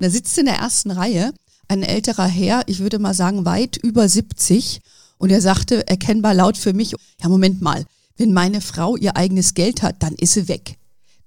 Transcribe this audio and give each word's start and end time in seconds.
Da 0.00 0.10
sitzt 0.10 0.38
in 0.38 0.46
der 0.46 0.54
ersten 0.54 0.92
Reihe 0.92 1.34
ein 1.66 1.82
älterer 1.82 2.26
Herr, 2.26 2.62
ich 2.66 2.78
würde 2.78 3.00
mal 3.00 3.14
sagen 3.14 3.44
weit 3.44 3.76
über 3.78 4.08
70, 4.08 4.80
und 5.18 5.30
er 5.30 5.40
sagte 5.40 5.88
erkennbar 5.88 6.34
laut 6.34 6.56
für 6.56 6.72
mich, 6.72 6.92
ja 7.20 7.28
Moment 7.28 7.60
mal, 7.60 7.84
wenn 8.16 8.32
meine 8.32 8.60
Frau 8.60 8.96
ihr 8.96 9.16
eigenes 9.16 9.54
Geld 9.54 9.82
hat, 9.82 9.96
dann 10.04 10.14
ist 10.14 10.34
sie 10.34 10.46
weg. 10.46 10.78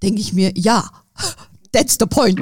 Denke 0.01 0.21
ich 0.21 0.31
mir, 0.31 0.53
ja, 0.55 0.89
that's 1.73 1.97
the 1.99 2.05
point. 2.05 2.39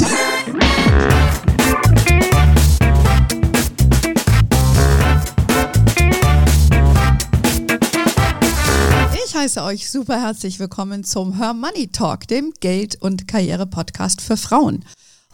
Ich 9.26 9.36
heiße 9.36 9.64
euch 9.64 9.90
super 9.90 10.22
herzlich 10.22 10.60
willkommen 10.60 11.04
zum 11.04 11.38
Her 11.38 11.56
Money 11.56 11.88
Talk, 11.88 12.28
dem 12.28 12.54
Geld- 12.60 13.02
und 13.02 13.28
Karriere-Podcast 13.28 14.22
für 14.22 14.38
Frauen. 14.38 14.86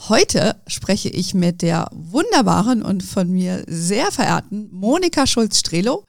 Heute 0.08 0.56
spreche 0.68 1.10
ich 1.10 1.34
mit 1.34 1.62
der 1.62 1.90
wunderbaren 1.92 2.84
und 2.84 3.02
von 3.02 3.32
mir 3.32 3.64
sehr 3.68 4.12
verehrten 4.12 4.70
Monika 4.72 5.26
Schulz-Strelo. 5.26 6.06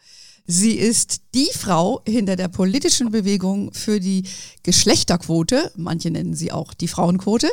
Sie 0.46 0.72
ist 0.72 1.22
die 1.34 1.48
Frau 1.52 2.02
hinter 2.06 2.36
der 2.36 2.48
politischen 2.48 3.10
Bewegung 3.10 3.72
für 3.72 3.98
die 3.98 4.24
Geschlechterquote. 4.64 5.72
Manche 5.76 6.10
nennen 6.10 6.34
sie 6.34 6.52
auch 6.52 6.74
die 6.74 6.88
Frauenquote. 6.88 7.48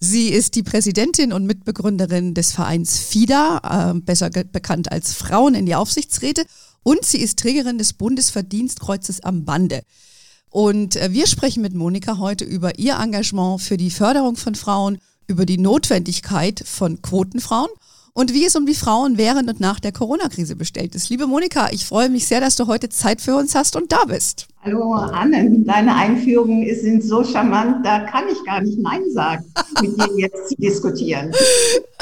Sie 0.00 0.30
ist 0.30 0.54
die 0.54 0.62
Präsidentin 0.62 1.32
und 1.32 1.46
Mitbegründerin 1.46 2.34
des 2.34 2.52
Vereins 2.52 2.98
FIDA, 2.98 3.92
äh, 3.92 4.00
besser 4.00 4.30
bekannt 4.30 4.90
als 4.90 5.12
Frauen 5.12 5.54
in 5.54 5.66
die 5.66 5.74
Aufsichtsräte. 5.74 6.44
Und 6.82 7.04
sie 7.04 7.18
ist 7.18 7.38
Trägerin 7.38 7.78
des 7.78 7.92
Bundesverdienstkreuzes 7.92 9.20
am 9.20 9.44
Bande. 9.44 9.82
Und 10.50 10.96
äh, 10.96 11.12
wir 11.12 11.26
sprechen 11.26 11.62
mit 11.62 11.74
Monika 11.74 12.18
heute 12.18 12.44
über 12.44 12.78
ihr 12.78 12.98
Engagement 12.98 13.60
für 13.60 13.76
die 13.76 13.90
Förderung 13.90 14.36
von 14.36 14.54
Frauen 14.54 14.98
über 15.26 15.46
die 15.46 15.58
Notwendigkeit 15.58 16.62
von 16.66 17.02
Quotenfrauen 17.02 17.70
und 18.14 18.34
wie 18.34 18.44
es 18.44 18.56
um 18.56 18.66
die 18.66 18.74
Frauen 18.74 19.16
während 19.16 19.48
und 19.48 19.60
nach 19.60 19.80
der 19.80 19.92
Corona-Krise 19.92 20.56
bestellt 20.56 20.94
ist. 20.94 21.08
Liebe 21.08 21.26
Monika, 21.26 21.70
ich 21.70 21.86
freue 21.86 22.10
mich 22.10 22.26
sehr, 22.26 22.40
dass 22.40 22.56
du 22.56 22.66
heute 22.66 22.88
Zeit 22.88 23.20
für 23.20 23.36
uns 23.36 23.54
hast 23.54 23.74
und 23.76 23.90
da 23.90 24.04
bist. 24.04 24.48
Hallo 24.62 24.92
Anne, 24.92 25.50
deine 25.64 25.94
Einführungen 25.94 26.64
sind 26.78 27.02
so 27.02 27.24
charmant, 27.24 27.84
da 27.84 28.00
kann 28.00 28.24
ich 28.30 28.44
gar 28.44 28.60
nicht 28.60 28.78
Nein 28.78 29.02
sagen, 29.12 29.44
mit 29.80 29.96
dir 29.98 30.18
jetzt 30.18 30.50
zu 30.50 30.54
diskutieren. 30.56 31.32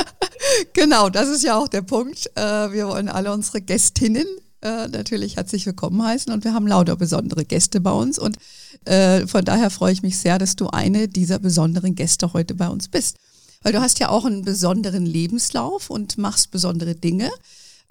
genau, 0.73 1.09
das 1.09 1.29
ist 1.29 1.45
ja 1.45 1.57
auch 1.57 1.69
der 1.69 1.83
Punkt. 1.83 2.31
Äh, 2.35 2.73
wir 2.73 2.89
wollen 2.89 3.09
alle 3.09 3.33
unsere 3.33 3.61
Gästinnen 3.61 4.27
äh, 4.63 4.89
natürlich 4.89 5.37
herzlich 5.37 5.65
willkommen 5.65 6.03
heißen 6.05 6.33
und 6.33 6.45
wir 6.45 6.53
haben 6.53 6.67
lauter 6.67 6.97
besondere 6.97 7.47
Gäste 7.47 7.81
bei 7.81 7.93
uns 7.93 8.19
und 8.19 8.37
äh, 8.85 9.27
von 9.27 9.45
daher 9.45 9.71
freue 9.71 9.93
ich 9.93 10.03
mich 10.03 10.19
sehr, 10.19 10.39
dass 10.39 10.57
du 10.57 10.69
eine 10.69 11.09
dieser 11.09 11.39
besonderen 11.39 11.95
Gäste 11.95 12.33
heute 12.33 12.55
bei 12.55 12.69
uns 12.69 12.89
bist. 12.89 13.17
Weil 13.63 13.73
du 13.73 13.81
hast 13.81 13.99
ja 13.99 14.09
auch 14.09 14.25
einen 14.25 14.43
besonderen 14.43 15.05
Lebenslauf 15.05 15.91
und 15.91 16.17
machst 16.17 16.51
besondere 16.51 16.95
Dinge. 16.95 17.31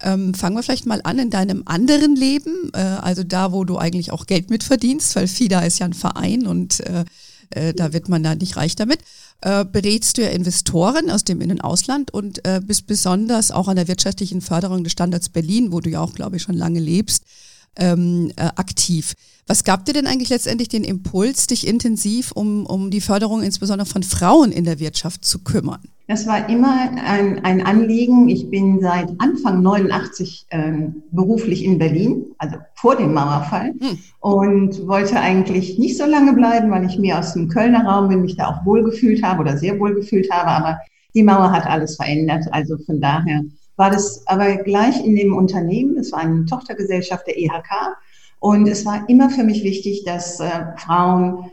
Ähm, 0.01 0.33
fangen 0.33 0.55
wir 0.55 0.63
vielleicht 0.63 0.85
mal 0.85 1.01
an 1.03 1.19
in 1.19 1.29
deinem 1.29 1.63
anderen 1.65 2.15
Leben, 2.15 2.71
äh, 2.73 2.79
also 2.79 3.23
da, 3.23 3.51
wo 3.51 3.65
du 3.65 3.77
eigentlich 3.77 4.11
auch 4.11 4.25
Geld 4.25 4.49
mitverdienst, 4.49 5.15
weil 5.15 5.27
FIDA 5.27 5.61
ist 5.61 5.79
ja 5.79 5.85
ein 5.85 5.93
Verein 5.93 6.47
und 6.47 6.79
äh, 6.79 7.03
äh, 7.51 7.73
da 7.73 7.93
wird 7.93 8.09
man 8.09 8.23
da 8.23 8.35
nicht 8.35 8.55
reich 8.55 8.75
damit. 8.75 8.99
Äh, 9.41 9.65
berätst 9.65 10.17
du 10.17 10.23
ja 10.23 10.29
Investoren 10.29 11.09
aus 11.09 11.23
dem 11.23 11.41
In- 11.41 11.51
und 11.51 11.61
Ausland 11.61 12.13
und 12.13 12.45
äh, 12.45 12.61
bist 12.65 12.87
besonders 12.87 13.51
auch 13.51 13.67
an 13.67 13.75
der 13.75 13.87
wirtschaftlichen 13.87 14.41
Förderung 14.41 14.83
des 14.83 14.93
Standards 14.93 15.29
Berlin, 15.29 15.71
wo 15.71 15.81
du 15.81 15.89
ja 15.89 16.01
auch, 16.01 16.13
glaube 16.13 16.37
ich, 16.37 16.43
schon 16.43 16.55
lange 16.55 16.79
lebst, 16.79 17.23
ähm, 17.77 18.31
äh, 18.35 18.43
aktiv. 18.55 19.13
Was 19.47 19.63
gab 19.63 19.85
dir 19.85 19.93
denn 19.93 20.05
eigentlich 20.05 20.29
letztendlich 20.29 20.69
den 20.69 20.83
Impuls, 20.83 21.47
dich 21.47 21.65
intensiv 21.65 22.31
um, 22.31 22.65
um 22.65 22.91
die 22.91 23.01
Förderung 23.01 23.41
insbesondere 23.41 23.87
von 23.87 24.03
Frauen 24.03 24.51
in 24.51 24.63
der 24.63 24.79
Wirtschaft 24.79 25.25
zu 25.25 25.39
kümmern? 25.39 25.81
Das 26.09 26.25
war 26.25 26.49
immer 26.49 26.89
ein, 27.05 27.45
ein 27.45 27.63
Anliegen. 27.63 28.29
Ich 28.29 28.49
bin 28.49 28.79
seit 28.81 29.09
Anfang 29.19 29.61
89 29.61 30.47
ähm, 30.49 31.03
beruflich 31.11 31.63
in 31.63 31.77
Berlin, 31.77 32.25
also 32.39 32.57
vor 32.73 32.95
dem 32.95 33.13
Mauerfall, 33.13 33.73
hm. 33.79 33.97
und 34.19 34.87
wollte 34.87 35.19
eigentlich 35.19 35.77
nicht 35.77 35.97
so 35.97 36.05
lange 36.05 36.33
bleiben, 36.33 36.71
weil 36.71 36.85
ich 36.85 36.97
mir 36.97 37.19
aus 37.19 37.33
dem 37.33 37.47
Kölner 37.47 37.85
Raum 37.85 38.09
bin, 38.09 38.21
mich 38.21 38.35
da 38.35 38.47
auch 38.47 38.65
wohlgefühlt 38.65 39.21
habe 39.21 39.41
oder 39.41 39.57
sehr 39.57 39.79
wohlgefühlt 39.79 40.31
habe. 40.31 40.49
Aber 40.49 40.79
die 41.13 41.23
Mauer 41.23 41.51
hat 41.51 41.67
alles 41.67 41.95
verändert. 41.95 42.45
Also 42.51 42.77
von 42.85 42.99
daher 42.99 43.41
war 43.79 43.89
das 43.89 44.27
aber 44.27 44.57
gleich 44.57 45.03
in 45.03 45.15
dem 45.15 45.35
Unternehmen. 45.35 45.97
Es 45.97 46.11
war 46.11 46.19
eine 46.19 46.45
Tochtergesellschaft 46.45 47.25
der 47.25 47.39
EHK. 47.39 47.97
Und 48.39 48.67
es 48.67 48.85
war 48.85 49.07
immer 49.07 49.29
für 49.29 49.43
mich 49.43 49.63
wichtig, 49.63 50.03
dass 50.05 50.39
äh, 50.41 50.65
Frauen 50.77 51.51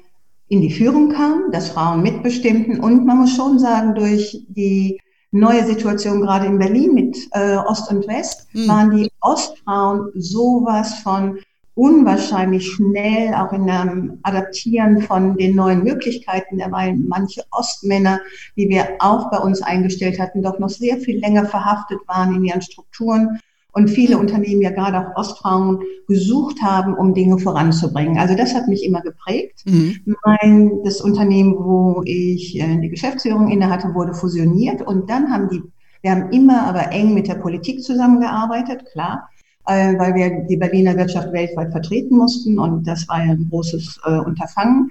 in 0.49 0.61
die 0.61 0.73
Führung 0.73 1.11
kamen, 1.11 1.53
dass 1.53 1.71
Frauen 1.71 2.03
mitbestimmten. 2.03 2.81
Und 2.81 3.07
man 3.07 3.19
muss 3.19 3.37
schon 3.37 3.61
sagen, 3.61 3.95
durch 3.95 4.45
die 4.49 5.01
neue 5.31 5.65
Situation 5.65 6.21
gerade 6.21 6.47
in 6.47 6.59
Berlin 6.59 6.95
mit 6.95 7.17
äh, 7.31 7.57
Ost 7.57 7.91
und 7.91 8.07
West, 8.09 8.49
mhm. 8.53 8.69
waren 8.69 8.91
die 8.97 9.11
Ostfrauen 9.21 10.11
sowas 10.15 10.95
von 11.05 11.39
unwahrscheinlich 11.77 12.73
schnell, 12.73 13.35
auch 13.35 13.53
in 13.53 13.69
einem 13.69 14.19
Adaptieren 14.23 15.03
von 15.03 15.37
den 15.37 15.55
neuen 15.55 15.85
Möglichkeiten, 15.85 16.59
weil 16.71 16.97
manche 16.97 17.43
Ostmänner, 17.53 18.21
die 18.57 18.71
wir 18.71 18.97
auch 18.99 19.31
bei 19.31 19.39
uns 19.39 19.61
eingestellt 19.61 20.19
hatten, 20.19 20.43
doch 20.43 20.59
noch 20.59 20.71
sehr 20.71 20.97
viel 20.97 21.21
länger 21.21 21.45
verhaftet 21.45 21.99
waren 22.07 22.35
in 22.35 22.45
ihren 22.45 22.63
Strukturen 22.63 23.41
und 23.73 23.91
viele 23.91 24.17
Unternehmen 24.17 24.63
ja 24.63 24.71
gerade 24.71 24.99
auch 24.99 25.17
Ostfrauen 25.17 25.81
gesucht 26.09 26.63
haben, 26.63 26.95
um 26.95 27.13
Dinge 27.13 27.39
voranzubringen. 27.39 28.17
Also 28.17 28.35
das 28.35 28.55
hat 28.55 28.69
mich 28.69 28.83
immer 28.83 29.03
geprägt. 29.03 29.63
Mhm. 29.67 30.17
Mein, 30.25 30.83
das 30.83 31.03
Unternehmen, 31.03 31.57
wo 31.59 32.01
ich 32.07 32.59
äh, 32.59 32.81
die 32.81 32.89
Geschäftsführung 32.89 33.49
inne 33.49 33.69
hatte, 33.69 33.93
wurde 33.93 34.15
fusioniert 34.15 34.81
und 34.81 35.11
dann 35.11 35.31
haben 35.31 35.51
die, 35.51 35.63
wir 36.01 36.11
haben 36.11 36.31
immer 36.31 36.63
aber 36.63 36.91
eng 36.91 37.13
mit 37.13 37.29
der 37.29 37.35
Politik 37.35 37.83
zusammengearbeitet, 37.83 38.87
klar 38.93 39.29
äh, 39.67 39.99
weil 39.99 40.15
wir 40.15 40.47
die 40.49 40.57
Berliner 40.57 40.97
Wirtschaft 40.97 41.33
weltweit 41.33 41.73
vertreten 41.73 42.17
mussten 42.17 42.59
und 42.59 42.87
das 42.87 43.09
war 43.09 43.25
ja 43.25 43.33
ein 43.33 43.49
großes 43.51 44.01
äh, 44.05 44.19
Unterfangen. 44.19 44.91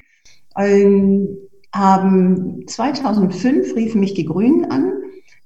Ähm, 0.57 1.27
haben 1.73 2.65
2005 2.67 3.75
riefen 3.75 3.99
mich 3.99 4.13
die 4.13 4.25
Grünen 4.25 4.71
an, 4.71 4.93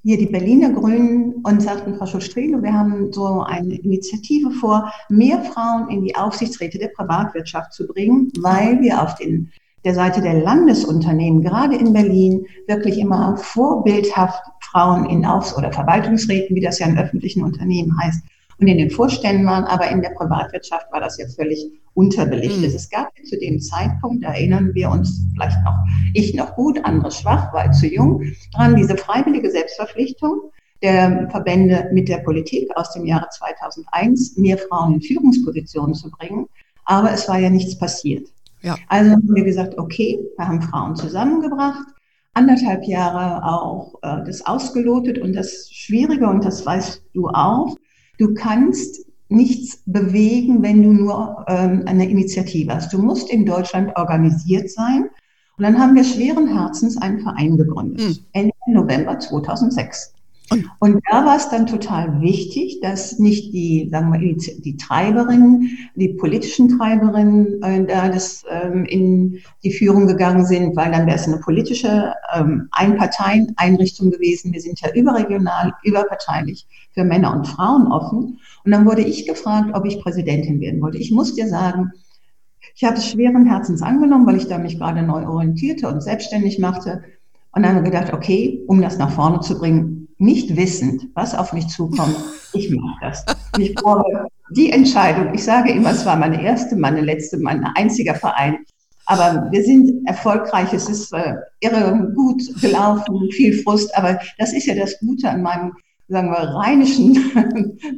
hier 0.04 0.18
die 0.18 0.28
Berliner 0.28 0.72
Grünen 0.72 1.36
und 1.44 1.62
sagten, 1.62 1.96
Frau 1.96 2.06
Schulz-Strelo, 2.06 2.62
wir 2.64 2.74
haben 2.74 3.12
so 3.12 3.42
eine 3.42 3.76
Initiative 3.76 4.52
vor, 4.52 4.92
mehr 5.10 5.42
Frauen 5.42 5.90
in 5.90 6.04
die 6.04 6.16
Aufsichtsräte 6.16 6.78
der 6.78 6.90
Privatwirtschaft 6.90 7.74
zu 7.74 7.86
bringen, 7.86 8.32
weil 8.40 8.80
wir 8.80 9.02
auf 9.02 9.16
den, 9.16 9.52
der 9.84 9.96
Seite 9.96 10.22
der 10.22 10.36
Landesunternehmen, 10.36 11.42
gerade 11.42 11.76
in 11.76 11.92
Berlin, 11.92 12.46
wirklich 12.68 12.98
immer 12.98 13.36
vorbildhaft 13.38 14.42
Frauen 14.62 15.06
in 15.10 15.26
Aufs- 15.26 15.58
oder 15.58 15.72
Verwaltungsräten, 15.72 16.56
wie 16.56 16.62
das 16.62 16.80
ja 16.80 16.88
in 16.88 16.98
öffentlichen 16.98 17.44
Unternehmen 17.44 18.00
heißt, 18.02 18.24
und 18.60 18.68
in 18.68 18.78
den 18.78 18.90
Vorständen 18.90 19.46
waren, 19.46 19.64
aber 19.64 19.90
in 19.90 20.02
der 20.02 20.10
Privatwirtschaft 20.10 20.92
war 20.92 21.00
das 21.00 21.18
ja 21.18 21.26
völlig 21.28 21.72
unterbelichtet. 21.94 22.70
Mhm. 22.70 22.76
Es 22.76 22.90
gab 22.90 23.10
zu 23.26 23.40
dem 23.40 23.60
Zeitpunkt, 23.60 24.24
erinnern 24.24 24.74
wir 24.74 24.90
uns 24.90 25.22
vielleicht 25.34 25.58
noch, 25.64 25.76
ich 26.14 26.34
noch 26.34 26.56
gut, 26.56 26.84
andere 26.84 27.12
schwach, 27.12 27.54
weil 27.54 27.72
zu 27.72 27.88
jung, 27.88 28.22
dran 28.54 28.76
diese 28.76 28.98
freiwillige 28.98 29.50
Selbstverpflichtung 29.50 30.52
der 30.82 31.28
Verbände 31.30 31.90
mit 31.92 32.08
der 32.08 32.20
Politik 32.20 32.70
aus 32.76 32.92
dem 32.94 33.06
Jahre 33.06 33.28
2001, 33.30 34.38
mehr 34.38 34.58
Frauen 34.58 34.96
in 34.96 35.02
Führungspositionen 35.02 35.94
zu 35.94 36.10
bringen. 36.10 36.48
Aber 36.86 37.12
es 37.12 37.28
war 37.28 37.40
ja 37.40 37.50
nichts 37.50 37.78
passiert. 37.78 38.28
Ja. 38.62 38.76
Also 38.88 39.12
haben 39.12 39.36
wir 39.36 39.44
gesagt, 39.44 39.78
okay, 39.78 40.20
wir 40.38 40.48
haben 40.48 40.62
Frauen 40.62 40.96
zusammengebracht, 40.96 41.86
anderthalb 42.34 42.84
Jahre 42.86 43.44
auch 43.46 43.96
äh, 44.02 44.24
das 44.26 44.46
ausgelotet 44.46 45.20
und 45.20 45.34
das 45.34 45.70
Schwierige, 45.72 46.28
und 46.28 46.44
das 46.44 46.66
weißt 46.66 47.04
du 47.14 47.30
auch, 47.30 47.76
Du 48.20 48.34
kannst 48.34 49.06
nichts 49.30 49.82
bewegen, 49.86 50.62
wenn 50.62 50.84
du 50.84 50.92
nur 50.92 51.46
ähm, 51.48 51.84
eine 51.86 52.10
Initiative 52.10 52.76
hast. 52.76 52.92
Du 52.92 53.00
musst 53.00 53.30
in 53.32 53.46
Deutschland 53.46 53.96
organisiert 53.96 54.70
sein. 54.70 55.10
Und 55.58 55.64
dann 55.64 55.80
haben 55.80 55.96
wir 55.96 56.04
schweren 56.04 56.48
Herzens 56.48 56.98
einen 56.98 57.20
Verein 57.20 57.58
gegründet, 57.58 58.02
mhm. 58.02 58.18
Ende 58.34 58.54
November 58.68 59.20
2006. 59.20 60.14
Und 60.80 61.02
da 61.10 61.26
war 61.26 61.38
es 61.38 61.50
dann 61.50 61.68
total 61.68 62.22
wichtig, 62.22 62.80
dass 62.82 63.20
nicht 63.20 63.54
die, 63.54 63.90
sagen 63.92 64.12
wir, 64.12 64.20
die, 64.20 64.78
Treiberinnen, 64.78 65.78
die 65.96 66.10
politischen 66.10 66.78
Treiberinnen 66.78 67.62
äh, 67.62 67.86
da 67.86 68.10
das 68.10 68.44
ähm, 68.50 68.86
in 68.86 69.40
die 69.64 69.72
Führung 69.72 70.08
gegangen 70.08 70.46
sind, 70.46 70.76
weil 70.76 70.92
dann 70.92 71.06
wäre 71.06 71.18
es 71.18 71.28
eine 71.28 71.38
politische 71.38 72.14
ähm, 72.36 72.68
Einparteieneinrichtung 72.72 74.12
gewesen. 74.12 74.54
Wir 74.54 74.62
sind 74.62 74.82
ja 74.82 74.92
überregional, 74.94 75.74
überparteilich 75.84 76.68
für 76.94 77.04
Männer 77.04 77.34
und 77.34 77.48
Frauen 77.48 77.88
offen. 77.88 78.40
Und 78.66 78.72
dann 78.72 78.86
wurde 78.86 79.02
ich 79.02 79.28
gefragt, 79.28 79.72
ob 79.74 79.86
ich 79.86 80.02
Präsidentin 80.02 80.60
werden 80.60 80.82
wollte. 80.82 80.98
Ich 80.98 81.12
muss 81.12 81.36
dir 81.36 81.48
sagen, 81.48 81.92
ich 82.76 82.84
habe 82.84 82.98
es 82.98 83.10
schweren 83.10 83.46
Herzens 83.46 83.82
angenommen, 83.82 84.26
weil 84.26 84.38
ich 84.38 84.48
da 84.48 84.58
mich 84.58 84.78
gerade 84.78 85.04
neu 85.04 85.28
orientierte 85.28 85.88
und 85.88 86.02
selbstständig 86.02 86.60
machte. 86.60 87.04
Und 87.52 87.64
dann 87.64 87.76
habe 87.76 87.86
ich 87.86 87.92
gedacht, 87.92 88.14
okay, 88.14 88.64
um 88.68 88.82
das 88.82 88.98
nach 88.98 89.12
vorne 89.12 89.40
zu 89.42 89.58
bringen, 89.58 90.09
nicht 90.20 90.56
wissend, 90.58 91.08
was 91.16 91.34
auf 91.34 91.54
mich 91.54 91.68
zukommt, 91.68 92.16
ich 92.54 92.70
mache 92.70 92.98
das. 93.02 93.26
Ich 93.58 93.74
brauche 93.74 94.28
die 94.52 94.72
Entscheidung. 94.72 95.34
Ich 95.34 95.44
sage 95.44 95.72
immer, 95.72 95.92
es 95.92 96.06
war 96.06 96.18
meine 96.18 96.44
erste, 96.44 96.76
meine 96.76 97.02
letzte, 97.02 97.38
mein 97.38 97.64
einziger 97.76 98.16
Verein. 98.16 98.60
Aber 99.06 99.48
wir 99.50 99.64
sind 99.64 100.06
erfolgreich, 100.08 100.72
es 100.74 100.88
ist 100.88 101.14
äh, 101.14 101.36
irre 101.62 102.12
gut 102.16 102.44
gelaufen, 102.62 103.32
viel 103.32 103.64
Frust, 103.64 103.96
aber 103.98 104.20
das 104.38 104.54
ist 104.54 104.68
ja 104.68 104.76
das 104.76 105.00
Gute 105.00 105.30
an 105.30 105.42
meinem, 105.42 105.74
sagen 106.10 106.30
wir, 106.30 106.38
rheinischen 106.38 107.14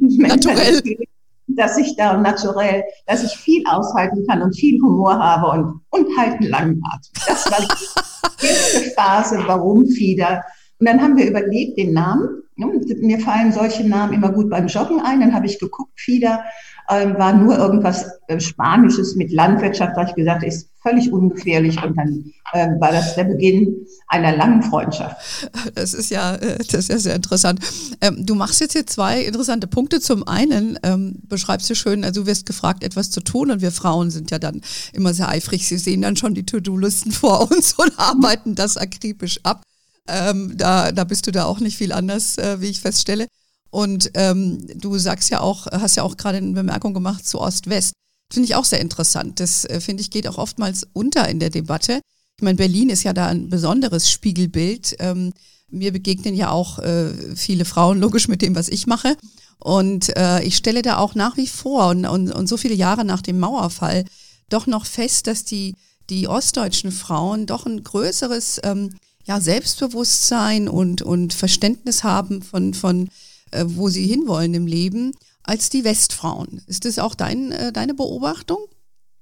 Mentalität, 0.00 1.08
dass 1.48 1.76
ich 1.76 1.96
da 1.96 2.16
naturell, 2.16 2.84
dass 3.06 3.24
ich 3.24 3.36
viel 3.36 3.62
aushalten 3.66 4.24
kann 4.26 4.40
und 4.40 4.56
viel 4.56 4.80
Humor 4.80 5.18
habe 5.18 5.48
und, 5.50 5.80
und 5.90 6.16
halt 6.16 6.40
einen 6.40 6.48
langen 6.48 6.82
Atem. 6.84 7.12
Das 7.26 7.50
war 7.50 7.58
die 7.60 8.46
erste 8.46 8.90
Phase, 8.92 9.42
warum 9.46 9.86
Fieder. 9.86 10.42
Und 10.82 10.86
dann 10.86 11.00
haben 11.00 11.16
wir 11.16 11.28
überlegt, 11.28 11.78
den 11.78 11.92
Namen. 11.92 12.42
Mir 12.56 13.20
fallen 13.20 13.52
solche 13.52 13.86
Namen 13.88 14.14
immer 14.14 14.32
gut 14.32 14.50
beim 14.50 14.66
Joggen 14.66 15.00
ein. 15.00 15.20
Dann 15.20 15.32
habe 15.32 15.46
ich 15.46 15.60
geguckt, 15.60 15.92
Fieder 15.94 16.42
äh, 16.88 17.06
war 17.16 17.34
nur 17.34 17.56
irgendwas 17.56 18.10
äh, 18.26 18.40
Spanisches 18.40 19.14
mit 19.14 19.30
Landwirtschaft, 19.30 19.96
da 19.96 20.08
ich 20.08 20.14
gesagt, 20.16 20.42
ist 20.42 20.70
völlig 20.82 21.12
ungefährlich 21.12 21.80
und 21.80 21.96
dann 21.96 22.32
äh, 22.52 22.80
war 22.80 22.90
das 22.90 23.14
der 23.14 23.24
Beginn 23.24 23.86
einer 24.08 24.36
langen 24.36 24.60
Freundschaft. 24.64 25.48
Das 25.76 25.94
ist 25.94 26.10
ja, 26.10 26.34
äh, 26.34 26.58
das 26.58 26.74
ist 26.74 26.88
ja 26.88 26.98
sehr 26.98 27.14
interessant. 27.14 27.60
Ähm, 28.00 28.26
du 28.26 28.34
machst 28.34 28.60
jetzt 28.60 28.72
hier 28.72 28.84
zwei 28.84 29.22
interessante 29.22 29.68
Punkte. 29.68 30.00
Zum 30.00 30.26
einen 30.26 30.80
ähm, 30.82 31.20
beschreibst 31.28 31.70
du 31.70 31.76
schön, 31.76 32.02
also 32.02 32.22
du 32.22 32.26
wirst 32.26 32.44
gefragt, 32.44 32.82
etwas 32.82 33.12
zu 33.12 33.20
tun 33.20 33.52
und 33.52 33.62
wir 33.62 33.70
Frauen 33.70 34.10
sind 34.10 34.32
ja 34.32 34.40
dann 34.40 34.62
immer 34.92 35.14
sehr 35.14 35.28
eifrig. 35.28 35.68
Sie 35.68 35.78
sehen 35.78 36.02
dann 36.02 36.16
schon 36.16 36.34
die 36.34 36.44
To-Do-Listen 36.44 37.12
vor 37.12 37.52
uns 37.52 37.74
und 37.74 37.92
arbeiten 37.98 38.56
das 38.56 38.76
akribisch 38.76 39.38
ab. 39.44 39.62
Ähm, 40.08 40.56
da, 40.56 40.92
da 40.92 41.04
bist 41.04 41.26
du 41.26 41.30
da 41.30 41.44
auch 41.44 41.60
nicht 41.60 41.76
viel 41.76 41.92
anders, 41.92 42.38
äh, 42.38 42.60
wie 42.60 42.70
ich 42.70 42.80
feststelle. 42.80 43.26
Und 43.70 44.10
ähm, 44.14 44.66
du 44.78 44.98
sagst 44.98 45.30
ja 45.30 45.40
auch, 45.40 45.66
hast 45.66 45.96
ja 45.96 46.02
auch 46.02 46.16
gerade 46.16 46.38
eine 46.38 46.52
Bemerkung 46.52 46.92
gemacht 46.92 47.26
zu 47.26 47.40
Ost-West. 47.40 47.94
Finde 48.32 48.46
ich 48.46 48.54
auch 48.54 48.64
sehr 48.64 48.80
interessant. 48.80 49.40
Das 49.40 49.64
äh, 49.64 49.80
finde 49.80 50.02
ich 50.02 50.10
geht 50.10 50.26
auch 50.26 50.38
oftmals 50.38 50.86
unter 50.92 51.28
in 51.28 51.40
der 51.40 51.50
Debatte. 51.50 52.00
Ich 52.36 52.42
meine, 52.42 52.56
Berlin 52.56 52.90
ist 52.90 53.02
ja 53.02 53.12
da 53.12 53.28
ein 53.28 53.48
besonderes 53.48 54.10
Spiegelbild. 54.10 54.96
Ähm, 54.98 55.32
mir 55.70 55.92
begegnen 55.92 56.34
ja 56.34 56.50
auch 56.50 56.78
äh, 56.80 57.12
viele 57.34 57.64
Frauen, 57.64 57.98
logisch 57.98 58.28
mit 58.28 58.42
dem, 58.42 58.54
was 58.54 58.68
ich 58.68 58.86
mache. 58.86 59.16
Und 59.58 60.14
äh, 60.16 60.42
ich 60.42 60.56
stelle 60.56 60.82
da 60.82 60.98
auch 60.98 61.14
nach 61.14 61.36
wie 61.36 61.46
vor 61.46 61.88
und, 61.88 62.04
und, 62.04 62.32
und 62.32 62.48
so 62.48 62.56
viele 62.56 62.74
Jahre 62.74 63.04
nach 63.04 63.22
dem 63.22 63.38
Mauerfall 63.38 64.04
doch 64.48 64.66
noch 64.66 64.86
fest, 64.86 65.28
dass 65.28 65.44
die, 65.44 65.76
die 66.10 66.28
ostdeutschen 66.28 66.92
Frauen 66.92 67.46
doch 67.46 67.64
ein 67.64 67.82
größeres 67.82 68.60
ähm, 68.64 68.90
ja, 69.24 69.40
Selbstbewusstsein 69.40 70.68
und, 70.68 71.02
und 71.02 71.32
Verständnis 71.32 72.04
haben 72.04 72.42
von, 72.42 72.74
von 72.74 73.08
äh, 73.52 73.64
wo 73.66 73.88
sie 73.88 74.06
hinwollen 74.06 74.54
im 74.54 74.66
Leben, 74.66 75.12
als 75.44 75.70
die 75.70 75.84
Westfrauen. 75.84 76.62
Ist 76.66 76.84
das 76.84 76.98
auch 76.98 77.14
dein, 77.14 77.52
äh, 77.52 77.72
deine 77.72 77.94
Beobachtung? 77.94 78.58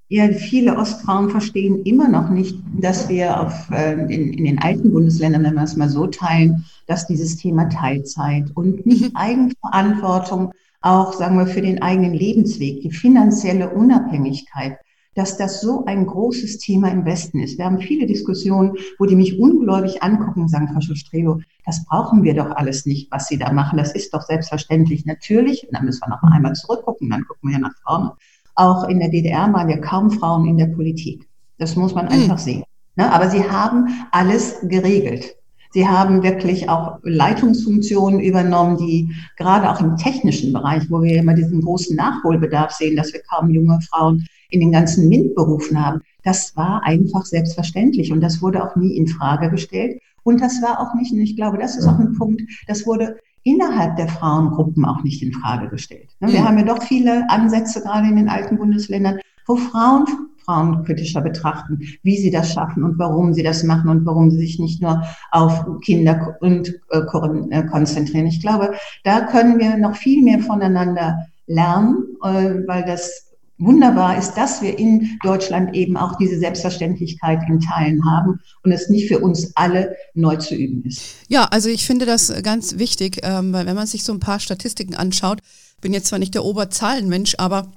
Ja, 0.09 0.29
viele 0.33 0.77
Ostfrauen 0.77 1.31
verstehen 1.31 1.85
immer 1.85 2.09
noch 2.09 2.31
nicht, 2.31 2.57
dass 2.81 3.09
wir 3.09 3.41
auf, 3.41 3.71
äh, 3.71 3.93
in, 3.93 4.33
in 4.33 4.45
den 4.45 4.59
alten 4.59 4.93
Bundesländern, 4.93 5.45
wenn 5.45 5.55
wir 5.55 5.63
es 5.63 5.77
mal 5.77 5.89
so 5.89 6.09
teilen, 6.09 6.65
dass 6.89 7.07
dieses 7.07 7.37
Thema 7.37 7.69
Teilzeit 7.69 8.51
und 8.55 8.85
nicht. 8.87 9.11
Eigenverantwortung 9.15 10.53
auch, 10.81 11.13
sagen 11.13 11.39
wir, 11.39 11.47
für 11.47 11.63
den 11.63 11.81
eigenen 11.81 12.15
Lebensweg, 12.15 12.83
die 12.83 12.91
finanzielle 12.91 13.71
Unabhängigkeit, 13.71 14.79
dass 15.15 15.37
das 15.37 15.61
so 15.61 15.85
ein 15.87 16.07
großes 16.07 16.59
Thema 16.59 16.89
im 16.89 17.05
Westen 17.05 17.41
ist. 17.41 17.59
Wir 17.59 17.65
haben 17.65 17.81
viele 17.81 18.07
Diskussionen, 18.07 18.75
wo 18.99 19.07
die 19.07 19.17
mich 19.17 19.39
ungläubig 19.39 20.03
angucken 20.03 20.43
und 20.43 20.49
sagen, 20.49 20.69
Frau 20.73 20.81
Schustrebo, 20.81 21.41
das 21.67 21.85
brauchen 21.85 22.23
wir 22.23 22.35
doch 22.35 22.51
alles 22.53 22.87
nicht, 22.87 23.11
was 23.11 23.27
Sie 23.27 23.39
da 23.39 23.53
machen. 23.53 23.77
Das 23.77 23.93
ist 23.93 24.15
doch 24.15 24.23
selbstverständlich. 24.23 25.07
Natürlich, 25.07 25.67
und 25.67 25.75
dann 25.75 25.85
müssen 25.85 26.03
wir 26.03 26.11
noch 26.11 26.23
einmal 26.23 26.55
zurückgucken, 26.55 27.11
dann 27.11 27.25
gucken 27.27 27.51
wir 27.51 27.59
ja 27.59 27.61
nach 27.61 27.75
vorne. 27.85 28.13
Auch 28.55 28.89
in 28.89 29.01
der 29.01 29.09
DDR 29.09 29.53
waren 29.53 29.69
ja 29.69 29.79
kaum 29.79 30.11
Frauen 30.11 30.47
in 30.47 30.59
der 30.59 30.67
Politik. 30.67 31.29
Das 31.59 31.77
muss 31.77 31.95
man 31.95 32.09
einfach 32.09 32.39
mhm. 32.39 32.43
sehen. 32.43 32.65
Ne? 32.97 33.13
Aber 33.13 33.29
sie 33.31 33.49
haben 33.49 33.89
alles 34.13 34.57
geregelt. 34.63 35.37
Sie 35.73 35.87
haben 35.87 36.23
wirklich 36.25 36.69
auch 36.69 36.99
Leitungsfunktionen 37.05 38.19
übernommen, 38.19 38.77
die 38.77 39.15
gerade 39.37 39.71
auch 39.71 39.81
im 39.81 39.97
technischen 39.97 40.53
Bereich, 40.53 40.91
wo 40.91 41.01
wir 41.01 41.17
immer 41.17 41.35
diesen 41.35 41.61
großen 41.61 41.95
Nachholbedarf 41.95 42.73
sehen, 42.73 42.97
dass 42.97 43.13
wir 43.13 43.23
kaum 43.23 43.51
junge 43.51 43.79
Frauen 43.89 44.27
in 44.51 44.61
den 44.61 44.73
ganzen 44.73 45.09
MINT-Berufen 45.09 45.85
haben. 45.85 46.01
Das 46.23 46.57
war 46.57 46.83
einfach 46.85 47.25
selbstverständlich 47.25 48.13
und 48.13 48.21
das 48.21 48.43
wurde 48.43 48.65
auch 48.65 48.77
nie 48.77 48.97
in 48.97 49.09
Frage 49.09 49.51
gestellt. 49.51 50.01
Und 50.23 50.41
das 50.41 50.61
war 50.63 50.81
auch 50.81 50.95
nicht, 50.95 51.13
und 51.13 51.21
ich 51.21 51.35
glaube, 51.35 51.59
das 51.59 51.77
ist 51.77 51.87
auch 51.87 51.99
ein 51.99 52.13
Punkt, 52.13 52.43
das 52.67 52.87
wurde 52.87 53.17
innerhalb 53.43 53.97
der 53.97 54.09
Frauengruppen 54.09 54.85
auch 54.85 55.03
nicht 55.03 55.23
in 55.23 55.33
Frage 55.33 55.69
gestellt. 55.69 56.11
Wir 56.21 56.41
mhm. 56.41 56.45
haben 56.45 56.59
ja 56.59 56.65
doch 56.65 56.83
viele 56.83 57.29
Ansätze, 57.31 57.81
gerade 57.81 58.09
in 58.09 58.17
den 58.17 58.29
alten 58.29 58.59
Bundesländern, 58.59 59.19
wo 59.47 59.57
Frauen 59.57 60.05
Frauen 60.45 60.85
kritischer 60.85 61.21
betrachten, 61.21 61.81
wie 62.03 62.17
sie 62.17 62.31
das 62.31 62.53
schaffen 62.53 62.83
und 62.83 62.99
warum 62.99 63.35
sie 63.35 63.43
das 63.43 63.63
machen 63.63 63.89
und 63.89 64.05
warum 64.07 64.31
sie 64.31 64.39
sich 64.39 64.59
nicht 64.59 64.83
nur 64.83 65.03
auf 65.31 65.65
Kinder 65.83 66.37
und 66.41 66.81
äh, 66.91 66.99
äh, 66.99 67.67
konzentrieren. 67.67 68.27
Ich 68.27 68.41
glaube, 68.41 68.73
da 69.05 69.21
können 69.21 69.59
wir 69.59 69.77
noch 69.77 69.97
viel 69.97 70.23
mehr 70.25 70.41
voneinander 70.41 71.27
lernen, 71.47 72.05
äh, 72.23 72.67
weil 72.67 72.85
das 72.85 73.30
wunderbar 73.61 74.19
ist, 74.19 74.35
dass 74.35 74.63
wir 74.63 74.79
in 74.79 75.19
Deutschland 75.23 75.75
eben 75.75 75.97
auch 75.97 76.17
diese 76.17 76.39
Selbstverständlichkeit 76.39 77.41
in 77.49 77.61
Teilen 77.61 78.05
haben 78.05 78.41
und 78.65 78.73
es 78.73 78.89
nicht 78.89 79.09
für 79.09 79.21
uns 79.21 79.53
alle 79.55 79.97
neu 80.15 80.37
zu 80.37 80.55
üben 80.55 80.85
ist. 80.85 81.03
Ja, 81.29 81.45
also 81.45 81.69
ich 81.69 81.87
finde 81.87 82.07
das 82.07 82.33
ganz 82.43 82.79
wichtig, 82.79 83.21
ähm, 83.23 83.53
weil 83.53 83.67
wenn 83.67 83.77
man 83.77 83.87
sich 83.87 84.03
so 84.03 84.13
ein 84.13 84.21
paar 84.21 84.41
Statistiken 84.41 84.95
anschaut, 84.95 85.41
bin 85.81 85.93
jetzt 85.93 86.07
zwar 86.07 86.19
nicht 86.19 86.35
der 86.35 86.45
Oberzahlenmensch, 86.45 87.37
aber 87.39 87.71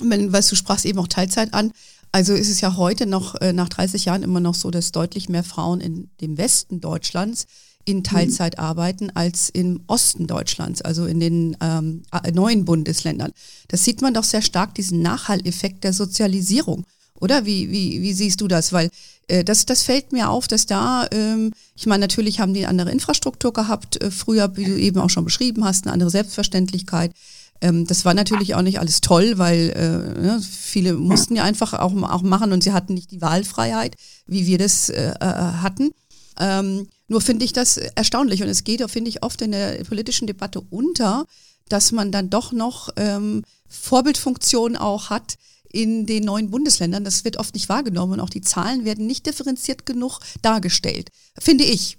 wenn, 0.00 0.32
weißt 0.32 0.52
du, 0.52 0.56
sprachst 0.56 0.84
eben 0.84 0.98
auch 0.98 1.08
Teilzeit 1.08 1.54
an, 1.54 1.72
also 2.12 2.32
ist 2.32 2.50
es 2.50 2.60
ja 2.60 2.76
heute 2.76 3.06
noch 3.06 3.34
äh, 3.40 3.52
nach 3.52 3.68
30 3.68 4.06
Jahren 4.06 4.22
immer 4.22 4.40
noch 4.40 4.54
so, 4.54 4.70
dass 4.70 4.92
deutlich 4.92 5.28
mehr 5.28 5.44
Frauen 5.44 5.80
in 5.80 6.10
dem 6.20 6.38
Westen 6.38 6.80
Deutschlands 6.80 7.46
in 7.86 8.04
Teilzeit 8.04 8.58
mhm. 8.58 8.64
arbeiten 8.64 9.10
als 9.14 9.48
im 9.48 9.80
Osten 9.86 10.26
Deutschlands, 10.26 10.82
also 10.82 11.06
in 11.06 11.20
den 11.20 11.56
ähm, 11.60 12.02
neuen 12.34 12.64
Bundesländern. 12.64 13.32
Das 13.68 13.84
sieht 13.84 14.02
man 14.02 14.12
doch 14.12 14.24
sehr 14.24 14.42
stark, 14.42 14.74
diesen 14.74 15.00
Nachhalleffekt 15.00 15.84
der 15.84 15.92
Sozialisierung. 15.92 16.84
Oder 17.18 17.46
wie, 17.46 17.70
wie, 17.70 18.02
wie 18.02 18.12
siehst 18.12 18.40
du 18.40 18.48
das? 18.48 18.72
Weil 18.72 18.90
äh, 19.28 19.44
das, 19.44 19.64
das 19.66 19.82
fällt 19.82 20.12
mir 20.12 20.28
auf, 20.28 20.48
dass 20.48 20.66
da, 20.66 21.06
ähm, 21.12 21.52
ich 21.74 21.86
meine, 21.86 22.02
natürlich 22.02 22.40
haben 22.40 22.52
die 22.52 22.66
andere 22.66 22.90
Infrastruktur 22.90 23.52
gehabt, 23.52 24.02
äh, 24.02 24.10
früher, 24.10 24.56
wie 24.56 24.64
du 24.64 24.78
eben 24.78 25.00
auch 25.00 25.08
schon 25.08 25.24
beschrieben 25.24 25.64
hast, 25.64 25.86
eine 25.86 25.92
andere 25.92 26.10
Selbstverständlichkeit. 26.10 27.12
Ähm, 27.60 27.86
das 27.86 28.04
war 28.04 28.14
natürlich 28.14 28.54
auch 28.54 28.62
nicht 28.62 28.80
alles 28.80 29.00
toll, 29.00 29.38
weil 29.38 29.70
äh, 29.70 30.20
ne, 30.20 30.40
viele 30.42 30.94
mussten 30.94 31.36
ja 31.36 31.44
einfach 31.44 31.72
auch, 31.72 31.94
auch 32.02 32.22
machen 32.22 32.52
und 32.52 32.62
sie 32.62 32.72
hatten 32.72 32.94
nicht 32.94 33.12
die 33.12 33.22
Wahlfreiheit, 33.22 33.94
wie 34.26 34.46
wir 34.46 34.58
das 34.58 34.88
äh, 34.88 35.12
äh, 35.20 35.24
hatten. 35.24 35.92
Ähm, 36.38 36.88
nur 37.08 37.20
finde 37.20 37.44
ich 37.44 37.52
das 37.52 37.76
erstaunlich 37.76 38.42
und 38.42 38.48
es 38.48 38.64
geht, 38.64 38.88
finde 38.90 39.08
ich, 39.08 39.22
oft 39.22 39.40
in 39.42 39.52
der 39.52 39.84
politischen 39.84 40.26
Debatte 40.26 40.60
unter, 40.70 41.26
dass 41.68 41.92
man 41.92 42.12
dann 42.12 42.30
doch 42.30 42.52
noch 42.52 42.90
ähm, 42.96 43.44
Vorbildfunktion 43.68 44.76
auch 44.76 45.10
hat 45.10 45.36
in 45.70 46.06
den 46.06 46.24
neuen 46.24 46.50
Bundesländern. 46.50 47.04
Das 47.04 47.24
wird 47.24 47.36
oft 47.36 47.54
nicht 47.54 47.68
wahrgenommen 47.68 48.14
und 48.14 48.20
auch 48.20 48.30
die 48.30 48.40
Zahlen 48.40 48.84
werden 48.84 49.06
nicht 49.06 49.26
differenziert 49.26 49.86
genug 49.86 50.20
dargestellt, 50.42 51.10
finde 51.38 51.64
ich 51.64 51.98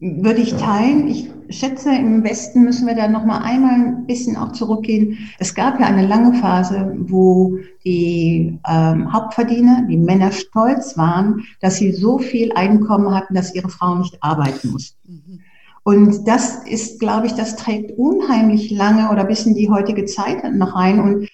würde 0.00 0.40
ich 0.40 0.54
teilen. 0.54 1.08
Ich 1.08 1.30
schätze, 1.50 1.90
im 1.90 2.22
Westen 2.22 2.62
müssen 2.62 2.86
wir 2.86 2.94
da 2.94 3.08
noch 3.08 3.24
mal 3.24 3.38
einmal 3.38 3.74
ein 3.74 4.06
bisschen 4.06 4.36
auch 4.36 4.52
zurückgehen. 4.52 5.18
Es 5.38 5.54
gab 5.54 5.80
ja 5.80 5.86
eine 5.86 6.06
lange 6.06 6.38
Phase, 6.38 6.94
wo 6.98 7.58
die 7.84 8.58
ähm, 8.68 9.12
Hauptverdiener, 9.12 9.86
die 9.88 9.96
Männer 9.96 10.30
stolz 10.32 10.96
waren, 10.96 11.42
dass 11.60 11.76
sie 11.76 11.92
so 11.92 12.18
viel 12.18 12.52
Einkommen 12.52 13.14
hatten, 13.14 13.34
dass 13.34 13.54
ihre 13.54 13.70
Frauen 13.70 14.00
nicht 14.00 14.22
arbeiten 14.22 14.70
mussten. 14.70 15.42
Und 15.82 16.28
das 16.28 16.64
ist, 16.64 17.00
glaube 17.00 17.26
ich, 17.26 17.32
das 17.32 17.56
trägt 17.56 17.96
unheimlich 17.98 18.70
lange 18.70 19.10
oder 19.10 19.24
bis 19.24 19.46
in 19.46 19.54
die 19.54 19.70
heutige 19.70 20.04
Zeit 20.04 20.44
noch 20.54 20.76
rein. 20.76 21.00
Und 21.00 21.28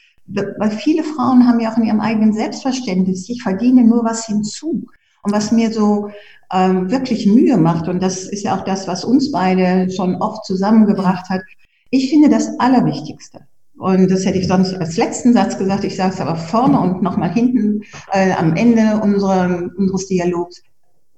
weil 0.58 0.70
viele 0.70 1.02
Frauen 1.02 1.46
haben 1.46 1.60
ja 1.60 1.72
auch 1.72 1.76
in 1.76 1.84
ihrem 1.84 2.00
eigenen 2.00 2.32
Selbstverständnis, 2.32 3.28
ich 3.28 3.42
verdiene 3.42 3.82
nur 3.82 4.04
was 4.04 4.26
hinzu. 4.26 4.86
Und 5.22 5.32
was 5.32 5.50
mir 5.50 5.72
so 5.72 6.10
ähm, 6.54 6.90
wirklich 6.90 7.26
Mühe 7.26 7.56
macht, 7.56 7.88
und 7.88 8.02
das 8.02 8.24
ist 8.24 8.44
ja 8.44 8.56
auch 8.56 8.64
das, 8.64 8.86
was 8.86 9.04
uns 9.04 9.32
beide 9.32 9.90
schon 9.90 10.14
oft 10.16 10.44
zusammengebracht 10.44 11.28
hat, 11.28 11.42
ich 11.90 12.08
finde 12.10 12.28
das 12.28 12.58
Allerwichtigste. 12.60 13.40
Und 13.76 14.10
das 14.10 14.24
hätte 14.24 14.38
ich 14.38 14.46
sonst 14.46 14.72
als 14.74 14.96
letzten 14.96 15.32
Satz 15.32 15.58
gesagt, 15.58 15.84
ich 15.84 15.96
sage 15.96 16.14
es 16.14 16.20
aber 16.20 16.36
vorne 16.36 16.80
und 16.80 17.02
nochmal 17.02 17.32
hinten 17.32 17.82
äh, 18.12 18.32
am 18.32 18.54
Ende 18.54 19.00
unserer, 19.02 19.68
unseres 19.76 20.06
Dialogs. 20.06 20.62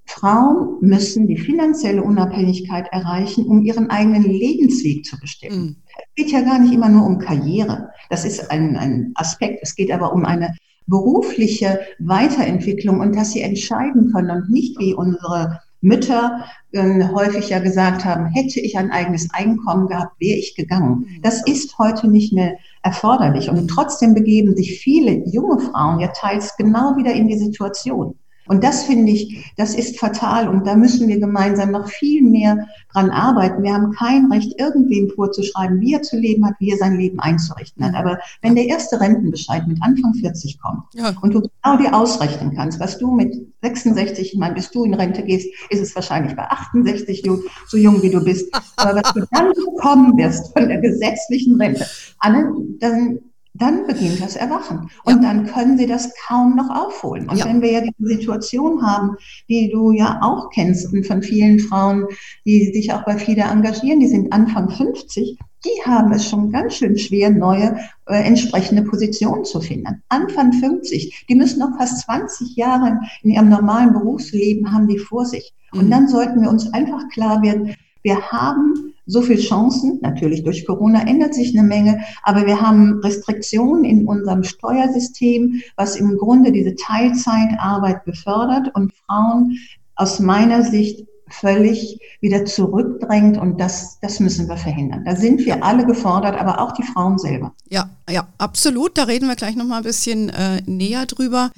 Frauen 0.07 0.79
müssen 0.81 1.27
die 1.27 1.37
finanzielle 1.37 2.03
Unabhängigkeit 2.03 2.87
erreichen, 2.93 3.47
um 3.47 3.65
ihren 3.65 3.91
eigenen 3.91 4.23
Lebensweg 4.23 5.05
zu 5.05 5.19
bestimmen. 5.19 5.61
Mhm. 5.61 5.77
Es 5.99 6.15
geht 6.15 6.33
ja 6.33 6.41
gar 6.43 6.59
nicht 6.59 6.73
immer 6.73 6.89
nur 6.89 7.05
um 7.05 7.19
Karriere. 7.19 7.91
Das 8.09 8.25
ist 8.25 8.51
ein, 8.51 8.77
ein 8.77 9.13
Aspekt. 9.17 9.59
Es 9.63 9.75
geht 9.75 9.91
aber 9.91 10.13
um 10.13 10.25
eine 10.25 10.55
berufliche 10.87 11.81
Weiterentwicklung 11.99 13.01
und 13.01 13.15
dass 13.17 13.33
sie 13.33 13.43
entscheiden 13.43 14.13
können 14.13 14.31
und 14.31 14.51
nicht 14.51 14.79
wie 14.79 14.95
unsere 14.95 15.61
Mütter 15.81 16.45
äh, 16.73 17.09
häufig 17.13 17.51
ja 17.51 17.59
gesagt 17.59 18.05
haben, 18.05 18.27
hätte 18.27 18.61
ich 18.61 18.77
ein 18.77 18.91
eigenes 18.91 19.29
Einkommen 19.33 19.87
gehabt, 19.89 20.21
wäre 20.21 20.39
ich 20.39 20.55
gegangen. 20.55 21.01
Mhm. 21.01 21.23
Das 21.23 21.47
ist 21.47 21.79
heute 21.79 22.09
nicht 22.09 22.33
mehr 22.33 22.57
erforderlich. 22.83 23.51
Und 23.51 23.69
trotzdem 23.69 24.15
begeben 24.15 24.57
sich 24.57 24.81
viele 24.81 25.25
junge 25.27 25.61
Frauen 25.61 26.01
ja 26.01 26.09
teils 26.09 26.57
genau 26.57 26.97
wieder 26.97 27.13
in 27.13 27.29
die 27.29 27.39
Situation. 27.39 28.17
Und 28.49 28.65
das 28.65 28.85
finde 28.85 29.13
ich, 29.13 29.53
das 29.57 29.75
ist 29.75 29.99
fatal 29.99 30.49
und 30.49 30.67
da 30.67 30.77
müssen 30.77 31.09
wir 31.09 31.19
gemeinsam 31.19 31.73
noch 31.73 31.89
viel 31.89 32.23
mehr 32.23 32.67
dran 32.93 33.11
arbeiten. 33.11 33.63
Wir 33.63 33.75
haben 33.75 33.93
kein 33.93 34.31
Recht, 34.31 34.59
irgendwem 34.59 35.11
vorzuschreiben, 35.11 35.81
wie 35.81 35.95
er 35.95 36.03
zu 36.03 36.17
leben 36.17 36.47
hat, 36.47 36.55
wie 36.59 36.71
er 36.71 36.79
sein 36.79 36.99
Leben 36.99 37.21
einzurichten 37.21 37.85
hat. 37.85 37.95
Aber 37.95 38.19
wenn 38.43 38.55
der 38.55 38.67
erste 38.67 39.01
Rentenbescheid 39.01 39.67
mit 39.67 39.83
Anfang 39.83 40.15
40 40.15 40.61
kommt 40.61 40.85
ja. 40.95 41.15
und 41.21 41.35
du 41.35 41.41
genau 41.41 41.77
dir 41.77 41.95
ausrechnen 41.95 42.55
kannst, 42.55 42.81
was 42.81 42.99
du 42.99 43.15
mit 43.15 43.35
66, 43.63 44.33
ich 44.33 44.39
meine, 44.39 44.55
bis 44.55 44.71
du 44.71 44.85
in 44.85 44.95
Rente 44.95 45.23
gehst, 45.23 45.49
ist 45.71 45.81
es 45.81 45.95
wahrscheinlich 45.95 46.37
bei 46.37 46.45
68 46.45 47.25
so 47.67 47.77
jung 47.77 48.03
wie 48.03 48.11
du 48.11 48.23
bist. 48.23 48.55
Aber 48.77 49.01
was 49.03 49.13
du 49.13 49.25
dann 49.31 49.53
bekommen 49.53 50.17
wirst 50.17 50.53
von 50.57 50.69
der 50.69 50.79
gesetzlichen 50.79 51.61
Rente, 51.61 51.87
Anne, 52.19 52.53
dann 52.79 53.19
dann 53.61 53.87
beginnt 53.87 54.21
das 54.21 54.37
Erwachen. 54.37 54.91
Und 55.05 55.23
ja. 55.23 55.29
dann 55.33 55.47
können 55.47 55.79
sie 55.79 55.87
das 55.87 56.13
kaum 56.27 56.57
noch 56.57 56.71
aufholen. 56.71 57.29
Und 57.29 57.39
ja. 57.39 57.47
wenn 57.47 57.63
wir 57.63 57.73
ja 57.73 57.81
die 57.81 57.95
Situation 57.99 58.83
haben, 58.83 59.17
die 59.49 59.71
du 59.71 59.93
ja 59.93 60.21
auch 60.23 60.51
kennst 60.51 60.89
von 61.07 61.23
vielen 61.23 61.59
Frauen, 61.59 62.07
die 62.45 62.73
sich 62.73 62.93
auch 62.93 63.05
bei 63.05 63.17
FIDA 63.17 63.51
engagieren, 63.51 64.01
die 64.01 64.09
sind 64.09 64.33
Anfang 64.33 64.71
50, 64.71 65.39
die 65.65 65.83
haben 65.85 66.13
es 66.13 66.29
schon 66.29 66.53
ganz 66.53 66.75
schön 66.75 66.97
schwer, 66.97 67.31
neue 67.31 67.77
äh, 68.07 68.23
entsprechende 68.23 68.83
Positionen 68.83 69.45
zu 69.45 69.61
finden. 69.61 70.03
Anfang 70.09 70.53
50, 70.53 71.27
die 71.29 71.35
müssen 71.35 71.61
noch 71.61 71.77
fast 71.77 72.03
20 72.03 72.57
Jahre 72.57 73.01
in 73.23 73.31
ihrem 73.31 73.49
normalen 73.49 73.93
Berufsleben 73.93 74.73
haben 74.73 74.87
die 74.87 74.99
vor 74.99 75.25
sich. 75.27 75.55
Und 75.73 75.87
mhm. 75.87 75.91
dann 75.91 76.09
sollten 76.09 76.41
wir 76.41 76.51
uns 76.51 76.73
einfach 76.73 77.09
klar 77.09 77.43
werden, 77.43 77.75
wir 78.07 78.23
haben 78.31 78.95
so 79.07 79.21
viele 79.21 79.41
Chancen. 79.41 79.99
Natürlich 80.01 80.45
durch 80.45 80.65
Corona 80.65 81.03
ändert 81.07 81.35
sich 81.35 81.59
eine 81.59 81.67
Menge, 81.67 82.01
aber 82.23 82.47
wir 82.47 82.61
haben 82.61 83.01
Restriktionen 83.01 83.85
in 83.85 84.07
unserem 84.07 84.45
Steuersystem, 84.45 85.61
was 85.77 85.97
im 85.97 86.17
Grunde 86.17 86.53
diese 86.53 86.77
Teilzeitarbeit 86.77 88.05
befördert 88.05 88.73
und 88.75 88.93
Frauen 88.95 89.59
aus 89.97 90.21
meiner 90.21 90.63
Sicht 90.63 91.05
völlig 91.29 91.99
wieder 92.21 92.45
zurückdrängt 92.45 93.37
und 93.39 93.61
das, 93.61 93.99
das 94.01 94.21
müssen 94.21 94.49
wir 94.49 94.57
verhindern. 94.57 95.05
Da 95.05 95.17
sind 95.17 95.45
wir 95.45 95.65
alle 95.65 95.85
gefordert, 95.85 96.39
aber 96.39 96.61
auch 96.61 96.71
die 96.73 96.85
Frauen 96.85 97.19
selber. 97.19 97.53
Ja, 97.69 97.91
ja, 98.09 98.29
absolut. 98.39 98.97
Da 98.97 99.05
reden 99.05 99.27
wir 99.27 99.35
gleich 99.35 99.57
nochmal 99.57 99.79
ein 99.79 99.85
bisschen 99.85 100.29
äh, 100.29 100.63
näher 100.67 101.07
drüber. 101.07 101.51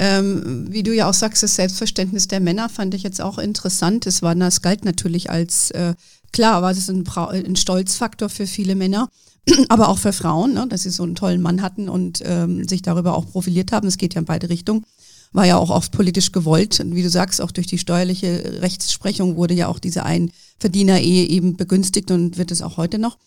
Ähm, 0.00 0.68
wie 0.70 0.84
du 0.84 0.94
ja 0.94 1.10
auch 1.10 1.14
sagst, 1.14 1.42
das 1.42 1.56
Selbstverständnis 1.56 2.28
der 2.28 2.38
Männer 2.40 2.68
fand 2.68 2.94
ich 2.94 3.02
jetzt 3.02 3.20
auch 3.20 3.36
interessant. 3.36 4.06
Es 4.06 4.22
war, 4.22 4.34
das 4.34 4.62
galt 4.62 4.84
natürlich 4.84 5.28
als 5.28 5.72
äh, 5.72 5.94
Klar, 6.32 6.62
war 6.62 6.74
das 6.74 6.88
ein, 6.88 7.04
ein 7.06 7.56
Stolzfaktor 7.56 8.28
für 8.28 8.46
viele 8.46 8.74
Männer, 8.74 9.08
aber 9.68 9.88
auch 9.88 9.98
für 9.98 10.12
Frauen, 10.12 10.54
ne, 10.54 10.66
dass 10.68 10.82
sie 10.82 10.90
so 10.90 11.02
einen 11.02 11.14
tollen 11.14 11.40
Mann 11.40 11.62
hatten 11.62 11.88
und 11.88 12.22
ähm, 12.24 12.66
sich 12.66 12.82
darüber 12.82 13.16
auch 13.16 13.26
profiliert 13.26 13.72
haben. 13.72 13.88
Es 13.88 13.98
geht 13.98 14.14
ja 14.14 14.20
in 14.20 14.26
beide 14.26 14.48
Richtungen. 14.48 14.84
War 15.32 15.46
ja 15.46 15.58
auch 15.58 15.70
oft 15.70 15.92
politisch 15.92 16.32
gewollt. 16.32 16.80
Und 16.80 16.94
wie 16.94 17.02
du 17.02 17.10
sagst, 17.10 17.40
auch 17.40 17.50
durch 17.50 17.66
die 17.66 17.78
steuerliche 17.78 18.60
Rechtsprechung 18.62 19.36
wurde 19.36 19.52
ja 19.52 19.68
auch 19.68 19.78
diese 19.78 20.04
Einverdiener-Ehe 20.04 21.28
eben 21.28 21.56
begünstigt 21.56 22.10
und 22.10 22.38
wird 22.38 22.50
es 22.50 22.62
auch 22.62 22.78
heute 22.78 22.98
noch. 22.98 23.18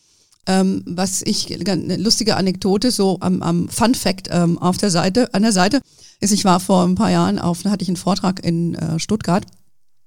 Ähm, 0.47 0.81
was 0.87 1.21
ich, 1.21 1.55
eine 1.69 1.97
lustige 1.97 2.35
Anekdote, 2.35 2.89
so 2.89 3.17
am, 3.19 3.43
am 3.43 3.69
Fun 3.69 3.93
Fact 3.93 4.29
ähm, 4.31 4.57
auf 4.57 4.77
der 4.77 4.89
Seite, 4.89 5.31
an 5.35 5.43
der 5.43 5.51
Seite, 5.51 5.81
ist, 6.21 6.31
ich 6.31 6.45
war 6.45 6.59
vor 6.59 6.83
ein 6.83 6.95
paar 6.95 7.11
Jahren 7.11 7.39
auf, 7.39 7.63
da 7.63 7.71
hatte 7.71 7.83
ich 7.83 7.89
einen 7.89 7.97
Vortrag 7.97 8.45
in 8.45 8.75
äh, 8.75 8.99
Stuttgart 8.99 9.45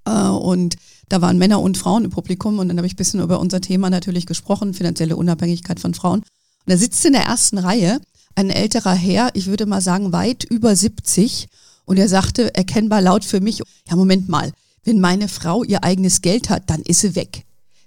äh, 0.06 0.28
und 0.28 0.76
da 1.08 1.20
waren 1.20 1.38
Männer 1.38 1.60
und 1.60 1.76
Frauen 1.76 2.04
im 2.04 2.10
Publikum 2.10 2.58
und 2.58 2.68
dann 2.68 2.78
habe 2.78 2.86
ich 2.86 2.94
ein 2.94 2.96
bisschen 2.96 3.20
über 3.20 3.40
unser 3.40 3.60
Thema 3.60 3.90
natürlich 3.90 4.24
gesprochen, 4.24 4.74
finanzielle 4.74 5.16
Unabhängigkeit 5.16 5.80
von 5.80 5.92
Frauen. 5.92 6.20
Und 6.20 6.26
da 6.66 6.76
sitzt 6.76 7.04
in 7.04 7.12
der 7.12 7.24
ersten 7.24 7.58
Reihe 7.58 8.00
ein 8.36 8.50
älterer 8.50 8.94
Herr, 8.94 9.30
ich 9.34 9.46
würde 9.46 9.66
mal 9.66 9.80
sagen 9.80 10.12
weit 10.12 10.44
über 10.44 10.74
70 10.74 11.46
und 11.84 11.98
er 11.98 12.08
sagte 12.08 12.54
erkennbar 12.54 13.02
laut 13.02 13.24
für 13.24 13.40
mich, 13.40 13.58
ja 13.58 13.96
Moment 13.96 14.28
mal, 14.28 14.52
wenn 14.84 15.00
meine 15.00 15.28
Frau 15.28 15.62
ihr 15.62 15.84
eigenes 15.84 16.22
Geld 16.22 16.48
hat, 16.48 16.70
dann 16.70 16.80
ist 16.82 17.00
sie 17.00 17.14
weg. 17.14 17.44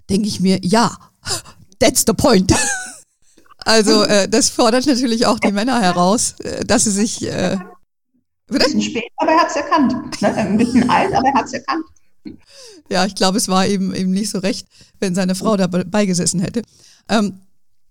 Denke 0.10 0.28
ich 0.28 0.40
mir, 0.40 0.60
ja, 0.64 0.96
that's 1.80 2.04
the 2.06 2.14
point. 2.14 2.54
Also 3.66 4.04
äh, 4.04 4.30
das 4.30 4.48
fordert 4.48 4.86
natürlich 4.86 5.26
auch 5.26 5.40
die 5.40 5.52
Männer 5.52 5.82
heraus, 5.82 6.36
äh, 6.40 6.64
dass 6.64 6.86
sie 6.86 6.92
sich... 6.92 7.28
Äh, 7.28 7.58
ein 8.50 8.58
bisschen 8.60 8.82
spät, 8.82 9.12
aber 9.18 9.32
er 9.32 9.40
hat 9.40 9.50
es 9.50 9.56
erkannt. 9.56 10.22
Ne? 10.22 10.34
Ein 10.34 10.58
bisschen 10.58 10.90
alt, 10.90 11.14
aber 11.14 11.28
er 11.28 11.34
hat 11.34 11.46
es 11.46 11.54
erkannt. 11.54 11.86
Ja, 12.90 13.06
ich 13.06 13.16
glaube, 13.16 13.38
es 13.38 13.48
war 13.48 13.68
eben 13.68 13.94
eben 13.94 14.12
nicht 14.12 14.30
so 14.30 14.40
recht, 14.40 14.68
wenn 15.00 15.16
seine 15.16 15.36
Frau 15.36 15.58
dabei 15.58 16.06
gesessen 16.06 16.40
hätte. 16.40 16.62
Ähm, 17.10 17.40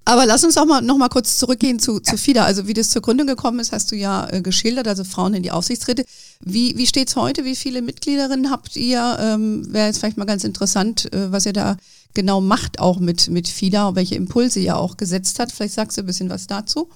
aber 0.08 0.24
lass 0.24 0.44
uns 0.44 0.56
auch 0.56 0.66
mal 0.66 0.82
noch 0.82 0.98
mal 0.98 1.08
kurz 1.08 1.36
zurückgehen 1.36 1.80
zu, 1.80 1.98
zu 1.98 2.16
FIDA. 2.16 2.44
Also 2.44 2.68
wie 2.68 2.74
das 2.74 2.90
zur 2.90 3.02
Gründung 3.02 3.26
gekommen 3.26 3.58
ist, 3.58 3.72
hast 3.72 3.90
du 3.90 3.96
ja 3.96 4.28
äh, 4.30 4.40
geschildert, 4.40 4.86
also 4.86 5.02
Frauen 5.02 5.34
in 5.34 5.42
die 5.42 5.50
Aufsichtsräte. 5.50 6.04
Wie, 6.40 6.76
wie 6.78 6.86
steht 6.86 7.08
es 7.08 7.16
heute? 7.16 7.44
Wie 7.44 7.56
viele 7.56 7.82
Mitgliederinnen 7.82 8.50
habt 8.50 8.76
ihr? 8.76 9.18
Ähm, 9.20 9.66
Wäre 9.72 9.88
jetzt 9.88 9.98
vielleicht 9.98 10.16
mal 10.16 10.24
ganz 10.24 10.44
interessant, 10.44 11.12
äh, 11.12 11.32
was 11.32 11.44
ihr 11.44 11.52
da 11.52 11.76
genau 12.14 12.40
macht, 12.40 12.78
auch 12.78 13.00
mit, 13.00 13.28
mit 13.28 13.48
FIDA 13.48 13.88
und 13.88 13.96
welche 13.96 14.14
Impulse 14.14 14.60
ihr 14.60 14.76
auch 14.76 14.96
gesetzt 14.96 15.40
hat. 15.40 15.50
Vielleicht 15.50 15.74
sagst 15.74 15.98
du 15.98 16.02
ein 16.02 16.06
bisschen 16.06 16.30
was 16.30 16.46
dazu. 16.46 16.88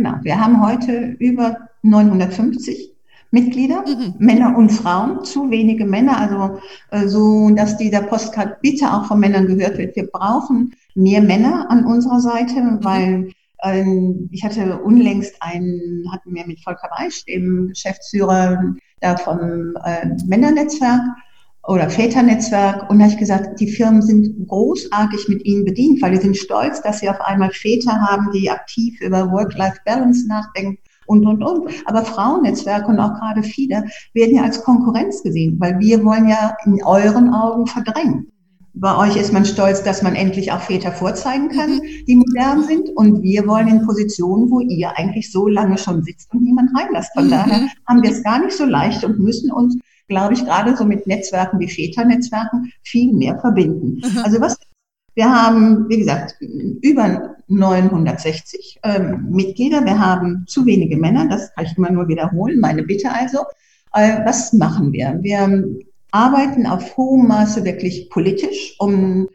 Genau, 0.00 0.14
wir 0.22 0.40
haben 0.40 0.66
heute 0.66 1.14
über 1.18 1.68
950 1.82 2.90
Mitglieder, 3.32 3.84
mhm. 3.86 4.14
Männer 4.18 4.56
und 4.56 4.70
Frauen, 4.70 5.26
zu 5.26 5.50
wenige 5.50 5.84
Männer, 5.84 6.18
also 6.18 6.58
äh, 6.90 7.06
so, 7.06 7.50
dass 7.50 7.76
dieser 7.76 8.00
Postcard 8.00 8.62
bitte 8.62 8.90
auch 8.90 9.04
von 9.04 9.20
Männern 9.20 9.46
gehört 9.46 9.76
wird. 9.76 9.94
Wir 9.96 10.06
brauchen 10.06 10.74
mehr 10.94 11.20
Männer 11.20 11.70
an 11.70 11.84
unserer 11.84 12.20
Seite, 12.20 12.62
mhm. 12.62 12.78
weil 12.82 13.28
ähm, 13.62 14.30
ich 14.32 14.42
hatte 14.42 14.78
unlängst 14.78 15.34
einen, 15.40 16.10
hatten 16.10 16.34
wir 16.34 16.46
mit 16.46 16.64
Volker 16.64 16.88
Weisch, 16.96 17.26
dem 17.26 17.68
Geschäftsführer 17.68 18.74
da 19.02 19.18
vom 19.18 19.76
äh, 19.84 20.16
Männernetzwerk 20.24 21.02
oder 21.66 21.90
Väternetzwerk, 21.90 22.88
und 22.90 22.98
da 22.98 23.04
habe 23.04 23.12
ich 23.12 23.18
gesagt, 23.18 23.60
die 23.60 23.68
Firmen 23.68 24.02
sind 24.02 24.48
großartig 24.48 25.28
mit 25.28 25.44
ihnen 25.44 25.64
bedient, 25.64 26.00
weil 26.00 26.12
die 26.12 26.20
sind 26.20 26.36
stolz, 26.36 26.80
dass 26.82 27.00
sie 27.00 27.10
auf 27.10 27.20
einmal 27.20 27.50
Väter 27.50 28.00
haben, 28.00 28.30
die 28.32 28.50
aktiv 28.50 28.98
über 29.00 29.30
Work-Life-Balance 29.30 30.26
nachdenken 30.26 30.78
und, 31.06 31.26
und, 31.26 31.42
und. 31.42 31.70
Aber 31.86 32.04
Frauennetzwerke 32.04 32.86
und 32.86 32.98
auch 32.98 33.14
gerade 33.14 33.42
viele 33.42 33.84
werden 34.14 34.36
ja 34.36 34.42
als 34.42 34.62
Konkurrenz 34.62 35.22
gesehen, 35.22 35.56
weil 35.60 35.78
wir 35.80 36.04
wollen 36.04 36.28
ja 36.28 36.56
in 36.64 36.82
euren 36.82 37.34
Augen 37.34 37.66
verdrängen. 37.66 38.32
Bei 38.72 38.96
euch 38.96 39.16
ist 39.16 39.32
man 39.32 39.44
stolz, 39.44 39.82
dass 39.82 40.02
man 40.02 40.14
endlich 40.14 40.52
auch 40.52 40.60
Väter 40.60 40.92
vorzeigen 40.92 41.48
kann, 41.48 41.74
mhm. 41.74 41.82
die 42.06 42.14
modern 42.14 42.62
sind. 42.62 42.88
Und 42.90 43.22
wir 43.22 43.46
wollen 43.46 43.66
in 43.66 43.84
Positionen, 43.84 44.50
wo 44.50 44.60
ihr 44.60 44.96
eigentlich 44.96 45.32
so 45.32 45.48
lange 45.48 45.76
schon 45.76 46.04
sitzt 46.04 46.32
und 46.32 46.42
niemand 46.42 46.70
reinlässt. 46.76 47.12
Von 47.12 47.26
mhm. 47.26 47.30
daher 47.30 47.68
haben 47.88 48.02
wir 48.02 48.10
es 48.10 48.22
gar 48.22 48.38
nicht 48.38 48.56
so 48.56 48.64
leicht 48.64 49.04
und 49.04 49.18
müssen 49.18 49.50
uns, 49.50 49.76
glaube 50.10 50.34
ich, 50.34 50.44
gerade 50.44 50.76
so 50.76 50.84
mit 50.84 51.06
Netzwerken 51.06 51.58
wie 51.58 51.68
Väternetzwerken 51.68 52.70
viel 52.82 53.14
mehr 53.14 53.38
verbinden. 53.38 54.02
Mhm. 54.04 54.18
Also 54.22 54.40
was 54.40 54.58
wir 55.14 55.30
haben, 55.30 55.88
wie 55.88 55.98
gesagt, 55.98 56.36
über 56.40 57.36
960 57.48 58.80
ähm, 58.84 59.26
Mitglieder. 59.30 59.84
Wir 59.84 59.98
haben 59.98 60.44
zu 60.46 60.64
wenige 60.66 60.96
Männer. 60.96 61.28
Das 61.28 61.52
kann 61.54 61.64
ich 61.64 61.76
immer 61.76 61.90
nur 61.90 62.06
wiederholen. 62.08 62.60
Meine 62.60 62.84
Bitte 62.84 63.10
also. 63.12 63.40
Äh, 63.92 64.24
was 64.24 64.52
machen 64.52 64.92
wir? 64.92 65.18
Wir 65.20 65.64
arbeiten 66.12 66.66
auf 66.66 66.96
hohem 66.96 67.26
Maße 67.26 67.64
wirklich 67.64 68.08
politisch, 68.08 68.76
um 68.78 69.28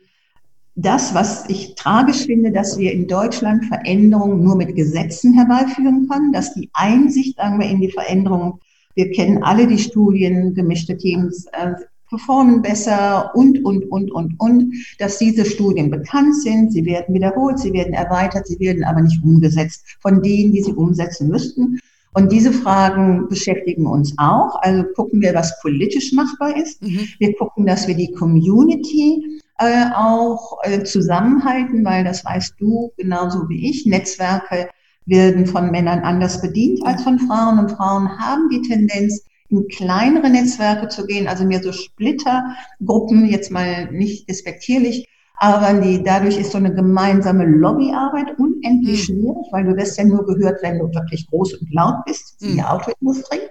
das, 0.76 1.14
was 1.14 1.50
ich 1.50 1.76
tragisch 1.76 2.26
finde, 2.26 2.52
dass 2.52 2.78
wir 2.78 2.92
in 2.92 3.08
Deutschland 3.08 3.66
Veränderungen 3.66 4.44
nur 4.44 4.56
mit 4.56 4.76
Gesetzen 4.76 5.34
herbeiführen 5.34 6.08
können, 6.10 6.34
dass 6.34 6.54
die 6.54 6.70
Einsicht, 6.74 7.38
sagen 7.38 7.60
wir, 7.60 7.70
in 7.70 7.82
die 7.82 7.92
Veränderung, 7.92 8.60
wir 8.96 9.12
kennen 9.12 9.44
alle 9.44 9.68
die 9.68 9.78
Studien, 9.78 10.54
gemischte 10.54 10.98
Teams, 10.98 11.46
äh, 11.52 11.74
performen 12.10 12.62
besser 12.62 13.32
und, 13.36 13.64
und, 13.66 13.92
und, 13.92 14.12
und, 14.12 14.40
und, 14.40 14.74
dass 15.00 15.18
diese 15.18 15.46
Studien 15.46 15.90
bekannt 15.90 16.36
sind, 16.42 16.72
sie 16.72 16.86
werden 16.86 17.14
wiederholt, 17.14 17.60
sie 17.60 17.74
werden 17.74 17.94
erweitert, 17.94 18.48
sie 18.48 18.60
werden 18.60 18.84
aber 18.84 19.02
nicht 19.02 19.24
umgesetzt 19.24 19.86
von 20.00 20.22
denen, 20.22 20.54
die 20.54 20.64
sie 20.64 20.74
umsetzen 20.74 21.28
müssten. 21.30 21.80
Und 22.14 22.32
diese 22.32 22.54
Fragen 22.54 23.28
beschäftigen 23.28 23.88
uns 23.88 24.14
auch. 24.18 24.56
Also 24.62 24.86
gucken 24.96 25.20
wir, 25.22 25.34
was 25.34 25.60
politisch 25.62 26.14
machbar 26.14 26.56
ist. 26.56 26.82
Mhm. 26.82 27.02
Wir 27.20 27.36
gucken, 27.36 27.66
dass 27.66 27.90
wir 27.90 27.96
die 27.96 28.14
Community 28.14 29.42
äh, 29.60 29.88
auch 29.94 30.60
äh, 30.64 30.84
zusammenhalten, 30.84 31.84
weil 31.84 32.06
das 32.06 32.24
weißt 32.24 32.54
du 32.58 32.94
genauso 32.96 33.50
wie 33.50 33.70
ich. 33.70 33.86
Netzwerke 33.86 34.70
werden 35.06 35.46
von 35.46 35.72
Männern 35.72 36.00
anders 36.00 36.42
bedient 36.42 36.86
als 36.86 37.04
von 37.04 37.20
Frauen 37.20 37.60
und 37.60 37.72
Frauen 37.72 38.18
haben 38.20 38.50
die 38.50 38.62
Tendenz, 38.62 39.26
in 39.50 39.68
kleinere 39.68 40.30
Netzwerke 40.30 40.88
zu 40.88 41.06
gehen, 41.06 41.28
also 41.28 41.46
mehr 41.46 41.62
so 41.62 41.72
Splittergruppen, 41.72 43.28
jetzt 43.28 43.52
mal 43.52 43.92
nicht 43.92 44.28
despektierlich, 44.28 45.08
aber 45.38 45.80
die, 45.82 46.04
dadurch 46.04 46.38
ist 46.38 46.52
so 46.52 46.58
eine 46.58 46.74
gemeinsame 46.74 47.46
Lobbyarbeit 47.46 48.40
unendlich 48.40 49.10
mhm. 49.10 49.14
schwierig, 49.14 49.48
weil 49.52 49.66
du 49.66 49.76
wirst 49.76 49.98
ja 49.98 50.06
nur 50.06 50.26
gehört, 50.26 50.64
wenn 50.64 50.80
du 50.80 50.86
wirklich 50.94 51.28
groß 51.28 51.56
und 51.56 51.74
laut 51.74 52.06
bist, 52.06 52.38
wie 52.40 52.50
mhm. 52.50 52.56
die 52.56 52.64
Autoindustrie. 52.64 53.42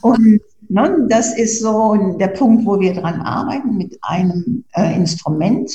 Und 0.00 0.40
ne, 0.68 1.06
das 1.08 1.36
ist 1.36 1.60
so 1.60 2.16
der 2.18 2.28
Punkt, 2.28 2.64
wo 2.64 2.80
wir 2.80 2.94
dran 2.94 3.20
arbeiten 3.20 3.76
mit 3.76 3.98
einem 4.02 4.64
äh, 4.72 4.94
Instrument. 4.94 5.70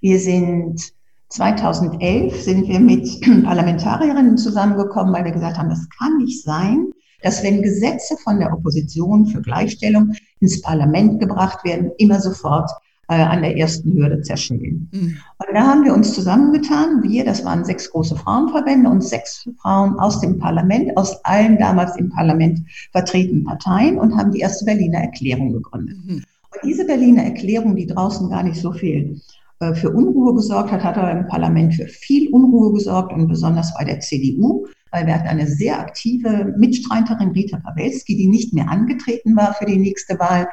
Wir 0.00 0.20
sind 0.20 0.92
2011 1.30 2.42
sind 2.42 2.68
wir 2.68 2.80
mit 2.80 3.20
Parlamentarierinnen 3.44 4.38
zusammengekommen, 4.38 5.12
weil 5.12 5.24
wir 5.24 5.32
gesagt 5.32 5.58
haben, 5.58 5.68
das 5.68 5.88
kann 5.98 6.18
nicht 6.18 6.42
sein, 6.42 6.92
dass 7.22 7.42
wenn 7.42 7.62
Gesetze 7.62 8.16
von 8.16 8.38
der 8.38 8.52
Opposition 8.52 9.26
für 9.26 9.42
Gleichstellung 9.42 10.12
ins 10.40 10.62
Parlament 10.62 11.20
gebracht 11.20 11.64
werden, 11.64 11.90
immer 11.98 12.20
sofort 12.20 12.70
äh, 13.08 13.14
an 13.14 13.42
der 13.42 13.56
ersten 13.56 13.92
Hürde 13.94 14.22
zerschellen. 14.22 14.88
Mhm. 14.92 15.16
Und 15.38 15.54
da 15.54 15.66
haben 15.66 15.84
wir 15.84 15.94
uns 15.94 16.14
zusammengetan, 16.14 17.02
wir, 17.02 17.24
das 17.24 17.44
waren 17.44 17.64
sechs 17.64 17.90
große 17.90 18.16
Frauenverbände 18.16 18.88
und 18.88 19.02
sechs 19.02 19.48
Frauen 19.60 19.98
aus 19.98 20.20
dem 20.20 20.38
Parlament, 20.38 20.96
aus 20.96 21.24
allen 21.24 21.58
damals 21.58 21.96
im 21.96 22.10
Parlament 22.10 22.60
vertretenen 22.92 23.44
Parteien 23.44 23.98
und 23.98 24.16
haben 24.16 24.32
die 24.32 24.40
erste 24.40 24.64
Berliner 24.64 24.98
Erklärung 24.98 25.52
gegründet. 25.52 25.96
Mhm. 26.04 26.16
Und 26.50 26.60
diese 26.64 26.84
Berliner 26.84 27.24
Erklärung, 27.24 27.76
die 27.76 27.86
draußen 27.86 28.30
gar 28.30 28.42
nicht 28.42 28.60
so 28.60 28.72
viel 28.72 29.20
äh, 29.60 29.74
für 29.74 29.90
Unruhe 29.90 30.34
gesorgt 30.34 30.70
hat, 30.70 30.84
hat 30.84 30.96
aber 30.96 31.10
im 31.10 31.26
Parlament 31.26 31.74
für 31.74 31.86
viel 31.86 32.28
Unruhe 32.30 32.72
gesorgt 32.72 33.12
und 33.12 33.28
besonders 33.28 33.74
bei 33.74 33.84
der 33.84 34.00
CDU, 34.00 34.66
weil 34.92 35.06
wir 35.06 35.14
hatten 35.14 35.28
eine 35.28 35.46
sehr 35.46 35.78
aktive 35.80 36.54
Mitstreiterin, 36.56 37.30
Rita 37.30 37.58
Pawelski, 37.58 38.16
die 38.16 38.28
nicht 38.28 38.54
mehr 38.54 38.70
angetreten 38.70 39.36
war 39.36 39.54
für 39.54 39.66
die 39.66 39.78
nächste 39.78 40.18
Wahl, 40.18 40.48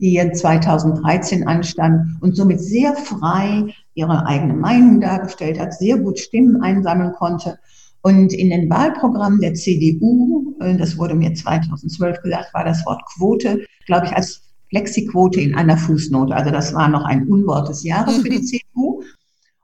die 0.00 0.20
2013 0.32 1.46
anstand 1.46 2.20
und 2.20 2.36
somit 2.36 2.60
sehr 2.60 2.94
frei 2.94 3.74
ihre 3.94 4.26
eigene 4.26 4.54
Meinung 4.54 5.00
dargestellt 5.00 5.58
hat, 5.58 5.74
sehr 5.74 5.98
gut 5.98 6.18
Stimmen 6.18 6.62
einsammeln 6.62 7.12
konnte. 7.12 7.58
Und 8.02 8.32
in 8.32 8.50
den 8.50 8.70
Wahlprogrammen 8.70 9.40
der 9.40 9.54
CDU, 9.54 10.56
äh, 10.60 10.76
das 10.76 10.98
wurde 10.98 11.14
mir 11.14 11.34
2012 11.34 12.22
gesagt, 12.22 12.54
war 12.54 12.64
das 12.64 12.84
Wort 12.86 13.02
Quote, 13.14 13.64
glaube 13.86 14.06
ich, 14.06 14.12
als 14.12 14.47
Flexiquote 14.70 15.40
in 15.40 15.54
einer 15.54 15.76
Fußnote. 15.76 16.34
Also 16.34 16.50
das 16.50 16.74
war 16.74 16.88
noch 16.88 17.04
ein 17.04 17.26
Unwort 17.28 17.68
des 17.68 17.84
Jahres 17.84 18.18
für 18.18 18.28
die 18.28 18.42
CDU. 18.44 19.02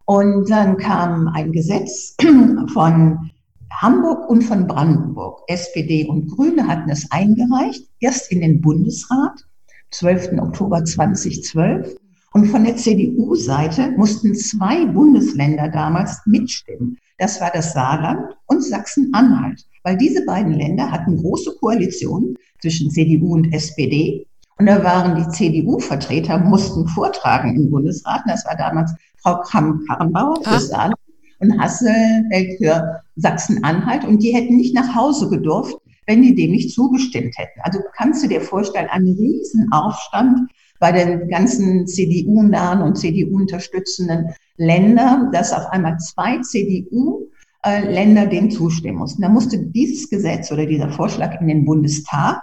Und 0.06 0.50
dann 0.50 0.76
kam 0.76 1.28
ein 1.28 1.52
Gesetz 1.52 2.16
von 2.72 3.30
Hamburg 3.72 4.28
und 4.28 4.42
von 4.42 4.66
Brandenburg. 4.66 5.40
SPD 5.48 6.06
und 6.06 6.28
Grüne 6.28 6.66
hatten 6.66 6.90
es 6.90 7.10
eingereicht, 7.10 7.88
erst 8.00 8.30
in 8.30 8.40
den 8.40 8.60
Bundesrat, 8.60 9.44
12. 9.90 10.38
Oktober 10.38 10.84
2012. 10.84 11.96
Und 12.32 12.46
von 12.46 12.64
der 12.64 12.76
CDU-Seite 12.76 13.92
mussten 13.92 14.34
zwei 14.34 14.84
Bundesländer 14.86 15.68
damals 15.68 16.20
mitstimmen. 16.26 16.98
Das 17.18 17.40
war 17.40 17.50
das 17.52 17.72
Saarland 17.72 18.34
und 18.46 18.62
Sachsen-Anhalt, 18.62 19.64
weil 19.84 19.96
diese 19.96 20.24
beiden 20.24 20.52
Länder 20.52 20.90
hatten 20.90 21.16
große 21.16 21.54
Koalitionen 21.60 22.36
zwischen 22.60 22.90
CDU 22.90 23.34
und 23.34 23.52
SPD. 23.52 24.26
Und 24.58 24.66
da 24.66 24.84
waren 24.84 25.16
die 25.16 25.28
CDU-Vertreter, 25.28 26.38
mussten 26.38 26.86
vortragen 26.86 27.56
im 27.56 27.70
Bundesrat. 27.70 28.22
Das 28.26 28.44
war 28.46 28.56
damals 28.56 28.94
Frau 29.16 29.40
Kramp-Karrenbauer 29.40 30.42
für 30.44 30.60
Saarland 30.60 30.98
und 31.40 31.60
Hasselfeld 31.60 32.58
für 32.58 33.00
Sachsen-Anhalt. 33.16 34.04
Und 34.04 34.22
die 34.22 34.34
hätten 34.34 34.56
nicht 34.56 34.74
nach 34.74 34.94
Hause 34.94 35.28
gedurft, 35.28 35.76
wenn 36.06 36.22
die 36.22 36.34
dem 36.34 36.52
nicht 36.52 36.72
zugestimmt 36.72 37.36
hätten. 37.36 37.60
Also 37.62 37.80
kannst 37.96 38.22
du 38.22 38.28
dir 38.28 38.40
vorstellen, 38.40 38.88
ein 38.90 39.02
Riesenaufstand 39.02 40.50
bei 40.78 40.92
den 40.92 41.28
ganzen 41.28 41.86
CDU-nahen 41.86 42.82
und 42.82 42.96
CDU-unterstützenden 42.96 44.34
Ländern, 44.56 45.32
dass 45.32 45.52
auf 45.52 45.66
einmal 45.70 45.98
zwei 45.98 46.40
CDU-Länder 46.40 48.26
dem 48.26 48.50
zustimmen 48.50 48.98
mussten. 48.98 49.22
Da 49.22 49.28
musste 49.28 49.58
dieses 49.58 50.10
Gesetz 50.10 50.52
oder 50.52 50.66
dieser 50.66 50.90
Vorschlag 50.90 51.40
in 51.40 51.48
den 51.48 51.64
Bundestag 51.64 52.42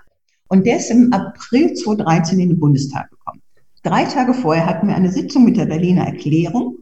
und 0.52 0.66
der 0.66 0.78
ist 0.78 0.92
im 0.92 1.12
April 1.12 1.74
2013 1.74 2.40
in 2.40 2.50
den 2.50 2.60
Bundestag 2.60 3.10
gekommen. 3.10 3.42
Drei 3.84 4.04
Tage 4.06 4.34
vorher 4.34 4.68
hatten 4.68 4.88
wir 4.88 4.96
eine 4.96 5.12
Sitzung 5.12 5.46
mit 5.46 5.58
der 5.58 5.66
Berliner 5.66 6.06
Erklärung 6.06 6.82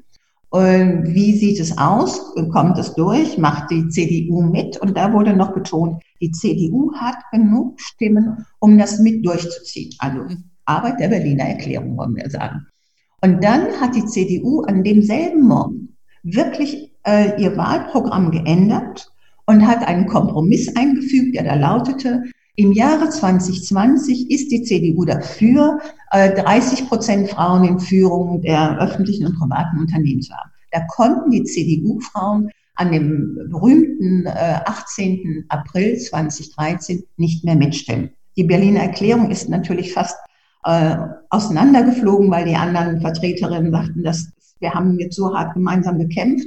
wie 0.52 1.38
sieht 1.38 1.60
es 1.60 1.78
aus? 1.78 2.34
Kommt 2.52 2.78
es 2.80 2.96
durch? 2.96 3.38
Macht 3.38 3.70
die 3.70 3.88
CDU 3.90 4.42
mit? 4.42 4.78
Und 4.78 4.98
da 4.98 5.14
wurde 5.14 5.36
noch 5.36 5.54
betont, 5.54 6.02
die 6.22 6.32
CDU 6.32 6.92
hat 6.96 7.18
genug 7.32 7.80
Stimmen, 7.80 8.46
um 8.60 8.78
das 8.78 9.00
mit 9.00 9.26
durchzuziehen. 9.26 9.94
Also 10.00 10.26
Arbeit 10.66 11.00
der 11.00 11.10
Berliner 11.10 11.46
Erklärung, 11.46 11.98
wollen 11.98 12.16
wir 12.16 12.30
sagen. 12.30 12.66
Und 13.22 13.44
dann 13.44 13.80
hat 13.80 13.96
die 13.96 14.06
CDU 14.06 14.62
an 14.62 14.84
demselben 14.84 15.44
Morgen 15.44 15.96
wirklich 16.24 16.92
äh, 17.06 17.42
ihr 17.42 17.56
Wahlprogramm 17.56 18.32
geändert 18.32 19.12
und 19.46 19.68
hat 19.68 19.88
einen 19.88 20.08
Kompromiss 20.08 20.76
eingefügt, 20.76 21.36
der 21.36 21.44
da 21.44 21.56
lautete, 21.56 22.24
im 22.60 22.74
Jahre 22.74 23.10
2020 23.10 24.30
ist 24.30 24.52
die 24.52 24.64
CDU 24.64 25.06
dafür, 25.06 25.80
30 26.12 26.82
äh, 26.82 26.86
Prozent 26.86 27.30
Frauen 27.30 27.64
in 27.64 27.80
Führung 27.80 28.42
der 28.42 28.78
öffentlichen 28.80 29.28
und 29.28 29.40
privaten 29.40 29.80
Unternehmen 29.80 30.22
zu 30.22 30.34
haben. 30.34 30.52
Da 30.72 30.82
konnten 30.88 31.32
die 31.32 31.46
CDU-Frauen 31.46 32.50
an 32.76 32.92
dem 32.92 33.48
berühmten 33.50 34.28
18. 34.28 35.20
Äh, 35.20 35.44
April 35.48 35.98
2013 35.98 37.04
nicht 37.16 37.46
mehr 37.46 37.56
mitstimmen. 37.56 38.10
Die 38.36 38.44
Berliner 38.44 38.82
Erklärung 38.82 39.32
ist 39.32 39.48
natürlich 39.48 39.94
fast 39.94 40.18
äh, 40.66 40.98
auseinandergeflogen, 41.30 42.30
weil 42.30 42.44
die 42.44 42.56
anderen 42.56 43.00
Vertreterinnen 43.00 43.72
sagten, 43.72 44.04
dass 44.04 44.34
wir 44.60 44.74
haben 44.74 45.00
jetzt 45.00 45.16
so 45.16 45.34
hart 45.34 45.54
gemeinsam 45.54 45.98
gekämpft. 45.98 46.46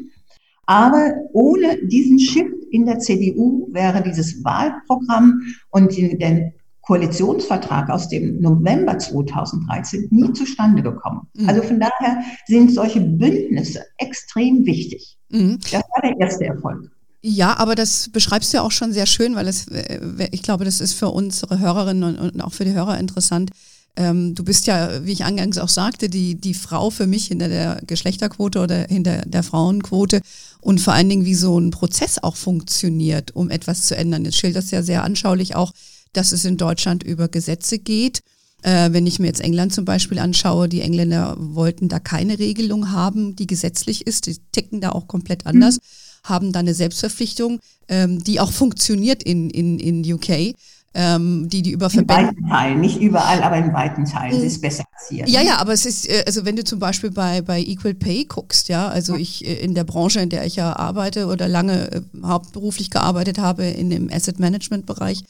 Aber 0.66 1.14
ohne 1.33 1.87
diesen 1.87 2.18
Shift 2.18 2.55
in 2.70 2.87
der 2.87 2.98
CDU 2.98 3.68
wäre 3.72 4.03
dieses 4.03 4.44
Wahlprogramm 4.44 5.40
und 5.70 5.96
der 5.96 6.53
Koalitionsvertrag 6.83 7.90
aus 7.90 8.09
dem 8.09 8.40
November 8.40 8.98
2013 8.98 10.09
nie 10.11 10.33
zustande 10.33 10.83
gekommen. 10.83 11.29
Mhm. 11.35 11.48
Also 11.48 11.62
von 11.62 11.81
daher 11.81 12.22
sind 12.46 12.72
solche 12.72 13.01
Bündnisse 13.01 13.85
extrem 13.98 14.66
wichtig. 14.66 15.16
Mhm. 15.31 15.59
Das 15.70 15.83
war 15.83 16.03
der 16.03 16.18
erste 16.18 16.46
Erfolg. 16.46 16.90
Ja, 17.25 17.57
aber 17.59 17.77
das 17.77 18.09
beschreibst 18.09 18.53
du 18.53 18.57
ja 18.57 18.62
auch 18.64 18.72
schon 18.72 18.92
sehr 18.92 19.07
schön, 19.07 19.37
weil 19.37 19.46
es, 19.46 19.68
äh, 19.68 20.29
ich 20.33 20.42
glaube, 20.42 20.64
das 20.64 20.81
ist 20.81 20.94
für 20.94 21.09
unsere 21.09 21.61
Hörerinnen 21.61 22.18
und 22.18 22.40
auch 22.40 22.53
für 22.53 22.64
die 22.64 22.72
Hörer 22.72 22.98
interessant, 22.98 23.53
ähm, 23.96 24.35
du 24.35 24.42
bist 24.44 24.66
ja, 24.66 25.05
wie 25.05 25.12
ich 25.12 25.24
eingangs 25.24 25.59
auch 25.59 25.68
sagte, 25.68 26.09
die, 26.09 26.35
die 26.35 26.55
Frau 26.55 26.90
für 26.90 27.07
mich 27.07 27.26
hinter 27.26 27.48
der 27.48 27.83
Geschlechterquote 27.87 28.61
oder 28.61 28.87
hinter 28.88 29.22
der 29.26 29.42
Frauenquote 29.42 30.22
und 30.61 30.81
vor 30.81 30.94
allen 30.94 31.09
Dingen, 31.09 31.26
wie 31.26 31.35
so 31.35 31.59
ein 31.59 31.70
Prozess 31.70 32.18
auch 32.18 32.37
funktioniert, 32.37 33.37
um 33.37 33.50
etwas 33.50 33.83
zu 33.83 33.96
ändern. 33.96 34.24
Jetzt 34.24 34.38
schildert 34.38 34.70
ja 34.70 34.83
sehr 34.83 35.05
anschaulich 35.05 35.55
auch, 35.57 35.72
dass 36.14 36.33
es 36.33 36.44
in 36.44 36.57
Deutschland 36.57 37.02
über 37.02 37.28
Gesetze 37.28 37.78
geht. 37.78 38.22
Äh, 38.62 38.92
wenn 38.92 39.07
ich 39.07 39.18
mir 39.18 39.26
jetzt 39.26 39.40
England 39.40 39.74
zum 39.74 39.85
Beispiel 39.85 40.18
anschaue, 40.18 40.68
die 40.68 40.81
Engländer 40.81 41.37
wollten 41.38 41.88
da 41.88 41.98
keine 41.98 42.38
Regelung 42.38 42.92
haben, 42.92 43.37
die 43.37 43.46
gesetzlich 43.46 44.07
ist, 44.07 44.26
die 44.26 44.37
ticken 44.52 44.81
da 44.81 44.90
auch 44.92 45.07
komplett 45.07 45.46
anders, 45.46 45.76
mhm. 45.76 46.28
haben 46.28 46.52
da 46.52 46.61
eine 46.61 46.74
Selbstverpflichtung, 46.74 47.59
ähm, 47.88 48.22
die 48.24 48.40
auch 48.40 48.52
funktioniert 48.52 49.22
in, 49.22 49.50
in, 49.50 49.78
in 49.78 50.14
UK 50.14 50.55
ähm, 50.94 51.48
die 51.48 51.62
die 51.62 51.72
über 51.72 51.88
Verbände. 51.90 52.22
In 52.22 52.28
weiten 52.28 52.48
Teilen, 52.48 52.81
nicht 52.81 53.00
überall, 53.00 53.42
aber 53.42 53.57
in 53.57 53.72
weiten 53.72 54.05
Teilen 54.05 54.40
mhm. 54.40 54.46
ist 54.46 54.61
besser 54.61 54.85
als 54.92 55.09
hier. 55.09 55.26
Ja, 55.26 55.40
ja, 55.40 55.57
aber 55.59 55.72
es 55.72 55.87
ist, 55.87 56.09
äh, 56.09 56.24
also 56.26 56.44
wenn 56.44 56.57
du 56.57 56.64
zum 56.64 56.78
Beispiel 56.78 57.11
bei, 57.11 57.40
bei 57.40 57.61
Equal 57.61 57.94
Pay 57.94 58.26
guckst, 58.26 58.68
ja, 58.68 58.88
also 58.88 59.14
ich 59.16 59.46
äh, 59.46 59.55
in 59.55 59.74
der 59.74 59.85
Branche, 59.85 60.20
in 60.20 60.28
der 60.28 60.44
ich 60.44 60.57
ja 60.57 60.76
arbeite 60.76 61.26
oder 61.26 61.48
lange 61.48 61.90
äh, 61.92 62.02
hauptberuflich 62.22 62.90
gearbeitet 62.90 63.38
habe, 63.38 63.64
in 63.64 63.90
dem 63.90 64.11
Asset 64.11 64.38
Management 64.38 64.87
Bereich, 64.87 65.22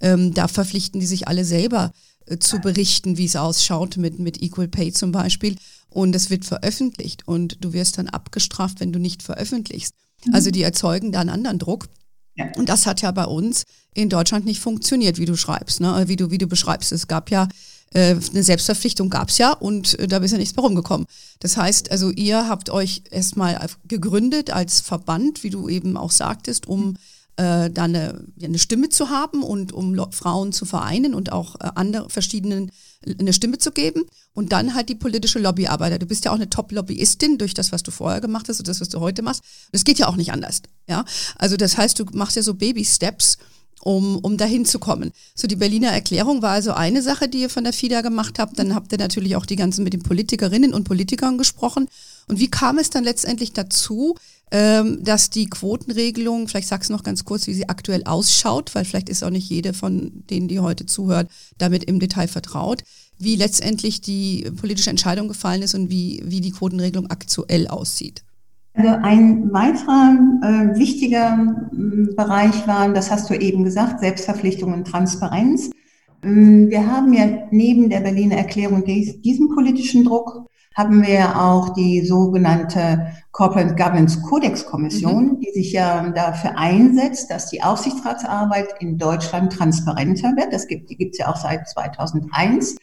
ähm, 0.00 0.34
da 0.34 0.48
verpflichten 0.48 1.00
die 1.00 1.06
sich 1.06 1.28
alle 1.28 1.44
selber 1.44 1.92
äh, 2.26 2.38
zu 2.38 2.58
berichten, 2.58 3.16
wie 3.16 3.26
es 3.26 3.36
ausschaut 3.36 3.96
mit, 3.96 4.18
mit 4.18 4.42
Equal 4.42 4.68
Pay 4.68 4.92
zum 4.92 5.12
Beispiel. 5.12 5.56
Und 5.90 6.16
es 6.16 6.28
wird 6.28 6.44
veröffentlicht 6.44 7.28
und 7.28 7.64
du 7.64 7.72
wirst 7.72 7.98
dann 7.98 8.08
abgestraft, 8.08 8.80
wenn 8.80 8.92
du 8.92 8.98
nicht 8.98 9.22
veröffentlichst. 9.22 9.94
Mhm. 10.26 10.34
Also 10.34 10.50
die 10.50 10.62
erzeugen 10.62 11.12
da 11.12 11.20
einen 11.20 11.30
anderen 11.30 11.60
Druck. 11.60 11.86
Und 12.56 12.68
das 12.68 12.86
hat 12.86 13.00
ja 13.02 13.10
bei 13.12 13.24
uns 13.24 13.64
in 13.94 14.08
Deutschland 14.08 14.44
nicht 14.44 14.60
funktioniert, 14.60 15.18
wie 15.18 15.24
du 15.24 15.36
schreibst, 15.36 15.80
ne? 15.80 16.04
wie 16.08 16.16
du 16.16 16.30
wie 16.30 16.38
du 16.38 16.46
beschreibst. 16.46 16.90
Es 16.90 17.06
gab 17.06 17.30
ja 17.30 17.48
äh, 17.92 18.16
eine 18.32 18.42
Selbstverpflichtung 18.42 19.08
gab 19.08 19.28
es 19.28 19.38
ja 19.38 19.52
und 19.52 19.98
äh, 19.98 20.08
da 20.08 20.18
bist 20.18 20.32
ja 20.32 20.38
nichts 20.38 20.56
mehr 20.56 20.64
rumgekommen. 20.64 21.06
Das 21.40 21.56
heißt, 21.56 21.90
also 21.90 22.10
ihr 22.10 22.48
habt 22.48 22.70
euch 22.70 23.02
erstmal 23.10 23.66
gegründet 23.86 24.50
als 24.50 24.80
Verband, 24.80 25.44
wie 25.44 25.50
du 25.50 25.68
eben 25.68 25.96
auch 25.96 26.10
sagtest, 26.10 26.66
um 26.66 26.96
äh, 27.36 27.70
da 27.70 27.84
eine, 27.84 28.24
eine 28.42 28.58
Stimme 28.58 28.88
zu 28.88 29.10
haben 29.10 29.42
und 29.42 29.72
um 29.72 29.96
Frauen 30.12 30.52
zu 30.52 30.64
vereinen 30.64 31.14
und 31.14 31.32
auch 31.32 31.54
äh, 31.56 31.70
andere 31.74 32.10
verschiedenen 32.10 32.72
eine 33.18 33.32
Stimme 33.32 33.58
zu 33.58 33.70
geben 33.70 34.04
und 34.34 34.52
dann 34.52 34.74
halt 34.74 34.88
die 34.88 34.94
politische 34.94 35.38
Lobbyarbeit. 35.38 36.02
Du 36.02 36.06
bist 36.06 36.24
ja 36.24 36.32
auch 36.32 36.36
eine 36.36 36.50
Top-Lobbyistin 36.50 37.38
durch 37.38 37.54
das, 37.54 37.72
was 37.72 37.82
du 37.82 37.90
vorher 37.90 38.20
gemacht 38.20 38.48
hast 38.48 38.58
und 38.58 38.68
das, 38.68 38.80
was 38.80 38.88
du 38.88 39.00
heute 39.00 39.22
machst. 39.22 39.42
Das 39.72 39.84
geht 39.84 39.98
ja 39.98 40.08
auch 40.08 40.16
nicht 40.16 40.32
anders. 40.32 40.62
Ja, 40.88 41.04
also 41.38 41.56
das 41.56 41.78
heißt, 41.78 41.98
du 41.98 42.04
machst 42.12 42.36
ja 42.36 42.42
so 42.42 42.54
Baby-Steps, 42.54 43.38
um, 43.80 44.18
um 44.18 44.36
dahin 44.36 44.64
zu 44.64 44.78
kommen. 44.78 45.12
So, 45.34 45.46
die 45.46 45.56
Berliner 45.56 45.90
Erklärung 45.90 46.42
war 46.42 46.50
also 46.52 46.72
eine 46.72 47.02
Sache, 47.02 47.28
die 47.28 47.42
ihr 47.42 47.50
von 47.50 47.64
der 47.64 47.72
FIDA 47.72 48.00
gemacht 48.00 48.38
habt. 48.38 48.58
Dann 48.58 48.74
habt 48.74 48.90
ihr 48.92 48.98
natürlich 48.98 49.36
auch 49.36 49.46
die 49.46 49.56
ganzen 49.56 49.84
mit 49.84 49.92
den 49.92 50.02
Politikerinnen 50.02 50.74
und 50.74 50.84
Politikern 50.84 51.38
gesprochen. 51.38 51.88
Und 52.26 52.40
wie 52.40 52.50
kam 52.50 52.78
es 52.78 52.90
dann 52.90 53.04
letztendlich 53.04 53.52
dazu, 53.52 54.16
ähm, 54.50 55.02
dass 55.02 55.30
die 55.30 55.46
Quotenregelung, 55.46 56.48
vielleicht 56.48 56.68
sagst 56.68 56.88
du 56.88 56.94
noch 56.94 57.02
ganz 57.02 57.24
kurz, 57.24 57.46
wie 57.46 57.54
sie 57.54 57.68
aktuell 57.68 58.04
ausschaut, 58.04 58.74
weil 58.74 58.84
vielleicht 58.84 59.08
ist 59.08 59.22
auch 59.22 59.30
nicht 59.30 59.50
jede 59.50 59.74
von 59.74 60.24
denen, 60.30 60.48
die 60.48 60.60
heute 60.60 60.86
zuhört, 60.86 61.30
damit 61.58 61.84
im 61.84 62.00
Detail 62.00 62.28
vertraut, 62.28 62.82
wie 63.18 63.36
letztendlich 63.36 64.00
die 64.00 64.50
politische 64.56 64.90
Entscheidung 64.90 65.28
gefallen 65.28 65.62
ist 65.62 65.74
und 65.74 65.90
wie, 65.90 66.22
wie 66.24 66.40
die 66.40 66.50
Quotenregelung 66.50 67.10
aktuell 67.10 67.68
aussieht. 67.68 68.24
Also 68.76 68.90
ein 68.90 69.52
weiterer 69.52 70.18
äh, 70.42 70.78
wichtiger 70.78 71.38
äh, 71.72 72.14
Bereich 72.14 72.66
war, 72.66 72.88
das 72.92 73.10
hast 73.10 73.30
du 73.30 73.34
eben 73.34 73.62
gesagt, 73.62 74.00
Selbstverpflichtung 74.00 74.72
und 74.72 74.84
Transparenz. 74.84 75.70
Ähm, 76.24 76.68
wir 76.70 76.90
haben 76.90 77.12
ja 77.12 77.46
neben 77.52 77.88
der 77.88 78.00
Berliner 78.00 78.36
Erklärung 78.36 78.84
dies, 78.84 79.20
diesen 79.22 79.54
politischen 79.54 80.04
Druck, 80.04 80.48
haben 80.74 81.06
wir 81.06 81.40
auch 81.40 81.72
die 81.74 82.04
sogenannte 82.04 83.12
Corporate 83.30 83.76
Governance 83.76 84.20
Codex 84.22 84.66
Kommission, 84.66 85.26
mhm. 85.26 85.40
die 85.40 85.52
sich 85.52 85.72
ja 85.72 86.10
dafür 86.10 86.58
einsetzt, 86.58 87.30
dass 87.30 87.50
die 87.50 87.62
Aufsichtsratsarbeit 87.62 88.74
in 88.80 88.98
Deutschland 88.98 89.52
transparenter 89.52 90.34
wird. 90.36 90.52
Das 90.52 90.66
gibt 90.66 90.90
es 90.90 91.18
ja 91.18 91.28
auch 91.28 91.36
seit 91.36 91.68
2001 91.68 92.74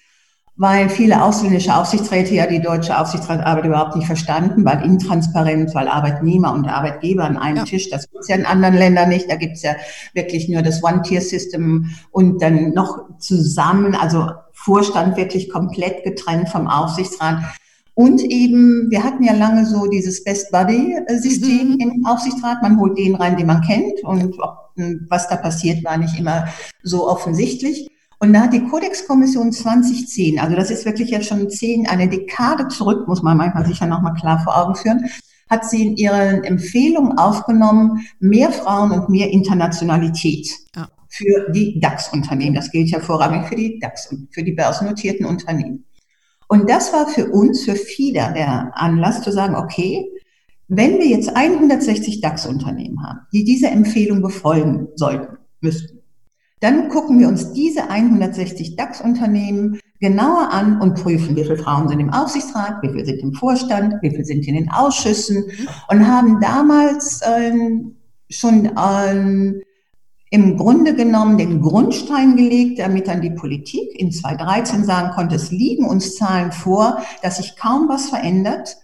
weil 0.55 0.89
viele 0.89 1.23
ausländische 1.23 1.75
Aufsichtsräte 1.75 2.35
ja 2.35 2.45
die 2.45 2.61
deutsche 2.61 2.99
Aufsichtsratsarbeit 2.99 3.65
überhaupt 3.65 3.95
nicht 3.95 4.05
verstanden, 4.05 4.63
weil 4.65 4.83
intransparent, 4.83 5.73
weil 5.73 5.87
Arbeitnehmer 5.87 6.53
und 6.53 6.67
Arbeitgeber 6.67 7.23
an 7.23 7.37
einem 7.37 7.57
ja. 7.57 7.63
Tisch, 7.63 7.89
das 7.89 8.09
gibt's 8.11 8.27
ja 8.27 8.35
in 8.35 8.45
anderen 8.45 8.75
Ländern 8.75 9.09
nicht, 9.09 9.29
da 9.29 9.35
gibt's 9.37 9.63
ja 9.63 9.75
wirklich 10.13 10.49
nur 10.49 10.61
das 10.61 10.83
One-Tier-System 10.83 11.89
und 12.11 12.41
dann 12.41 12.73
noch 12.73 13.17
zusammen, 13.17 13.95
also 13.95 14.29
Vorstand 14.53 15.17
wirklich 15.17 15.49
komplett 15.49 16.03
getrennt 16.03 16.49
vom 16.49 16.67
Aufsichtsrat. 16.67 17.39
Und 17.93 18.21
eben, 18.21 18.89
wir 18.89 19.03
hatten 19.03 19.23
ja 19.23 19.33
lange 19.33 19.65
so 19.65 19.87
dieses 19.87 20.23
Best 20.23 20.51
Buddy-System 20.51 21.71
mhm. 21.71 21.79
im 21.79 22.05
Aufsichtsrat. 22.05 22.61
Man 22.61 22.79
holt 22.79 22.97
den 22.97 23.15
rein, 23.15 23.37
den 23.37 23.47
man 23.47 23.61
kennt. 23.61 24.03
Und 24.03 24.37
was 25.09 25.27
da 25.27 25.35
passiert, 25.35 25.83
war 25.83 25.97
nicht 25.97 26.17
immer 26.17 26.47
so 26.83 27.07
offensichtlich. 27.07 27.89
Und 28.21 28.33
da 28.33 28.41
hat 28.41 28.53
die 28.53 28.63
Kodexkommission 28.63 29.51
2010, 29.51 30.39
also 30.39 30.55
das 30.55 30.69
ist 30.69 30.85
wirklich 30.85 31.09
jetzt 31.09 31.25
schon 31.25 31.49
zehn, 31.49 31.87
eine 31.87 32.07
Dekade 32.07 32.67
zurück, 32.67 33.07
muss 33.07 33.23
man 33.23 33.35
manchmal 33.35 33.65
sicher 33.65 33.87
nochmal 33.87 34.13
klar 34.13 34.37
vor 34.43 34.55
Augen 34.55 34.75
führen, 34.75 35.09
hat 35.49 35.67
sie 35.67 35.87
in 35.87 35.97
ihren 35.97 36.43
Empfehlungen 36.43 37.17
aufgenommen, 37.17 38.05
mehr 38.19 38.51
Frauen 38.51 38.91
und 38.91 39.09
mehr 39.09 39.31
Internationalität 39.31 40.51
ja. 40.75 40.87
für 41.09 41.49
die 41.51 41.79
DAX-Unternehmen. 41.79 42.53
Das 42.53 42.69
gilt 42.69 42.91
ja 42.91 42.99
vorrangig 42.99 43.47
für 43.47 43.55
die 43.55 43.79
DAX 43.79 44.11
und 44.11 44.27
für 44.31 44.43
die 44.43 44.51
börsennotierten 44.51 45.25
Unternehmen. 45.25 45.85
Und 46.47 46.69
das 46.69 46.93
war 46.93 47.07
für 47.07 47.25
uns, 47.31 47.63
für 47.63 47.75
FIDA, 47.75 48.33
der 48.33 48.71
Anlass 48.75 49.23
zu 49.23 49.31
sagen, 49.31 49.55
okay, 49.55 50.05
wenn 50.67 50.99
wir 50.99 51.07
jetzt 51.07 51.35
160 51.35 52.21
DAX-Unternehmen 52.21 53.03
haben, 53.03 53.21
die 53.33 53.43
diese 53.45 53.69
Empfehlung 53.69 54.21
befolgen 54.21 54.89
sollten, 54.95 55.39
müssten, 55.59 56.00
dann 56.61 56.89
gucken 56.89 57.19
wir 57.19 57.27
uns 57.27 57.53
diese 57.53 57.89
160 57.89 58.75
DAX-Unternehmen 58.75 59.79
genauer 59.99 60.51
an 60.51 60.79
und 60.79 60.95
prüfen, 60.95 61.35
wie 61.35 61.43
viele 61.43 61.57
Frauen 61.57 61.87
sind 61.87 61.99
im 61.99 62.13
Aufsichtsrat, 62.13 62.81
wie 62.81 62.89
viele 62.89 63.05
sind 63.05 63.19
im 63.19 63.33
Vorstand, 63.33 63.95
wie 64.01 64.11
viele 64.11 64.23
sind 64.23 64.47
in 64.47 64.55
den 64.55 64.71
Ausschüssen 64.71 65.45
und 65.89 66.07
haben 66.07 66.39
damals 66.39 67.21
ähm, 67.25 67.97
schon 68.29 68.71
ähm, 68.77 69.61
im 70.29 70.55
Grunde 70.55 70.95
genommen 70.95 71.37
den 71.37 71.61
Grundstein 71.61 72.35
gelegt, 72.35 72.79
damit 72.79 73.07
dann 73.07 73.21
die 73.21 73.31
Politik 73.31 73.99
in 73.99 74.11
2013 74.11 74.85
sagen 74.85 75.11
konnte, 75.13 75.35
es 75.35 75.51
liegen 75.51 75.85
uns 75.85 76.15
Zahlen 76.15 76.51
vor, 76.51 77.01
dass 77.21 77.37
sich 77.37 77.57
kaum 77.57 77.89
was 77.89 78.09
verändert. 78.09 78.77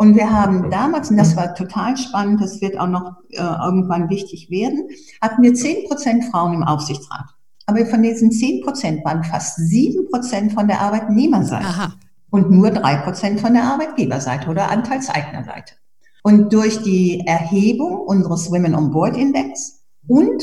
Und 0.00 0.16
wir 0.16 0.32
haben 0.32 0.70
damals, 0.70 1.10
und 1.10 1.18
das 1.18 1.36
war 1.36 1.54
total 1.54 1.94
spannend, 1.94 2.40
das 2.40 2.62
wird 2.62 2.80
auch 2.80 2.86
noch 2.86 3.16
äh, 3.32 3.42
irgendwann 3.42 4.08
wichtig 4.08 4.48
werden, 4.48 4.88
hatten 5.20 5.42
wir 5.42 5.52
zehn 5.52 5.86
Prozent 5.86 6.24
Frauen 6.24 6.54
im 6.54 6.62
Aufsichtsrat. 6.62 7.26
Aber 7.66 7.84
von 7.84 8.02
diesen 8.02 8.32
zehn 8.32 8.62
Prozent 8.62 9.04
waren 9.04 9.22
fast 9.24 9.58
sieben 9.58 10.08
Prozent 10.08 10.54
von 10.54 10.68
der 10.68 10.80
Arbeitnehmerseite 10.80 11.66
Aha. 11.66 11.92
und 12.30 12.50
nur 12.50 12.70
drei 12.70 12.96
Prozent 12.96 13.40
von 13.40 13.52
der 13.52 13.64
Arbeitgeberseite 13.64 14.48
oder 14.48 14.70
Anteilseignerseite. 14.70 15.74
Und 16.22 16.50
durch 16.50 16.82
die 16.82 17.20
Erhebung 17.26 17.98
unseres 17.98 18.50
Women 18.50 18.74
on 18.74 18.92
Board 18.92 19.18
Index 19.18 19.82
und 20.08 20.42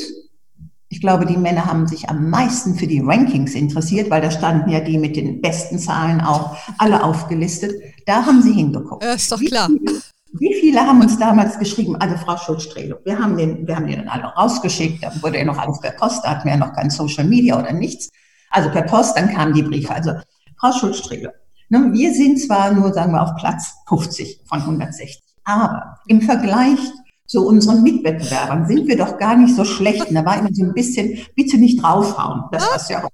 ich 0.89 1.01
glaube, 1.01 1.25
die 1.25 1.37
Männer 1.37 1.65
haben 1.65 1.87
sich 1.87 2.09
am 2.09 2.29
meisten 2.29 2.75
für 2.75 2.87
die 2.87 3.01
Rankings 3.01 3.55
interessiert, 3.55 4.09
weil 4.09 4.21
da 4.21 4.31
standen 4.31 4.69
ja 4.69 4.79
die 4.79 4.97
mit 4.97 5.15
den 5.15 5.41
besten 5.41 5.79
Zahlen 5.79 6.21
auch 6.21 6.55
alle 6.77 7.03
aufgelistet. 7.03 7.73
Da 8.05 8.25
haben 8.25 8.41
sie 8.41 8.53
hingeguckt. 8.53 9.03
Ja, 9.03 9.13
ist 9.13 9.31
doch 9.31 9.39
klar. 9.39 9.67
Wie 9.69 9.79
viele, 9.79 10.01
wie 10.39 10.53
viele 10.61 10.79
haben 10.81 11.01
uns 11.01 11.19
damals 11.19 11.59
geschrieben? 11.59 11.97
Also 11.97 12.15
Frau 12.17 12.37
Schulz-Strelo, 12.37 12.97
wir 13.03 13.19
haben 13.19 13.35
den, 13.35 13.67
wir 13.67 13.75
haben 13.75 13.87
den 13.87 13.97
dann 13.97 14.07
alle 14.07 14.25
rausgeschickt. 14.25 15.03
Da 15.03 15.11
wurde 15.21 15.39
ja 15.39 15.45
noch 15.45 15.57
alles 15.57 15.79
per 15.81 15.91
Post, 15.91 16.23
da 16.23 16.31
hatten 16.31 16.45
wir 16.45 16.53
ja 16.53 16.57
noch 16.57 16.73
kein 16.73 16.89
Social 16.89 17.25
Media 17.25 17.59
oder 17.59 17.73
nichts. 17.73 18.09
Also 18.49 18.69
per 18.69 18.83
Post, 18.83 19.17
dann 19.17 19.33
kamen 19.33 19.53
die 19.53 19.63
Briefe. 19.63 19.93
Also 19.93 20.13
Frau 20.57 20.71
Schulz-Strelo, 20.71 21.31
ne, 21.67 21.89
wir 21.91 22.13
sind 22.13 22.39
zwar 22.39 22.71
nur, 22.71 22.93
sagen 22.93 23.11
wir, 23.11 23.21
auf 23.21 23.35
Platz 23.35 23.73
50 23.89 24.41
von 24.45 24.61
160, 24.61 25.21
aber 25.43 25.97
im 26.07 26.21
Vergleich 26.21 26.79
so 27.27 27.45
unseren 27.45 27.83
Mitwettbewerbern 27.83 28.67
sind 28.67 28.87
wir 28.87 28.97
doch 28.97 29.17
gar 29.17 29.35
nicht 29.35 29.55
so 29.55 29.65
schlecht. 29.65 30.07
Und 30.07 30.15
da 30.15 30.25
war 30.25 30.39
immer 30.39 30.49
so 30.51 30.63
ein 30.63 30.73
bisschen, 30.73 31.19
bitte 31.35 31.57
nicht 31.57 31.83
draufhauen. 31.83 32.43
Das 32.51 32.67
was 32.73 32.89
ja 32.89 33.03
auch 33.03 33.09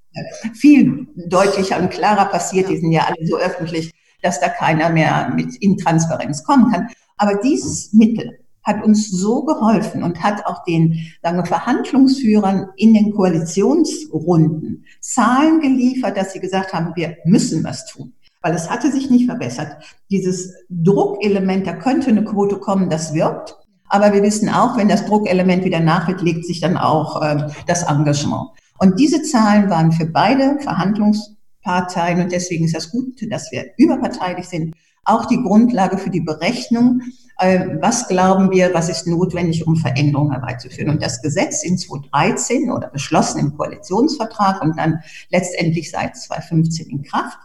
viel 0.54 1.08
deutlicher 1.28 1.80
und 1.80 1.90
klarer 1.90 2.26
passiert. 2.26 2.70
Die 2.70 2.78
sind 2.78 2.92
ja 2.92 3.06
alle 3.08 3.28
so 3.28 3.38
öffentlich, 3.38 3.92
dass 4.22 4.40
da 4.40 4.50
keiner 4.50 4.90
mehr 4.90 5.32
mit 5.36 5.56
Intransparenz 5.56 6.44
kommen 6.44 6.72
kann. 6.72 6.88
Aber 7.18 7.36
dieses 7.44 7.92
Mittel 7.92 8.40
hat 8.64 8.84
uns 8.84 9.10
so 9.10 9.44
geholfen 9.44 10.04
und 10.04 10.24
hat 10.24 10.46
auch 10.46 10.64
den 10.64 10.98
sagen 11.22 11.38
wir, 11.38 11.46
Verhandlungsführern 11.46 12.70
in 12.78 12.94
den 12.94 13.14
Koalitionsrunden 13.14 14.86
Zahlen 15.02 15.60
geliefert, 15.60 16.16
dass 16.18 16.34
sie 16.34 16.40
gesagt 16.40 16.72
haben, 16.72 16.94
wir 16.96 17.18
müssen 17.26 17.64
was 17.64 17.86
tun. 17.88 18.14
Weil 18.42 18.54
es 18.54 18.70
hatte 18.70 18.92
sich 18.92 19.10
nicht 19.10 19.26
verbessert. 19.26 19.84
Dieses 20.12 20.54
Druckelement, 20.70 21.66
da 21.66 21.74
könnte 21.74 22.10
eine 22.10 22.24
Quote 22.24 22.58
kommen, 22.58 22.90
das 22.90 23.14
wirkt. 23.14 23.58
Aber 23.94 24.12
wir 24.12 24.24
wissen 24.24 24.50
auch, 24.50 24.76
wenn 24.76 24.90
das 24.90 25.06
Druckelement 25.06 25.64
wieder 25.64 25.80
nachwirkt, 25.80 26.24
legt 26.24 26.48
sich 26.48 26.60
dann 26.60 26.78
auch 26.78 27.22
äh, 27.22 27.48
das 27.68 27.84
Engagement. 27.84 28.50
Und 28.80 29.00
diese 29.00 29.22
Zahlen 29.22 29.70
waren 29.70 29.92
für 29.92 30.08
beide 30.08 30.58
Verhandlungsparteien, 30.62 32.20
und 32.20 32.32
deswegen 32.32 32.66
ist 32.66 32.76
das 32.76 32.90
gut, 32.90 33.22
dass 33.30 33.52
wir 33.52 33.66
überparteilich 33.78 34.48
sind, 34.48 34.74
auch 35.06 35.28
die 35.28 35.40
Grundlage 35.40 36.00
für 36.00 36.10
die 36.10 36.22
Berechnung, 36.22 37.02
äh, 37.38 37.68
was 37.82 38.08
glauben 38.08 38.50
wir, 38.50 38.74
was 38.74 38.90
ist 38.90 39.06
notwendig, 39.06 39.68
um 39.68 39.76
Veränderungen 39.76 40.32
herbeizuführen. 40.32 40.90
Und 40.90 41.04
das 41.04 41.22
Gesetz 41.22 41.64
in 41.64 41.78
2013 41.78 42.72
oder 42.72 42.88
beschlossen 42.88 43.42
im 43.42 43.56
Koalitionsvertrag 43.56 44.64
und 44.64 44.76
dann 44.76 45.02
letztendlich 45.30 45.92
seit 45.92 46.18
2015 46.18 46.90
in 46.90 47.04
Kraft, 47.04 47.38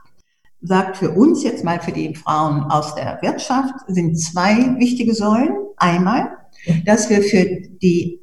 sagt 0.63 0.97
für 0.97 1.11
uns 1.11 1.43
jetzt 1.45 1.63
mal 1.63 1.79
für 1.79 1.93
die 1.93 2.15
Frauen 2.15 2.63
aus 2.63 2.95
der 2.95 3.19
Wirtschaft, 3.21 3.75
sind 3.87 4.19
zwei 4.19 4.79
wichtige 4.79 5.15
Säulen. 5.15 5.55
Einmal, 5.77 6.38
dass 6.85 7.11
wir 7.11 7.23
für 7.23 7.45
die 7.83 8.21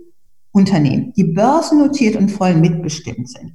Unternehmen, 0.52 1.13
die 1.13 1.26
börsennotiert 1.26 2.15
und 2.15 2.30
voll 2.30 2.56
mitbestimmt 2.56 3.30
sind. 3.30 3.54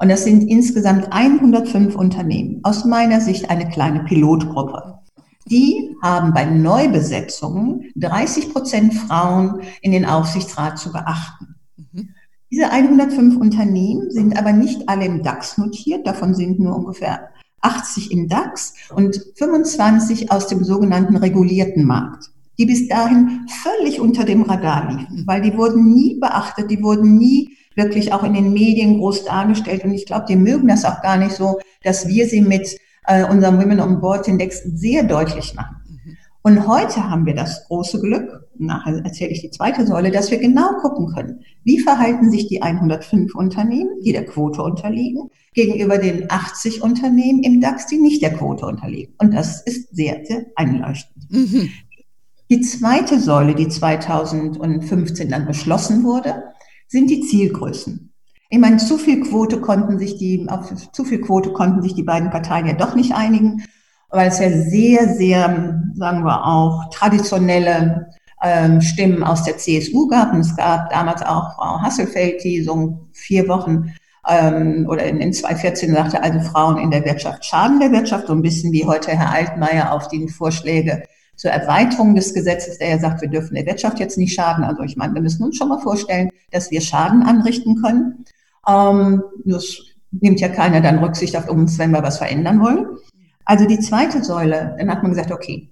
Und 0.00 0.08
das 0.08 0.24
sind 0.24 0.42
insgesamt 0.50 1.12
105 1.12 1.94
Unternehmen. 1.94 2.60
Aus 2.64 2.84
meiner 2.84 3.20
Sicht 3.20 3.50
eine 3.50 3.68
kleine 3.68 4.00
Pilotgruppe. 4.04 4.98
Die 5.46 5.94
haben 6.02 6.32
bei 6.32 6.44
Neubesetzungen 6.44 7.92
30 7.96 8.52
Prozent 8.52 8.94
Frauen 8.94 9.60
in 9.82 9.92
den 9.92 10.06
Aufsichtsrat 10.06 10.78
zu 10.78 10.90
beachten. 10.90 11.54
Mhm. 11.92 12.10
Diese 12.50 12.70
105 12.70 13.36
Unternehmen 13.36 14.10
sind 14.10 14.38
aber 14.38 14.52
nicht 14.52 14.88
alle 14.88 15.04
im 15.04 15.22
DAX 15.22 15.58
notiert. 15.58 16.06
Davon 16.06 16.34
sind 16.34 16.58
nur 16.58 16.74
ungefähr 16.74 17.28
80 17.60 18.12
im 18.12 18.28
DAX 18.28 18.74
und 18.94 19.20
25 19.36 20.30
aus 20.30 20.48
dem 20.48 20.64
sogenannten 20.64 21.16
regulierten 21.16 21.84
Markt, 21.84 22.30
die 22.58 22.66
bis 22.66 22.88
dahin 22.88 23.46
völlig 23.62 24.00
unter 24.00 24.24
dem 24.24 24.42
Radar 24.42 24.92
liefen, 24.92 25.24
weil 25.26 25.42
die 25.42 25.56
wurden 25.56 25.92
nie 25.92 26.18
beachtet, 26.20 26.70
die 26.70 26.82
wurden 26.82 27.16
nie 27.16 27.56
wirklich 27.74 28.12
auch 28.12 28.22
in 28.22 28.34
den 28.34 28.52
Medien 28.52 28.98
groß 28.98 29.24
dargestellt. 29.24 29.84
Und 29.84 29.92
ich 29.92 30.06
glaube, 30.06 30.26
die 30.28 30.36
mögen 30.36 30.68
das 30.68 30.84
auch 30.84 31.02
gar 31.02 31.16
nicht 31.16 31.32
so, 31.32 31.58
dass 31.82 32.06
wir 32.06 32.26
sie 32.26 32.40
mit 32.40 32.76
äh, 33.06 33.24
unserem 33.24 33.58
Women 33.60 33.80
on 33.80 34.00
Board 34.00 34.28
Index 34.28 34.62
sehr 34.62 35.02
deutlich 35.02 35.54
machen. 35.54 35.76
Und 36.46 36.68
heute 36.68 37.08
haben 37.08 37.24
wir 37.24 37.34
das 37.34 37.66
große 37.68 38.02
Glück, 38.02 38.46
nachher 38.58 39.02
erzähle 39.02 39.30
ich 39.30 39.40
die 39.40 39.50
zweite 39.50 39.86
Säule, 39.86 40.10
dass 40.10 40.30
wir 40.30 40.36
genau 40.36 40.74
gucken 40.82 41.06
können, 41.14 41.40
wie 41.64 41.78
verhalten 41.78 42.30
sich 42.30 42.48
die 42.48 42.60
105 42.60 43.34
Unternehmen, 43.34 43.98
die 44.04 44.12
der 44.12 44.26
Quote 44.26 44.62
unterliegen, 44.62 45.30
gegenüber 45.54 45.96
den 45.96 46.30
80 46.30 46.82
Unternehmen 46.82 47.42
im 47.42 47.62
DAX, 47.62 47.86
die 47.86 47.96
nicht 47.96 48.20
der 48.20 48.34
Quote 48.34 48.66
unterliegen. 48.66 49.14
Und 49.16 49.32
das 49.32 49.62
ist 49.62 49.96
sehr, 49.96 50.20
sehr 50.26 50.44
einleuchtend. 50.54 51.30
Mhm. 51.30 51.70
Die 52.50 52.60
zweite 52.60 53.18
Säule, 53.18 53.54
die 53.54 53.68
2015 53.68 55.28
dann 55.30 55.46
beschlossen 55.46 56.04
wurde, 56.04 56.44
sind 56.88 57.08
die 57.08 57.22
Zielgrößen. 57.22 58.12
Ich 58.50 58.58
meine, 58.58 58.76
zu 58.76 58.98
viel 58.98 59.22
Quote 59.22 59.60
konnten 59.60 59.98
sich 59.98 60.16
die, 60.18 60.46
auf 60.48 60.72
zu 60.92 61.04
viel 61.04 61.20
Quote 61.20 61.52
konnten 61.52 61.82
sich 61.82 61.94
die 61.94 62.02
beiden 62.02 62.30
Parteien 62.30 62.66
ja 62.66 62.74
doch 62.74 62.94
nicht 62.94 63.14
einigen 63.14 63.64
weil 64.14 64.28
es 64.28 64.38
ja 64.38 64.50
sehr, 64.50 65.08
sehr, 65.14 65.80
sagen 65.94 66.24
wir 66.24 66.46
auch, 66.46 66.88
traditionelle 66.90 68.10
ähm, 68.42 68.80
Stimmen 68.80 69.24
aus 69.24 69.42
der 69.42 69.58
CSU 69.58 70.06
gab. 70.06 70.32
Und 70.32 70.40
es 70.40 70.56
gab 70.56 70.90
damals 70.90 71.22
auch 71.22 71.54
Frau 71.56 71.80
Hasselfeld, 71.82 72.42
die 72.44 72.62
so 72.62 73.08
vier 73.12 73.48
Wochen 73.48 73.92
ähm, 74.28 74.86
oder 74.88 75.04
in, 75.04 75.18
in 75.18 75.32
2014 75.32 75.92
sagte, 75.92 76.22
also 76.22 76.38
Frauen 76.40 76.78
in 76.78 76.92
der 76.92 77.04
Wirtschaft 77.04 77.44
schaden 77.44 77.80
der 77.80 77.90
Wirtschaft, 77.90 78.28
so 78.28 78.34
ein 78.34 78.42
bisschen 78.42 78.72
wie 78.72 78.86
heute 78.86 79.10
Herr 79.10 79.32
Altmaier 79.32 79.92
auf 79.92 80.06
die 80.06 80.28
Vorschläge 80.28 81.02
zur 81.44 81.52
Erweiterung 81.52 82.14
des 82.14 82.32
Gesetzes, 82.32 82.78
der 82.78 82.88
ja 82.88 82.98
sagt, 82.98 83.20
wir 83.20 83.28
dürfen 83.28 83.54
der 83.54 83.66
Wirtschaft 83.66 84.00
jetzt 84.00 84.16
nicht 84.16 84.32
schaden. 84.32 84.64
Also 84.64 84.82
ich 84.82 84.96
meine, 84.96 85.12
wir 85.12 85.20
müssen 85.20 85.44
uns 85.44 85.58
schon 85.58 85.68
mal 85.68 85.78
vorstellen, 85.78 86.30
dass 86.52 86.70
wir 86.70 86.80
Schaden 86.80 87.22
anrichten 87.22 87.82
können. 87.82 88.24
Ähm, 88.66 89.22
das 89.44 89.76
nimmt 90.10 90.40
ja 90.40 90.48
keiner 90.48 90.80
dann 90.80 91.00
Rücksicht 91.00 91.36
auf 91.36 91.50
uns, 91.50 91.78
wenn 91.78 91.90
wir 91.90 92.02
was 92.02 92.16
verändern 92.16 92.62
wollen. 92.62 92.86
Also 93.44 93.66
die 93.66 93.78
zweite 93.78 94.24
Säule, 94.24 94.74
dann 94.78 94.90
hat 94.90 95.02
man 95.02 95.12
gesagt, 95.12 95.32
okay, 95.32 95.68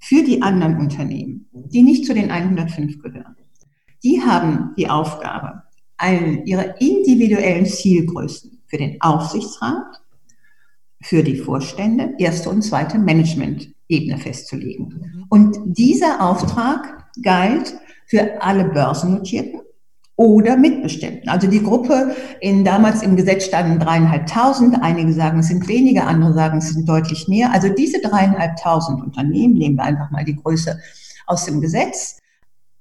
für 0.00 0.22
die 0.22 0.42
anderen 0.42 0.76
Unternehmen, 0.76 1.48
die 1.50 1.82
nicht 1.82 2.04
zu 2.04 2.12
den 2.12 2.30
105 2.30 3.00
gehören, 3.00 3.36
die 4.04 4.20
haben 4.20 4.74
die 4.76 4.90
Aufgabe, 4.90 5.62
ihre 6.44 6.74
individuellen 6.78 7.64
Zielgrößen 7.64 8.60
für 8.66 8.76
den 8.76 9.00
Aufsichtsrat, 9.00 10.02
für 11.02 11.22
die 11.22 11.36
Vorstände, 11.36 12.14
erste 12.18 12.50
und 12.50 12.62
zweite 12.62 12.98
Management-Ebene 12.98 14.18
festzulegen. 14.18 14.86
Mhm. 14.86 15.24
Und 15.28 15.58
dieser 15.64 16.20
Auftrag 16.20 17.10
galt 17.22 17.74
für 18.06 18.42
alle 18.42 18.64
Börsennotierten 18.64 19.60
oder 20.16 20.58
Mitbestimmten. 20.58 21.30
Also 21.30 21.46
die 21.46 21.62
Gruppe 21.62 22.14
in 22.40 22.62
damals 22.62 23.02
im 23.02 23.16
Gesetz 23.16 23.46
standen 23.46 23.78
dreieinhalbtausend. 23.78 24.76
Einige 24.82 25.14
sagen, 25.14 25.38
es 25.38 25.48
sind 25.48 25.66
weniger, 25.66 26.06
andere 26.06 26.34
sagen, 26.34 26.58
es 26.58 26.68
sind 26.70 26.86
deutlich 26.86 27.26
mehr. 27.26 27.50
Also 27.52 27.70
diese 27.70 28.02
dreieinhalbtausend 28.02 29.02
Unternehmen, 29.02 29.54
nehmen 29.54 29.76
wir 29.76 29.84
einfach 29.84 30.10
mal 30.10 30.24
die 30.24 30.36
Größe 30.36 30.78
aus 31.26 31.46
dem 31.46 31.62
Gesetz, 31.62 32.18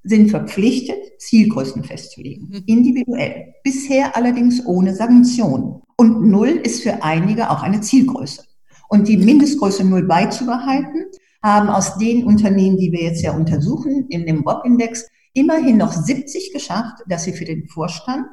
sind 0.04 0.30
verpflichtet, 0.30 0.98
Zielgrößen 1.20 1.84
festzulegen, 1.86 2.50
mhm. 2.50 2.64
individuell. 2.66 3.54
Bisher 3.64 4.18
allerdings 4.18 4.66
ohne 4.66 4.94
Sanktionen. 4.94 5.82
Und 6.00 6.22
Null 6.22 6.62
ist 6.64 6.84
für 6.84 7.04
einige 7.04 7.50
auch 7.50 7.62
eine 7.62 7.82
Zielgröße. 7.82 8.46
Und 8.88 9.10
die 9.10 9.18
Mindestgröße 9.18 9.84
Null 9.84 10.04
beizubehalten, 10.08 11.08
haben 11.44 11.68
aus 11.68 11.98
den 11.98 12.24
Unternehmen, 12.24 12.78
die 12.78 12.94
wir 12.94 13.04
jetzt 13.04 13.22
ja 13.22 13.36
untersuchen, 13.36 14.08
in 14.08 14.26
dem 14.26 14.46
WOP-Index, 14.46 15.10
immerhin 15.34 15.76
noch 15.76 15.92
70 15.92 16.54
geschafft, 16.54 17.04
dass 17.10 17.26
sie 17.26 17.34
für 17.34 17.44
den 17.44 17.68
Vorstand 17.68 18.30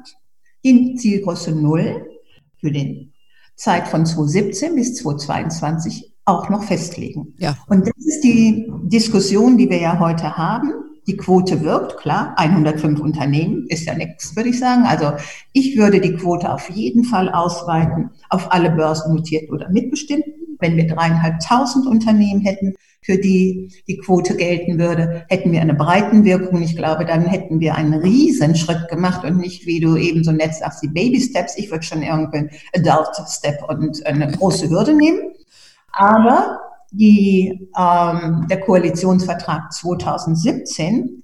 die 0.63 0.95
Zielgröße 0.95 1.51
Null 1.51 2.07
für 2.55 2.71
den 2.71 3.11
Zeit 3.57 3.89
von 3.89 4.05
2017 4.05 4.73
bis 4.73 4.95
2022 4.95 6.13
auch 6.23 6.49
noch 6.49 6.63
festlegen. 6.63 7.33
Ja. 7.37 7.57
Und 7.67 7.85
das 7.85 7.97
ist 7.97 8.21
die 8.21 8.71
Diskussion, 8.83 9.57
die 9.57 9.69
wir 9.69 9.81
ja 9.81 9.99
heute 9.99 10.37
haben. 10.37 10.71
Die 11.07 11.15
Quote 11.15 11.61
wirkt, 11.61 11.97
klar, 11.97 12.33
105 12.37 12.99
Unternehmen 12.99 13.65
ist 13.67 13.85
ja 13.85 13.95
nichts, 13.95 14.35
würde 14.35 14.49
ich 14.49 14.59
sagen. 14.59 14.83
Also 14.83 15.13
ich 15.53 15.77
würde 15.77 16.01
die 16.01 16.13
Quote 16.13 16.51
auf 16.51 16.69
jeden 16.69 17.05
Fall 17.05 17.29
ausweiten 17.29 18.11
auf 18.29 18.51
alle 18.51 18.71
börsennotierten 18.71 19.49
oder 19.49 19.69
mitbestimmten. 19.69 20.33
Wenn 20.59 20.75
wir 20.75 20.87
dreieinhalbtausend 20.87 21.87
Unternehmen 21.87 22.41
hätten, 22.41 22.75
für 23.01 23.17
die 23.17 23.71
die 23.87 23.99
Quote 23.99 24.35
gelten 24.35 24.79
würde, 24.79 25.25
hätten 25.29 25.53
wir 25.53 25.61
eine 25.61 25.75
Breitenwirkung. 25.75 26.61
Ich 26.61 26.75
glaube, 26.75 27.05
dann 27.05 27.25
hätten 27.25 27.61
wir 27.61 27.75
einen 27.75 27.93
Riesenschritt 27.93 28.89
gemacht 28.89 29.23
und 29.23 29.37
nicht, 29.37 29.65
wie 29.65 29.79
du 29.79 29.95
eben 29.95 30.25
so 30.25 30.33
nett 30.33 30.55
sagst, 30.55 30.83
die 30.83 30.89
Baby 30.89 31.21
Steps. 31.21 31.57
Ich 31.57 31.71
würde 31.71 31.83
schon 31.83 32.01
irgendwie 32.01 32.49
Adult 32.75 33.15
Step 33.29 33.63
und 33.69 34.05
eine 34.05 34.29
große 34.29 34.69
Hürde 34.69 34.93
nehmen. 34.93 35.19
Aber 35.93 36.59
die, 36.91 37.69
ähm, 37.77 38.47
der 38.49 38.61
Koalitionsvertrag 38.61 39.71
2017 39.73 41.23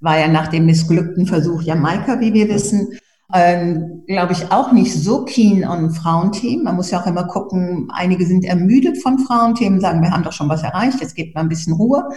war 0.00 0.18
ja 0.18 0.28
nach 0.28 0.48
dem 0.48 0.66
missglückten 0.66 1.26
Versuch 1.26 1.62
Jamaika, 1.62 2.20
wie 2.20 2.34
wir 2.34 2.48
wissen, 2.48 2.98
ähm, 3.34 4.02
glaube 4.06 4.32
ich, 4.32 4.50
auch 4.50 4.72
nicht 4.72 4.92
so 4.92 5.24
keen 5.24 5.64
an 5.64 5.90
Frauenthemen. 5.90 6.64
Man 6.64 6.76
muss 6.76 6.90
ja 6.90 7.00
auch 7.00 7.06
immer 7.06 7.24
gucken, 7.24 7.88
einige 7.92 8.26
sind 8.26 8.44
ermüdet 8.44 8.98
von 9.02 9.18
Frauenthemen, 9.20 9.80
sagen, 9.80 10.02
wir 10.02 10.10
haben 10.10 10.24
doch 10.24 10.32
schon 10.32 10.48
was 10.48 10.62
erreicht, 10.62 11.00
jetzt 11.00 11.14
gebt 11.14 11.34
mal 11.34 11.40
ein 11.40 11.48
bisschen 11.48 11.74
Ruhe. 11.74 12.08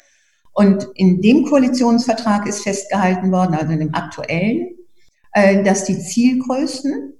Und 0.51 0.87
in 0.95 1.21
dem 1.21 1.45
Koalitionsvertrag 1.45 2.47
ist 2.47 2.63
festgehalten 2.63 3.31
worden, 3.31 3.55
also 3.55 3.71
in 3.71 3.79
dem 3.79 3.93
aktuellen, 3.93 4.75
äh, 5.33 5.63
dass 5.63 5.85
die 5.85 5.99
Zielgrößen 5.99 7.13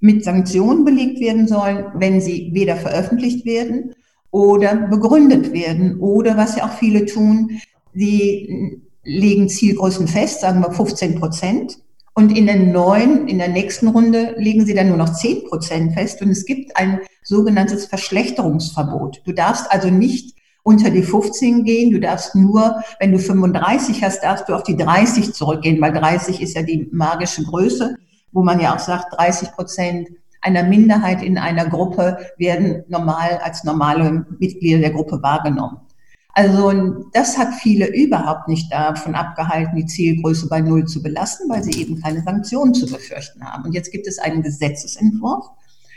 mit 0.00 0.24
Sanktionen 0.24 0.84
belegt 0.84 1.20
werden 1.20 1.46
sollen, 1.46 1.86
wenn 1.94 2.20
sie 2.20 2.50
weder 2.52 2.76
veröffentlicht 2.76 3.44
werden 3.44 3.94
oder 4.36 4.76
begründet 4.76 5.54
werden. 5.54 5.98
Oder 5.98 6.36
was 6.36 6.56
ja 6.56 6.66
auch 6.66 6.74
viele 6.74 7.06
tun, 7.06 7.58
sie 7.94 8.82
legen 9.02 9.48
Zielgrößen 9.48 10.06
fest, 10.08 10.42
sagen 10.42 10.60
wir 10.60 10.72
15 10.72 11.18
Prozent. 11.18 11.78
Und 12.12 12.36
in 12.36 12.44
der 12.44 12.56
neuen, 12.56 13.28
in 13.28 13.38
der 13.38 13.48
nächsten 13.48 13.88
Runde 13.88 14.34
legen 14.36 14.66
sie 14.66 14.74
dann 14.74 14.88
nur 14.88 14.98
noch 14.98 15.14
10 15.14 15.44
Prozent 15.44 15.94
fest. 15.94 16.20
Und 16.20 16.28
es 16.28 16.44
gibt 16.44 16.76
ein 16.76 17.00
sogenanntes 17.22 17.86
Verschlechterungsverbot. 17.86 19.22
Du 19.24 19.32
darfst 19.32 19.72
also 19.72 19.88
nicht 19.88 20.36
unter 20.62 20.90
die 20.90 21.02
15 21.02 21.64
gehen. 21.64 21.90
Du 21.90 21.98
darfst 21.98 22.34
nur, 22.34 22.82
wenn 23.00 23.12
du 23.12 23.18
35 23.18 24.04
hast, 24.04 24.22
darfst 24.22 24.50
du 24.50 24.54
auf 24.54 24.64
die 24.64 24.76
30 24.76 25.32
zurückgehen, 25.32 25.80
weil 25.80 25.94
30 25.94 26.42
ist 26.42 26.54
ja 26.54 26.62
die 26.62 26.90
magische 26.92 27.42
Größe, 27.42 27.96
wo 28.32 28.42
man 28.42 28.60
ja 28.60 28.74
auch 28.74 28.80
sagt, 28.80 29.16
30 29.16 29.52
Prozent 29.52 30.08
einer 30.46 30.62
Minderheit 30.62 31.22
in 31.22 31.36
einer 31.38 31.66
Gruppe 31.66 32.18
werden 32.38 32.84
normal 32.88 33.40
als 33.42 33.64
normale 33.64 34.24
Mitglieder 34.38 34.78
der 34.78 34.92
Gruppe 34.92 35.22
wahrgenommen. 35.22 35.78
Also 36.32 36.70
das 37.12 37.38
hat 37.38 37.54
viele 37.54 37.86
überhaupt 37.88 38.46
nicht 38.46 38.70
davon 38.70 39.14
abgehalten, 39.14 39.74
die 39.74 39.86
Zielgröße 39.86 40.48
bei 40.48 40.60
Null 40.60 40.84
zu 40.84 41.02
belassen, 41.02 41.48
weil 41.48 41.64
sie 41.64 41.80
eben 41.80 42.00
keine 42.00 42.22
Sanktionen 42.22 42.74
zu 42.74 42.86
befürchten 42.86 43.42
haben. 43.42 43.64
Und 43.64 43.72
jetzt 43.72 43.90
gibt 43.90 44.06
es 44.06 44.18
einen 44.18 44.42
Gesetzesentwurf, 44.42 45.46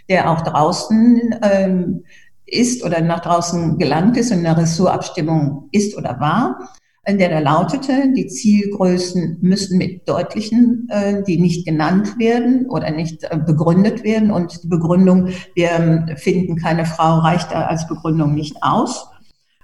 der 0.08 0.32
auch 0.32 0.42
draußen 0.42 1.36
ähm, 1.42 2.04
ist 2.46 2.84
oder 2.84 3.02
nach 3.02 3.20
draußen 3.20 3.78
gelangt 3.78 4.18
ist 4.18 4.32
und 4.32 4.40
in 4.40 4.44
der 4.46 4.58
Ressortabstimmung 4.58 5.68
ist 5.72 5.96
oder 5.98 6.20
war, 6.20 6.74
der 7.18 7.30
da 7.30 7.40
lautete, 7.40 8.14
die 8.16 8.28
Zielgrößen 8.28 9.38
müssen 9.42 9.78
mit 9.78 10.08
deutlichen, 10.08 10.88
äh, 10.90 11.24
die 11.24 11.40
nicht 11.40 11.66
genannt 11.66 12.20
werden 12.20 12.68
oder 12.70 12.92
nicht 12.92 13.24
äh, 13.24 13.38
begründet 13.38 14.04
werden. 14.04 14.32
Und 14.32 14.64
die 14.64 14.68
Begründung, 14.68 15.30
wir 15.56 15.72
ähm, 15.72 16.10
finden 16.18 16.56
keine 16.58 16.86
Frau, 16.86 17.20
reicht 17.20 17.54
als 17.54 17.88
Begründung 17.88 18.36
nicht 18.36 18.62
aus. 18.62 19.08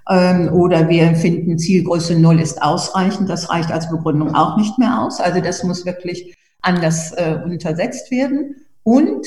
Ähm, 0.08 0.52
oder 0.52 0.88
wir 0.88 1.14
finden 1.14 1.58
Zielgröße 1.58 2.18
Null 2.18 2.40
ist 2.40 2.62
ausreichend, 2.62 3.28
das 3.28 3.50
reicht 3.50 3.70
als 3.70 3.90
Begründung 3.90 4.34
auch 4.34 4.56
nicht 4.56 4.78
mehr 4.78 5.02
aus. 5.02 5.20
Also 5.20 5.40
das 5.40 5.62
muss 5.62 5.84
wirklich 5.84 6.34
anders 6.62 7.12
äh, 7.12 7.38
untersetzt 7.44 8.10
werden. 8.10 8.56
Und 8.82 9.26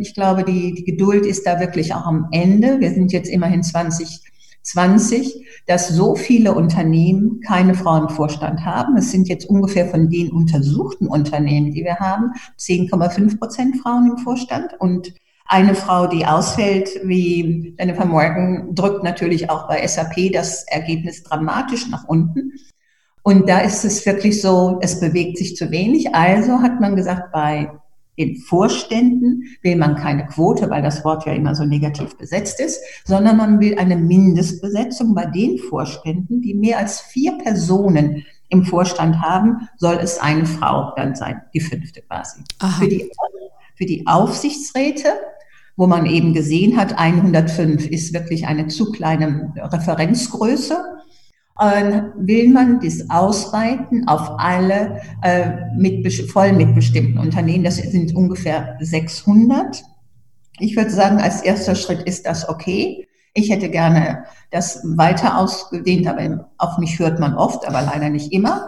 ich 0.00 0.14
glaube, 0.14 0.42
die, 0.42 0.72
die 0.72 0.84
Geduld 0.84 1.26
ist 1.26 1.46
da 1.46 1.60
wirklich 1.60 1.92
auch 1.92 2.06
am 2.06 2.28
Ende. 2.32 2.80
Wir 2.80 2.92
sind 2.92 3.12
jetzt 3.12 3.28
immerhin 3.28 3.62
20 3.62 4.23
20, 4.64 5.46
dass 5.66 5.88
so 5.88 6.16
viele 6.16 6.54
Unternehmen 6.54 7.40
keine 7.46 7.74
Frauen 7.74 8.08
im 8.08 8.08
Vorstand 8.08 8.64
haben. 8.64 8.96
Es 8.96 9.10
sind 9.10 9.28
jetzt 9.28 9.48
ungefähr 9.48 9.86
von 9.86 10.08
den 10.08 10.32
untersuchten 10.32 11.06
Unternehmen, 11.06 11.72
die 11.72 11.84
wir 11.84 11.96
haben, 11.96 12.32
10,5 12.58 13.38
Prozent 13.38 13.76
Frauen 13.76 14.10
im 14.10 14.18
Vorstand. 14.18 14.74
Und 14.78 15.14
eine 15.46 15.74
Frau, 15.74 16.06
die 16.06 16.24
ausfällt, 16.24 16.88
wie 17.04 17.74
Jennifer 17.78 18.06
Morgan, 18.06 18.74
drückt 18.74 19.04
natürlich 19.04 19.50
auch 19.50 19.68
bei 19.68 19.86
SAP 19.86 20.32
das 20.32 20.64
Ergebnis 20.68 21.22
dramatisch 21.22 21.88
nach 21.90 22.04
unten. 22.08 22.52
Und 23.22 23.48
da 23.48 23.60
ist 23.60 23.84
es 23.84 24.04
wirklich 24.06 24.40
so, 24.40 24.78
es 24.80 25.00
bewegt 25.00 25.38
sich 25.38 25.56
zu 25.56 25.70
wenig. 25.70 26.14
Also 26.14 26.60
hat 26.60 26.80
man 26.80 26.96
gesagt, 26.96 27.32
bei 27.32 27.70
in 28.16 28.36
Vorständen 28.36 29.44
will 29.62 29.76
man 29.76 29.96
keine 29.96 30.26
Quote, 30.26 30.70
weil 30.70 30.82
das 30.82 31.04
Wort 31.04 31.26
ja 31.26 31.32
immer 31.32 31.54
so 31.54 31.64
negativ 31.64 32.16
besetzt 32.16 32.60
ist, 32.60 32.80
sondern 33.04 33.36
man 33.36 33.60
will 33.60 33.78
eine 33.78 33.96
Mindestbesetzung 33.96 35.14
bei 35.14 35.26
den 35.26 35.58
Vorständen, 35.58 36.40
die 36.40 36.54
mehr 36.54 36.78
als 36.78 37.00
vier 37.00 37.32
Personen 37.38 38.24
im 38.48 38.64
Vorstand 38.64 39.20
haben, 39.20 39.68
soll 39.78 39.98
es 40.00 40.18
eine 40.18 40.46
Frau 40.46 40.92
dann 40.96 41.16
sein, 41.16 41.42
die 41.52 41.60
fünfte 41.60 42.02
quasi. 42.02 42.40
Für 42.78 42.88
die, 42.88 43.10
für 43.74 43.86
die 43.86 44.06
Aufsichtsräte, 44.06 45.08
wo 45.76 45.88
man 45.88 46.06
eben 46.06 46.34
gesehen 46.34 46.76
hat, 46.76 46.96
105 46.96 47.86
ist 47.88 48.14
wirklich 48.14 48.46
eine 48.46 48.68
zu 48.68 48.92
kleine 48.92 49.52
Referenzgröße, 49.56 50.76
will 51.56 52.48
man 52.48 52.80
das 52.80 53.08
ausweiten 53.10 54.08
auf 54.08 54.38
alle 54.38 55.00
äh, 55.22 55.50
mit, 55.76 56.06
voll 56.30 56.52
mitbestimmten 56.52 57.18
Unternehmen. 57.18 57.64
Das 57.64 57.76
sind 57.76 58.14
ungefähr 58.14 58.76
600. 58.80 59.84
Ich 60.58 60.76
würde 60.76 60.90
sagen, 60.90 61.18
als 61.18 61.42
erster 61.42 61.74
Schritt 61.74 62.02
ist 62.02 62.26
das 62.26 62.48
okay. 62.48 63.06
Ich 63.34 63.50
hätte 63.50 63.68
gerne 63.68 64.24
das 64.50 64.80
weiter 64.84 65.38
ausgedehnt, 65.38 66.06
aber 66.06 66.50
auf 66.58 66.78
mich 66.78 66.98
hört 66.98 67.18
man 67.18 67.34
oft, 67.34 67.66
aber 67.66 67.82
leider 67.82 68.08
nicht 68.08 68.32
immer. 68.32 68.66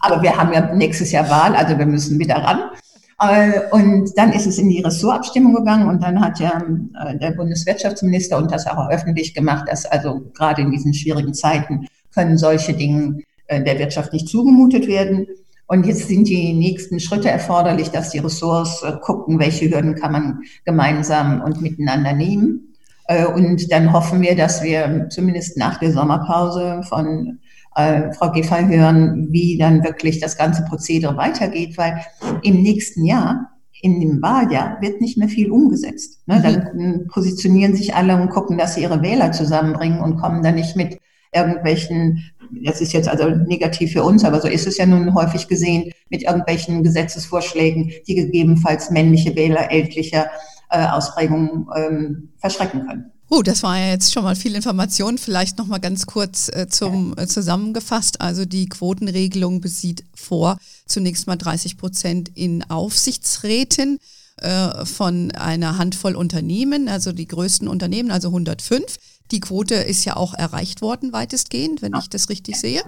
Aber 0.00 0.22
wir 0.22 0.36
haben 0.36 0.52
ja 0.52 0.72
nächstes 0.74 1.10
Jahr 1.12 1.28
Wahl, 1.28 1.56
also 1.56 1.76
wir 1.78 1.86
müssen 1.86 2.18
wieder 2.18 2.36
ran. 2.36 2.70
Äh, 3.18 3.62
und 3.70 4.12
dann 4.16 4.32
ist 4.32 4.46
es 4.46 4.58
in 4.58 4.68
die 4.68 4.82
Ressortabstimmung 4.82 5.54
gegangen 5.54 5.88
und 5.88 6.02
dann 6.02 6.20
hat 6.20 6.38
ja 6.38 6.62
äh, 7.04 7.18
der 7.18 7.30
Bundeswirtschaftsminister 7.30 8.36
und 8.36 8.52
das 8.52 8.66
auch 8.66 8.88
öffentlich 8.90 9.34
gemacht, 9.34 9.66
dass 9.68 9.86
also 9.86 10.30
gerade 10.34 10.62
in 10.62 10.70
diesen 10.70 10.92
schwierigen 10.92 11.32
Zeiten 11.32 11.86
können 12.16 12.38
solche 12.38 12.72
Dinge 12.72 13.22
äh, 13.46 13.62
der 13.62 13.78
Wirtschaft 13.78 14.12
nicht 14.12 14.28
zugemutet 14.28 14.88
werden. 14.88 15.28
Und 15.68 15.86
jetzt 15.86 16.08
sind 16.08 16.28
die 16.28 16.52
nächsten 16.52 17.00
Schritte 17.00 17.28
erforderlich, 17.28 17.90
dass 17.90 18.10
die 18.10 18.18
Ressorts 18.18 18.82
äh, 18.82 18.92
gucken, 19.00 19.38
welche 19.38 19.70
Hürden 19.70 19.94
kann 19.94 20.12
man 20.12 20.40
gemeinsam 20.64 21.42
und 21.42 21.60
miteinander 21.60 22.12
nehmen. 22.12 22.74
Äh, 23.08 23.26
und 23.26 23.70
dann 23.70 23.92
hoffen 23.92 24.20
wir, 24.20 24.34
dass 24.36 24.62
wir 24.62 25.08
zumindest 25.10 25.56
nach 25.56 25.78
der 25.78 25.92
Sommerpause 25.92 26.82
von 26.88 27.38
äh, 27.76 28.12
Frau 28.12 28.32
Giffey 28.32 28.66
hören, 28.68 29.28
wie 29.30 29.58
dann 29.58 29.84
wirklich 29.84 30.20
das 30.20 30.36
ganze 30.36 30.64
Prozedere 30.64 31.16
weitergeht, 31.16 31.76
weil 31.76 32.00
im 32.42 32.62
nächsten 32.62 33.04
Jahr 33.04 33.50
in 33.82 34.00
dem 34.00 34.22
Wahljahr 34.22 34.78
wird 34.80 35.00
nicht 35.00 35.18
mehr 35.18 35.28
viel 35.28 35.50
umgesetzt. 35.50 36.20
Ne? 36.26 36.40
Dann 36.42 37.06
positionieren 37.08 37.76
sich 37.76 37.94
alle 37.94 38.20
und 38.20 38.30
gucken, 38.30 38.56
dass 38.56 38.74
sie 38.74 38.82
ihre 38.82 39.02
Wähler 39.02 39.32
zusammenbringen 39.32 40.00
und 40.00 40.16
kommen 40.16 40.42
dann 40.42 40.54
nicht 40.54 40.76
mit 40.76 40.98
irgendwelchen, 41.36 42.24
das 42.64 42.80
ist 42.80 42.92
jetzt 42.92 43.08
also 43.08 43.28
negativ 43.28 43.92
für 43.92 44.02
uns, 44.02 44.24
aber 44.24 44.40
so 44.40 44.48
ist 44.48 44.66
es 44.66 44.78
ja 44.78 44.86
nun 44.86 45.14
häufig 45.14 45.46
gesehen, 45.46 45.92
mit 46.08 46.22
irgendwelchen 46.22 46.82
Gesetzesvorschlägen, 46.82 47.92
die 48.06 48.14
gegebenenfalls 48.14 48.90
männliche 48.90 49.36
Wähler 49.36 49.70
ältlicher 49.70 50.26
äh, 50.70 50.86
Ausprägungen 50.86 51.66
ähm, 51.76 52.28
verschrecken 52.38 52.86
können. 52.86 53.12
Oh, 53.28 53.42
das 53.42 53.64
war 53.64 53.76
ja 53.76 53.88
jetzt 53.88 54.12
schon 54.12 54.22
mal 54.22 54.36
viel 54.36 54.54
Information. 54.54 55.18
Vielleicht 55.18 55.58
noch 55.58 55.66
mal 55.66 55.78
ganz 55.78 56.06
kurz 56.06 56.48
äh, 56.48 56.68
zum 56.68 57.14
äh, 57.18 57.26
zusammengefasst. 57.26 58.20
Also 58.20 58.44
die 58.44 58.68
Quotenregelung 58.68 59.60
besieht 59.60 60.04
vor 60.14 60.58
zunächst 60.86 61.26
mal 61.26 61.36
30 61.36 61.76
Prozent 61.76 62.30
in 62.34 62.62
Aufsichtsräten 62.70 63.98
äh, 64.36 64.84
von 64.84 65.32
einer 65.32 65.76
Handvoll 65.76 66.14
Unternehmen, 66.14 66.88
also 66.88 67.10
die 67.10 67.26
größten 67.26 67.66
Unternehmen, 67.66 68.12
also 68.12 68.28
105. 68.28 68.96
Die 69.30 69.40
Quote 69.40 69.74
ist 69.74 70.04
ja 70.04 70.16
auch 70.16 70.34
erreicht 70.34 70.82
worden, 70.82 71.12
weitestgehend, 71.12 71.82
wenn 71.82 71.92
ich 71.98 72.08
das 72.08 72.28
richtig 72.28 72.56
sehe. 72.56 72.82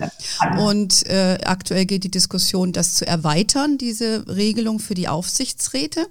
Und 0.58 1.06
äh, 1.06 1.38
aktuell 1.44 1.84
geht 1.84 2.04
die 2.04 2.10
Diskussion, 2.10 2.72
das 2.72 2.94
zu 2.94 3.06
erweitern, 3.06 3.78
diese 3.78 4.26
Regelung 4.28 4.78
für 4.78 4.94
die 4.94 5.08
Aufsichtsräte. 5.08 6.06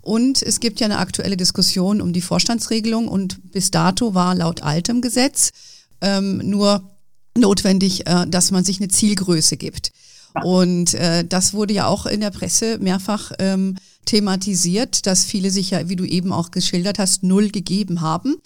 Und 0.00 0.42
es 0.42 0.60
gibt 0.60 0.80
ja 0.80 0.86
eine 0.86 0.98
aktuelle 0.98 1.36
Diskussion 1.36 2.00
um 2.00 2.12
die 2.12 2.20
Vorstandsregelung 2.20 3.08
und 3.08 3.52
bis 3.52 3.70
dato 3.70 4.14
war 4.14 4.34
laut 4.34 4.62
altem 4.62 5.00
Gesetz 5.00 5.50
ähm, 6.00 6.38
nur 6.38 6.90
notwendig, 7.36 8.06
äh, 8.06 8.26
dass 8.26 8.50
man 8.50 8.64
sich 8.64 8.78
eine 8.80 8.88
Zielgröße 8.88 9.56
gibt. 9.56 9.92
Und 10.42 10.94
äh, 10.94 11.24
das 11.24 11.54
wurde 11.54 11.74
ja 11.74 11.86
auch 11.86 12.06
in 12.06 12.20
der 12.20 12.30
Presse 12.30 12.78
mehrfach 12.78 13.32
ähm, 13.38 13.76
thematisiert, 14.04 15.06
dass 15.06 15.24
viele 15.24 15.50
sich 15.50 15.70
ja, 15.70 15.88
wie 15.88 15.96
du 15.96 16.04
eben 16.04 16.32
auch 16.32 16.50
geschildert 16.50 16.98
hast, 16.98 17.22
null 17.22 17.50
gegeben 17.50 18.00
haben. 18.00 18.36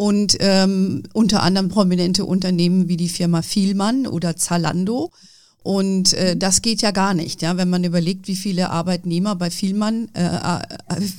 Und 0.00 0.38
ähm, 0.40 1.02
unter 1.12 1.42
anderem 1.42 1.68
prominente 1.68 2.24
Unternehmen 2.24 2.88
wie 2.88 2.96
die 2.96 3.10
Firma 3.10 3.42
Vielmann 3.42 4.06
oder 4.06 4.34
Zalando 4.34 5.10
und 5.62 6.14
äh, 6.14 6.38
das 6.38 6.62
geht 6.62 6.80
ja 6.80 6.90
gar 6.90 7.12
nicht, 7.12 7.42
ja, 7.42 7.58
wenn 7.58 7.68
man 7.68 7.84
überlegt, 7.84 8.26
wie 8.28 8.36
viele 8.36 8.70
Arbeitnehmer 8.70 9.36
bei 9.36 9.50
Vielmann 9.50 10.08
äh, 10.14 10.24
äh, 10.24 10.62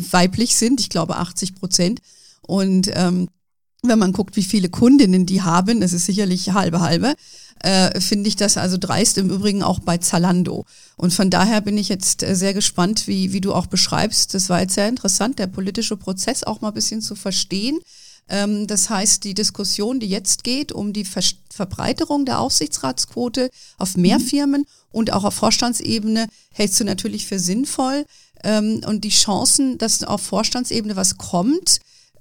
weiblich 0.10 0.56
sind, 0.56 0.80
ich 0.80 0.90
glaube 0.90 1.18
80 1.18 1.54
Prozent. 1.54 2.02
Und 2.42 2.90
ähm, 2.96 3.30
wenn 3.84 4.00
man 4.00 4.14
guckt, 4.14 4.36
wie 4.36 4.44
viele 4.44 4.70
Kundinnen 4.70 5.28
die 5.28 5.44
haben, 5.44 5.80
das 5.80 5.94
ist 5.94 6.08
sicherlich 6.08 6.50
halbe 6.54 6.82
halbe, 6.82 7.14
äh, 7.60 8.00
finde 8.02 8.30
ich 8.30 8.36
das 8.36 8.58
also 8.58 8.78
dreist, 8.80 9.20
im 9.20 9.30
Übrigen 9.30 9.62
auch 9.62 9.78
bei 9.78 10.00
Zalando. 10.00 10.66
Und 10.98 11.14
von 11.14 11.30
daher 11.30 11.62
bin 11.62 11.78
ich 11.78 11.90
jetzt 11.90 12.24
äh, 12.24 12.36
sehr 12.36 12.56
gespannt, 12.56 13.08
wie, 13.08 13.34
wie 13.34 13.42
du 13.42 13.54
auch 13.54 13.68
beschreibst. 13.68 14.34
Das 14.34 14.50
war 14.50 14.62
jetzt 14.62 14.74
sehr 14.74 14.90
interessant, 14.90 15.38
der 15.38 15.46
politische 15.46 15.98
Prozess 15.98 16.44
auch 16.44 16.62
mal 16.62 16.70
ein 16.70 16.74
bisschen 16.74 17.02
zu 17.02 17.14
verstehen. 17.14 17.78
Ähm, 18.32 18.66
das 18.66 18.90
heißt, 18.90 19.26
die 19.26 19.34
Diskussion, 19.34 20.00
die 20.00 20.08
jetzt 20.08 20.44
geht, 20.44 20.72
um 20.72 20.94
die 20.94 21.06
Ver 21.06 21.22
Verbreiterung 21.54 22.26
der 22.26 22.40
Aufsichtsratsquote 22.40 23.50
auf 23.78 23.98
mehr 23.98 24.20
mhm. 24.20 24.24
Firmen 24.24 24.66
und 24.90 25.12
auch 25.12 25.26
auf 25.26 25.34
Vorstandsebene, 25.34 26.28
hältst 26.54 26.80
du 26.80 26.86
natürlich 26.86 27.28
für 27.28 27.40
sinnvoll. 27.40 28.06
Ähm, 28.44 28.82
und 28.88 29.04
die 29.04 29.10
Chancen, 29.10 29.78
dass 29.78 30.04
auf 30.04 30.22
Vorstandsebene 30.22 30.96
was 30.96 31.18
kommt, 31.18 31.80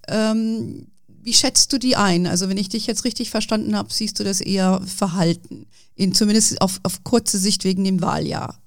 ähm, 0.08 0.88
wie 1.22 1.32
schätzt 1.32 1.72
du 1.72 1.78
die 1.78 1.94
ein? 1.96 2.26
Also 2.26 2.48
wenn 2.48 2.58
ich 2.58 2.68
dich 2.68 2.86
jetzt 2.88 3.04
richtig 3.04 3.30
verstanden 3.30 3.76
habe, 3.76 3.92
siehst 3.92 4.18
du 4.18 4.24
das 4.24 4.40
eher 4.40 4.82
verhalten, 4.84 5.66
in, 5.94 6.12
zumindest 6.12 6.60
auf, 6.60 6.80
auf 6.82 7.04
kurze 7.04 7.38
Sicht 7.38 7.62
wegen 7.64 7.84
dem 7.84 8.02
Wahljahr. 8.02 8.58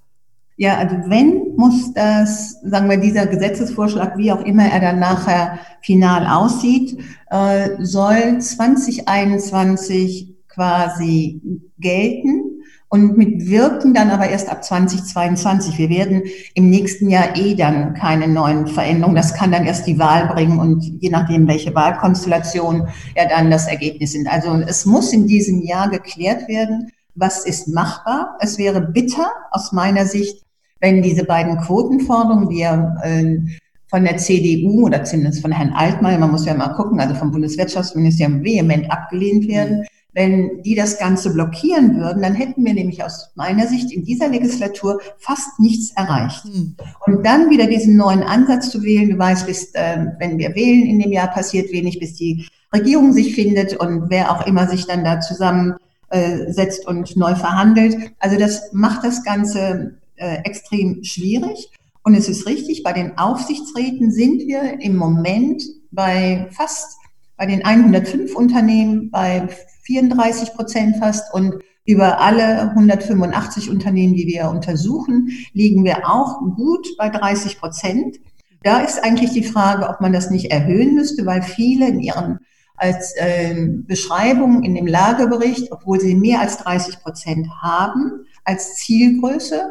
Ja, 0.55 0.77
also 0.77 0.95
wenn, 1.07 1.55
muss 1.55 1.93
das, 1.93 2.61
sagen 2.63 2.89
wir, 2.89 2.97
dieser 2.97 3.25
Gesetzesvorschlag, 3.25 4.17
wie 4.17 4.31
auch 4.31 4.45
immer 4.45 4.65
er 4.65 4.79
dann 4.79 4.99
nachher 4.99 5.59
final 5.81 6.27
aussieht, 6.27 6.99
äh, 7.31 7.69
soll 7.79 8.39
2021 8.39 10.35
quasi 10.47 11.41
gelten 11.79 12.53
und 12.93 13.17
mit 13.17 13.49
Wirken 13.49 13.95
dann 13.95 14.11
aber 14.11 14.29
erst 14.29 14.49
ab 14.49 14.63
2022. 14.63 15.79
Wir 15.79 15.89
werden 15.89 16.21
im 16.53 16.69
nächsten 16.69 17.09
Jahr 17.09 17.35
eh 17.35 17.55
dann 17.55 17.95
keine 17.95 18.27
neuen 18.27 18.67
Veränderungen. 18.67 19.15
Das 19.15 19.33
kann 19.33 19.51
dann 19.51 19.65
erst 19.65 19.87
die 19.87 19.97
Wahl 19.97 20.27
bringen 20.27 20.59
und 20.59 20.83
je 21.01 21.09
nachdem, 21.09 21.47
welche 21.47 21.73
Wahlkonstellation 21.73 22.87
ja 23.15 23.27
dann 23.27 23.49
das 23.49 23.67
Ergebnis 23.67 24.11
sind. 24.11 24.27
Also 24.27 24.53
es 24.67 24.85
muss 24.85 25.11
in 25.11 25.25
diesem 25.25 25.63
Jahr 25.63 25.89
geklärt 25.89 26.47
werden, 26.47 26.91
was 27.15 27.45
ist 27.45 27.67
machbar. 27.67 28.37
Es 28.39 28.59
wäre 28.59 28.79
bitter 28.81 29.27
aus 29.49 29.71
meiner 29.71 30.05
Sicht, 30.05 30.42
wenn 30.83 31.01
diese 31.01 31.23
beiden 31.23 31.57
Quotenforderungen, 31.59 32.49
die 32.49 32.59
ja 32.59 32.93
äh, 33.03 33.39
von 33.87 34.03
der 34.03 34.17
CDU 34.17 34.87
oder 34.87 35.05
zumindest 35.05 35.41
von 35.41 35.53
Herrn 35.53 35.71
Altmaier, 35.71 36.19
man 36.19 36.31
muss 36.31 36.45
ja 36.45 36.53
mal 36.53 36.73
gucken, 36.73 36.99
also 36.99 37.15
vom 37.15 37.31
Bundeswirtschaftsministerium 37.31 38.43
vehement 38.43 38.91
abgelehnt 38.91 39.47
werden. 39.47 39.85
Wenn 40.11 40.61
die 40.61 40.75
das 40.75 40.99
Ganze 40.99 41.31
blockieren 41.33 41.95
würden, 41.95 42.21
dann 42.21 42.35
hätten 42.35 42.65
wir 42.65 42.73
nämlich 42.73 43.01
aus 43.01 43.31
meiner 43.35 43.65
Sicht 43.65 43.93
in 43.93 44.03
dieser 44.03 44.27
Legislatur 44.27 44.99
fast 45.19 45.57
nichts 45.57 45.91
erreicht. 45.95 46.43
Hm. 46.43 46.75
Und 47.07 47.25
dann 47.25 47.49
wieder 47.49 47.67
diesen 47.67 47.95
neuen 47.95 48.21
Ansatz 48.21 48.69
zu 48.69 48.83
wählen, 48.83 49.09
du 49.09 49.17
weißt, 49.17 49.47
bis, 49.47 49.73
äh, 49.75 50.05
wenn 50.19 50.37
wir 50.37 50.53
wählen 50.53 50.85
in 50.85 50.99
dem 50.99 51.13
Jahr 51.13 51.29
passiert 51.29 51.71
wenig, 51.71 51.97
bis 51.97 52.15
die 52.15 52.45
Regierung 52.75 53.13
sich 53.13 53.33
findet 53.33 53.77
und 53.77 54.09
wer 54.09 54.31
auch 54.31 54.45
immer 54.45 54.67
sich 54.67 54.85
dann 54.85 55.05
da 55.05 55.21
zusammensetzt 55.21 56.85
und 56.85 57.15
neu 57.15 57.35
verhandelt. 57.35 57.95
Also 58.19 58.37
das 58.37 58.73
macht 58.73 59.05
das 59.05 59.23
Ganze 59.23 60.02
äh, 60.15 60.37
extrem 60.43 61.03
schwierig. 61.03 61.71
Und 62.03 62.15
es 62.15 62.27
ist 62.27 62.45
richtig, 62.47 62.83
bei 62.83 62.93
den 62.93 63.17
Aufsichtsräten 63.17 64.11
sind 64.11 64.41
wir 64.47 64.81
im 64.81 64.97
Moment 64.97 65.63
bei 65.91 66.47
fast, 66.51 66.97
bei 67.37 67.45
den 67.45 67.63
105 67.63 68.35
Unternehmen 68.35 69.09
bei 69.09 69.47
34 69.83 70.53
Prozent 70.53 70.97
fast 70.97 71.33
und 71.33 71.55
über 71.85 72.21
alle 72.21 72.69
185 72.71 73.69
Unternehmen, 73.69 74.13
die 74.13 74.27
wir 74.27 74.49
untersuchen, 74.49 75.29
liegen 75.53 75.83
wir 75.83 76.09
auch 76.09 76.39
gut 76.55 76.87
bei 76.97 77.09
30 77.09 77.59
Prozent. 77.59 78.17
Da 78.63 78.79
ist 78.79 79.03
eigentlich 79.03 79.31
die 79.31 79.43
Frage, 79.43 79.89
ob 79.89 79.99
man 79.99 80.13
das 80.13 80.29
nicht 80.29 80.51
erhöhen 80.51 80.95
müsste, 80.95 81.25
weil 81.25 81.41
viele 81.41 81.87
in 81.89 81.99
ihren 81.99 82.39
als 82.75 83.13
äh, 83.17 83.67
Beschreibung 83.85 84.63
in 84.63 84.75
dem 84.75 84.87
Lagebericht, 84.87 85.71
obwohl 85.71 85.99
sie 85.99 86.15
mehr 86.15 86.41
als 86.41 86.57
30 86.57 87.01
Prozent 87.01 87.47
haben, 87.61 88.25
als 88.45 88.75
Zielgröße 88.75 89.69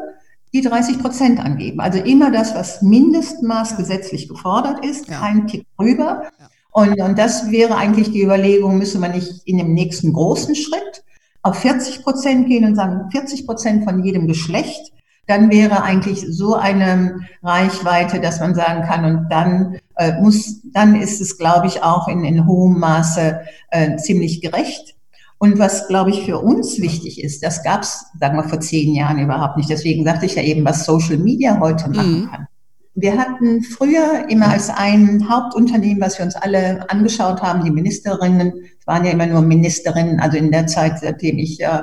die 0.53 0.61
30 0.61 0.99
Prozent 0.99 1.39
angeben. 1.39 1.79
Also 1.79 1.99
immer 1.99 2.31
das, 2.31 2.53
was 2.53 2.81
Mindestmaß 2.81 3.77
gesetzlich 3.77 4.29
gefordert 4.29 4.85
ist, 4.85 5.07
ja. 5.07 5.19
kein 5.19 5.47
Tick 5.47 5.65
drüber. 5.77 6.23
Ja. 6.39 6.49
Und, 6.71 6.99
und 7.01 7.17
das 7.17 7.51
wäre 7.51 7.75
eigentlich 7.75 8.11
die 8.11 8.23
Überlegung, 8.23 8.77
müsste 8.77 8.99
man 8.99 9.11
nicht 9.11 9.41
in 9.45 9.57
dem 9.57 9.73
nächsten 9.73 10.13
großen 10.13 10.55
Schritt 10.55 11.03
auf 11.43 11.57
40 11.57 12.03
Prozent 12.03 12.47
gehen 12.47 12.65
und 12.65 12.75
sagen, 12.75 13.11
40 13.11 13.45
Prozent 13.45 13.83
von 13.83 14.03
jedem 14.03 14.27
Geschlecht, 14.27 14.93
dann 15.27 15.51
wäre 15.51 15.83
eigentlich 15.83 16.25
so 16.29 16.55
eine 16.55 17.19
Reichweite, 17.41 18.19
dass 18.19 18.39
man 18.39 18.55
sagen 18.55 18.83
kann, 18.83 19.05
und 19.05 19.29
dann 19.29 19.77
äh, 19.95 20.19
muss, 20.19 20.61
dann 20.73 20.95
ist 20.95 21.21
es, 21.21 21.37
glaube 21.37 21.67
ich, 21.67 21.83
auch 21.83 22.07
in, 22.07 22.23
in 22.23 22.45
hohem 22.45 22.79
Maße 22.79 23.41
äh, 23.69 23.95
ziemlich 23.97 24.41
gerecht. 24.41 24.95
Und 25.43 25.59
was, 25.59 25.89
glaube 25.89 26.09
ich, 26.09 26.23
für 26.23 26.39
uns 26.39 26.79
wichtig 26.79 27.21
ist, 27.21 27.43
das 27.43 27.63
gab 27.63 27.81
es, 27.81 28.05
sagen 28.17 28.37
wir, 28.37 28.45
vor 28.45 28.61
zehn 28.61 28.95
Jahren 28.95 29.19
überhaupt 29.19 29.57
nicht. 29.57 29.69
Deswegen 29.69 30.05
sagte 30.05 30.25
ich 30.25 30.35
ja 30.35 30.41
eben, 30.41 30.63
was 30.63 30.85
Social 30.85 31.17
Media 31.17 31.59
heute 31.59 31.89
machen 31.89 32.21
mhm. 32.21 32.29
kann. 32.31 32.47
Wir 32.95 33.17
hatten 33.17 33.61
früher 33.61 34.29
immer 34.29 34.47
als 34.47 34.69
ein 34.69 35.27
Hauptunternehmen, 35.29 35.99
was 35.99 36.17
wir 36.17 36.25
uns 36.25 36.37
alle 36.37 36.89
angeschaut 36.89 37.41
haben, 37.41 37.65
die 37.65 37.71
Ministerinnen, 37.71 38.53
es 38.79 38.87
waren 38.87 39.03
ja 39.03 39.11
immer 39.11 39.25
nur 39.25 39.41
Ministerinnen, 39.41 40.21
also 40.21 40.37
in 40.37 40.49
der 40.49 40.65
Zeit, 40.67 40.99
seitdem 40.99 41.37
ich 41.37 41.59
äh, 41.59 41.81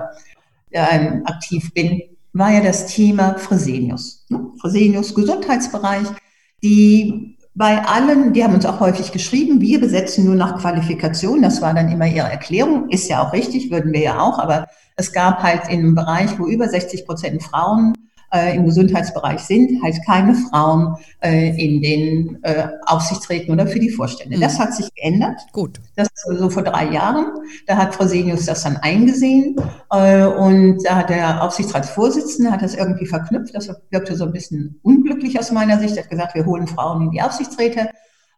äh, 0.70 1.20
aktiv 1.26 1.70
bin, 1.74 2.00
war 2.32 2.54
ja 2.54 2.62
das 2.62 2.86
Thema 2.86 3.34
Fresenius. 3.34 4.24
Ne? 4.30 4.40
Fresenius 4.58 5.14
Gesundheitsbereich, 5.14 6.06
die 6.62 7.36
bei 7.60 7.84
allen, 7.84 8.32
die 8.32 8.42
haben 8.42 8.54
uns 8.54 8.64
auch 8.64 8.80
häufig 8.80 9.12
geschrieben, 9.12 9.60
wir 9.60 9.78
besetzen 9.80 10.24
nur 10.24 10.34
nach 10.34 10.58
Qualifikation. 10.58 11.42
Das 11.42 11.60
war 11.60 11.74
dann 11.74 11.92
immer 11.92 12.06
ihre 12.06 12.30
Erklärung. 12.30 12.88
Ist 12.88 13.06
ja 13.10 13.22
auch 13.22 13.34
richtig, 13.34 13.70
würden 13.70 13.92
wir 13.92 14.00
ja 14.00 14.18
auch. 14.18 14.38
Aber 14.38 14.66
es 14.96 15.12
gab 15.12 15.42
halt 15.42 15.64
einem 15.64 15.94
Bereich, 15.94 16.38
wo 16.38 16.46
über 16.46 16.70
60 16.70 17.04
Prozent 17.04 17.42
Frauen 17.42 17.92
äh, 18.32 18.54
im 18.54 18.64
Gesundheitsbereich 18.64 19.40
sind, 19.40 19.82
halt 19.82 19.96
keine 20.06 20.34
Frauen 20.34 20.96
äh, 21.20 21.48
in 21.56 21.82
den 21.82 22.38
äh, 22.42 22.68
Aufsichtsräten 22.86 23.52
oder 23.52 23.66
für 23.66 23.80
die 23.80 23.90
Vorstände. 23.90 24.36
Mhm. 24.36 24.40
Das 24.40 24.58
hat 24.58 24.74
sich 24.74 24.92
geändert. 24.94 25.40
Gut. 25.52 25.80
Das 25.96 26.08
so 26.14 26.50
vor 26.50 26.62
drei 26.62 26.90
Jahren. 26.90 27.26
Da 27.66 27.76
hat 27.76 27.94
Frau 27.94 28.06
Senius 28.06 28.46
das 28.46 28.62
dann 28.62 28.76
eingesehen 28.76 29.56
äh, 29.90 30.24
und 30.24 30.78
da 30.84 30.96
hat 30.96 31.10
der 31.10 31.42
Aufsichtsratsvorsitzende 31.42 32.50
hat 32.50 32.62
das 32.62 32.74
irgendwie 32.74 33.06
verknüpft. 33.06 33.54
Das 33.54 33.70
wirkte 33.90 34.16
so 34.16 34.24
ein 34.24 34.32
bisschen 34.32 34.78
unglücklich 34.82 35.38
aus 35.38 35.50
meiner 35.50 35.78
Sicht. 35.78 35.96
Er 35.96 36.04
hat 36.04 36.10
gesagt, 36.10 36.34
wir 36.34 36.46
holen 36.46 36.66
Frauen 36.66 37.02
in 37.02 37.10
die 37.10 37.22
Aufsichtsräte. 37.22 37.90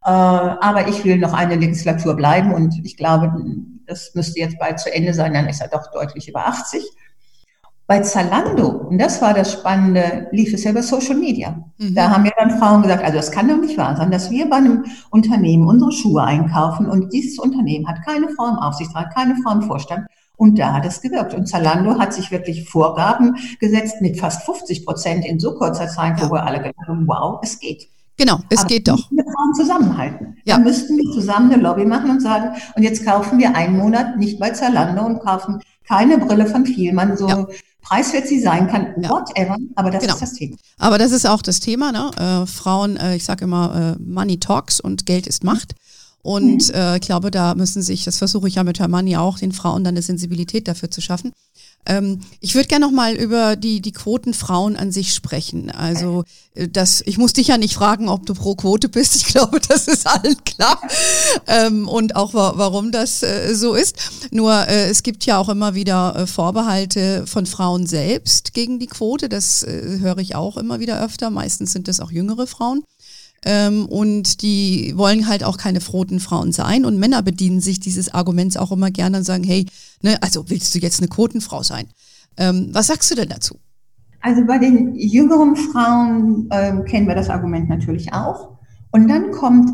Äh, 0.05 0.09
aber 0.09 0.89
ich 0.89 1.05
will 1.05 1.19
noch 1.19 1.33
eine 1.33 1.57
Legislatur 1.57 2.15
bleiben 2.15 2.53
und 2.53 2.81
ich 2.85 2.97
glaube, 2.97 3.33
das 3.87 4.15
müsste 4.15 4.41
jetzt 4.41 4.59
bald 4.59 4.81
zu 4.81 4.93
Ende 4.93 5.15
sein, 5.15 5.35
dann 5.35 5.49
ist 5.49 5.61
er 5.61 5.69
doch 5.69 5.91
deutlich 5.93 6.29
über 6.29 6.47
80. 6.47 6.83
Bei 7.87 8.01
Zalando, 8.01 8.69
und 8.69 8.99
das 8.99 9.21
war 9.21 9.35
das 9.35 9.53
Spannende, 9.53 10.29
lief 10.31 10.55
es 10.55 10.65
ja 10.65 10.71
über 10.71 10.83
Social 10.83 11.17
Media. 11.17 11.65
Mhm. 11.79 11.95
Da 11.95 12.11
haben 12.11 12.25
ja 12.25 12.33
dann 12.39 12.59
Frauen 12.59 12.83
gesagt, 12.83 13.05
also 13.05 13.17
das 13.17 13.31
kann 13.31 13.49
doch 13.49 13.57
nicht 13.57 13.77
wahr 13.77 13.97
sein, 13.97 14.11
dass 14.11 14.31
wir 14.31 14.49
bei 14.49 14.57
einem 14.57 14.85
Unternehmen 15.11 15.67
unsere 15.67 15.93
Schuhe 15.93 16.23
einkaufen 16.23 16.87
und 16.87 17.13
dieses 17.13 17.39
Unternehmen 17.39 17.87
hat 17.89 18.05
keine 18.05 18.29
Frau 18.31 18.49
im 18.49 18.57
Aufsichtsrat, 18.57 19.15
keine 19.15 19.37
Frau 19.43 19.53
im 19.53 19.63
Vorstand. 19.63 20.07
Und 20.37 20.59
da 20.59 20.73
hat 20.73 20.87
es 20.87 21.01
gewirkt. 21.01 21.35
Und 21.35 21.47
Zalando 21.47 21.99
hat 21.99 22.13
sich 22.13 22.31
wirklich 22.31 22.69
Vorgaben 22.69 23.37
gesetzt 23.61 24.01
mit 24.01 24.19
fast 24.19 24.43
50 24.45 24.85
Prozent 24.85 25.25
in 25.25 25.39
so 25.39 25.55
kurzer 25.55 25.87
Zeit, 25.87 26.21
wo 26.21 26.33
wir 26.33 26.45
alle 26.45 26.59
gedacht 26.59 26.89
haben, 26.89 27.07
wow, 27.07 27.39
es 27.43 27.59
geht. 27.61 27.89
Genau, 28.17 28.39
es 28.49 28.61
Aber 28.61 28.69
geht 28.69 28.89
doch. 28.89 29.11
Wir 29.11 29.25
Frauen 29.25 29.55
zusammenhalten. 29.55 30.37
Ja. 30.45 30.55
Dann 30.55 30.65
müssten 30.65 30.97
wir 30.97 31.13
zusammen 31.13 31.53
eine 31.53 31.63
Lobby 31.63 31.85
machen 31.85 32.11
und 32.11 32.21
sagen, 32.21 32.57
und 32.75 32.83
jetzt 32.83 33.05
kaufen 33.05 33.39
wir 33.39 33.55
einen 33.55 33.77
Monat 33.77 34.19
nicht 34.19 34.39
bei 34.39 34.51
Zalando 34.51 35.05
und 35.05 35.21
kaufen 35.21 35.61
keine 35.87 36.19
Brille 36.19 36.47
von 36.47 36.67
Vielmann, 36.67 37.17
so 37.17 37.29
ja. 37.29 37.47
Preiswert 37.83 38.29
sie 38.29 38.41
sein 38.41 38.69
kann, 38.69 38.95
whatever, 38.97 39.57
aber 39.75 39.91
das 39.91 40.03
genau. 40.03 40.15
ist 40.15 40.23
das 40.23 40.33
Thema. 40.35 40.57
Aber 40.79 40.99
das 40.99 41.13
ist 41.13 41.27
auch 41.27 41.43
das 41.43 41.61
Thema, 41.61 41.93
ne? 41.93 42.11
Äh, 42.17 42.47
Frauen, 42.47 42.97
äh, 42.97 43.17
ich 43.17 43.25
sage 43.25 43.45
immer, 43.45 43.97
äh, 43.99 44.03
Money 44.03 44.39
talks 44.39 44.81
und 44.81 45.07
Geld 45.07 45.27
ist 45.27 45.45
Macht. 45.45 45.75
Und 46.23 46.69
mhm. 46.69 46.75
äh, 46.75 46.97
ich 46.97 47.03
glaube, 47.03 47.31
da 47.31 47.55
müssen 47.55 47.83
sich, 47.83 48.05
das 48.05 48.19
versuche 48.19 48.47
ich 48.47 48.55
ja 48.55 48.65
mit 48.65 48.79
Herrn 48.79 48.93
Manni 48.93 49.17
auch, 49.17 49.39
den 49.39 49.53
Frauen 49.53 49.83
dann 49.83 49.95
eine 49.95 50.03
Sensibilität 50.03 50.69
dafür 50.69 50.91
zu 50.91 51.01
schaffen. 51.01 51.33
Ähm, 51.85 52.21
ich 52.41 52.55
würde 52.55 52.69
gerne 52.69 52.87
noch 52.87 52.93
mal 52.93 53.15
über 53.15 53.57
die, 53.57 53.81
die 53.81 53.93
Quoten 53.93 54.35
Frauen 54.35 54.77
an 54.77 54.93
sich 54.93 55.13
sprechen. 55.13 55.71
Also 55.71 56.25
äh, 56.55 56.69
das, 56.69 57.03
ich 57.07 57.19
muss 57.19 57.33
dich 57.33 57.49
ja 57.49 57.59
nicht 57.59 57.75
fragen, 57.75 58.09
ob 58.09 58.25
du 58.25 58.35
pro 58.35 58.55
Quote 58.55 58.89
bist. 58.89 59.17
Ich 59.17 59.25
glaube, 59.25 59.61
das 59.69 59.89
ist 59.89 60.07
allen 60.07 60.37
klar. 60.45 60.81
Ähm, 61.47 61.89
und 61.89 62.15
auch 62.15 62.35
wa 62.35 62.53
warum 62.57 62.93
das 62.93 63.23
äh, 63.23 63.55
so 63.55 63.75
ist. 63.75 63.97
Nur 64.31 64.53
äh, 64.69 64.91
es 64.91 65.03
gibt 65.03 65.27
ja 65.27 65.39
auch 65.39 65.49
immer 65.49 65.75
wieder 65.75 66.15
äh, 66.17 66.27
Vorbehalte 66.27 67.27
von 67.27 67.47
Frauen 67.47 67.87
selbst 67.87 68.55
gegen 68.55 68.79
die 68.79 68.87
Quote. 68.87 69.29
Das 69.29 69.65
äh, 69.65 69.99
höre 70.01 70.19
ich 70.19 70.35
auch 70.37 70.57
immer 70.57 70.79
wieder 70.79 71.03
öfter. 71.03 71.31
Meistens 71.31 71.73
sind 71.73 71.89
es 71.89 72.01
auch 72.01 72.13
jüngere 72.13 72.47
Frauen. 72.47 72.85
Ähm, 73.45 73.87
und 73.87 74.43
die 74.43 74.93
wollen 74.97 75.27
halt 75.27 75.43
auch 75.43 75.57
keine 75.57 75.81
frohen 75.81 76.21
Frauen 76.21 76.53
sein. 76.53 76.85
Und 76.85 76.99
Männer 76.99 77.23
bedienen 77.23 77.61
sich 77.61 77.81
dieses 77.81 78.13
Arguments 78.15 78.57
auch 78.57 78.71
immer 78.71 78.91
gerne 78.91 79.19
und 79.19 79.25
sagen, 79.25 79.45
hey, 79.45 79.67
ne, 80.03 80.17
also 80.23 80.49
willst 80.49 80.75
du 80.75 80.79
jetzt 80.79 81.01
eine 81.01 81.09
Quotenfrau 81.09 81.63
sein? 81.63 81.87
Ähm, 82.37 82.69
was 82.73 82.87
sagst 82.87 83.11
du 83.11 83.15
denn 83.15 83.29
dazu? 83.29 83.57
Also 84.21 84.47
bei 84.47 84.59
den 84.59 84.95
jüngeren 84.95 85.57
Frauen 85.57 86.49
ähm, 86.53 86.85
kennen 86.85 87.09
wir 87.09 87.17
das 87.17 87.29
Argument 87.29 87.69
natürlich 87.69 88.13
auch. 88.13 88.51
Und 88.93 89.09
dann 89.09 89.33
kommt 89.33 89.71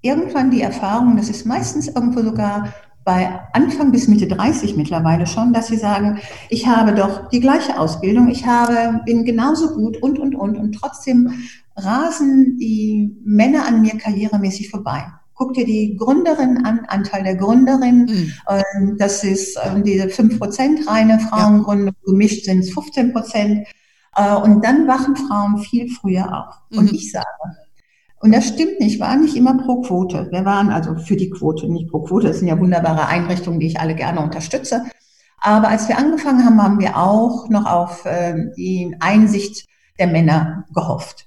irgendwann 0.00 0.50
die 0.50 0.60
Erfahrung, 0.60 1.16
das 1.16 1.28
ist 1.28 1.46
meistens 1.46 1.88
irgendwo 1.88 2.22
sogar 2.22 2.72
bei 3.04 3.40
Anfang 3.52 3.90
bis 3.90 4.08
Mitte 4.08 4.26
30 4.26 4.76
mittlerweile 4.76 5.26
schon, 5.26 5.52
dass 5.52 5.66
sie 5.66 5.76
sagen, 5.76 6.20
ich 6.48 6.66
habe 6.66 6.94
doch 6.94 7.28
die 7.28 7.40
gleiche 7.40 7.78
Ausbildung, 7.78 8.28
ich 8.28 8.46
habe, 8.46 9.00
bin 9.04 9.24
genauso 9.24 9.74
gut 9.74 10.00
und, 10.02 10.18
und, 10.18 10.34
und. 10.34 10.56
Und 10.56 10.72
trotzdem 10.72 11.30
rasen 11.76 12.56
die 12.58 13.16
Männer 13.24 13.66
an 13.66 13.82
mir 13.82 13.98
karrieremäßig 13.98 14.70
vorbei. 14.70 15.04
Guck 15.34 15.54
dir 15.54 15.66
die 15.66 15.96
Gründerin 15.96 16.64
an, 16.64 16.86
Anteil 16.86 17.24
der 17.24 17.36
Gründerin. 17.36 18.32
Mhm. 18.46 18.96
Das 18.98 19.24
ist 19.24 19.58
ähm, 19.64 19.82
diese 19.82 20.06
5% 20.06 20.86
reine 20.86 21.18
Frauengründung, 21.18 21.94
ja. 21.94 22.12
gemischt 22.12 22.44
sind 22.44 22.60
es 22.60 22.72
15 22.72 23.12
Prozent. 23.12 23.66
Äh, 24.14 24.36
und 24.36 24.64
dann 24.64 24.86
wachen 24.86 25.16
Frauen 25.16 25.58
viel 25.58 25.90
früher 25.90 26.26
auf. 26.26 26.54
Mhm. 26.70 26.78
Und 26.78 26.92
ich 26.92 27.10
sage, 27.10 27.26
und 28.20 28.32
das 28.32 28.48
stimmt 28.48 28.80
nicht, 28.80 29.00
war 29.00 29.16
nicht 29.16 29.36
immer 29.36 29.58
pro 29.58 29.82
Quote. 29.82 30.28
Wir 30.30 30.44
waren 30.44 30.70
also 30.70 30.94
für 30.94 31.16
die 31.16 31.30
Quote, 31.30 31.70
nicht 31.70 31.90
pro 31.90 32.02
Quote. 32.02 32.28
Das 32.28 32.38
sind 32.38 32.48
ja 32.48 32.58
wunderbare 32.58 33.06
Einrichtungen, 33.06 33.60
die 33.60 33.66
ich 33.66 33.80
alle 33.80 33.94
gerne 33.94 34.20
unterstütze. 34.20 34.84
Aber 35.40 35.68
als 35.68 35.88
wir 35.88 35.98
angefangen 35.98 36.44
haben, 36.44 36.62
haben 36.62 36.80
wir 36.80 36.96
auch 36.96 37.50
noch 37.50 37.66
auf 37.66 38.04
ähm, 38.06 38.52
die 38.56 38.96
Einsicht 39.00 39.66
der 39.98 40.06
Männer 40.06 40.64
gehofft. 40.72 41.26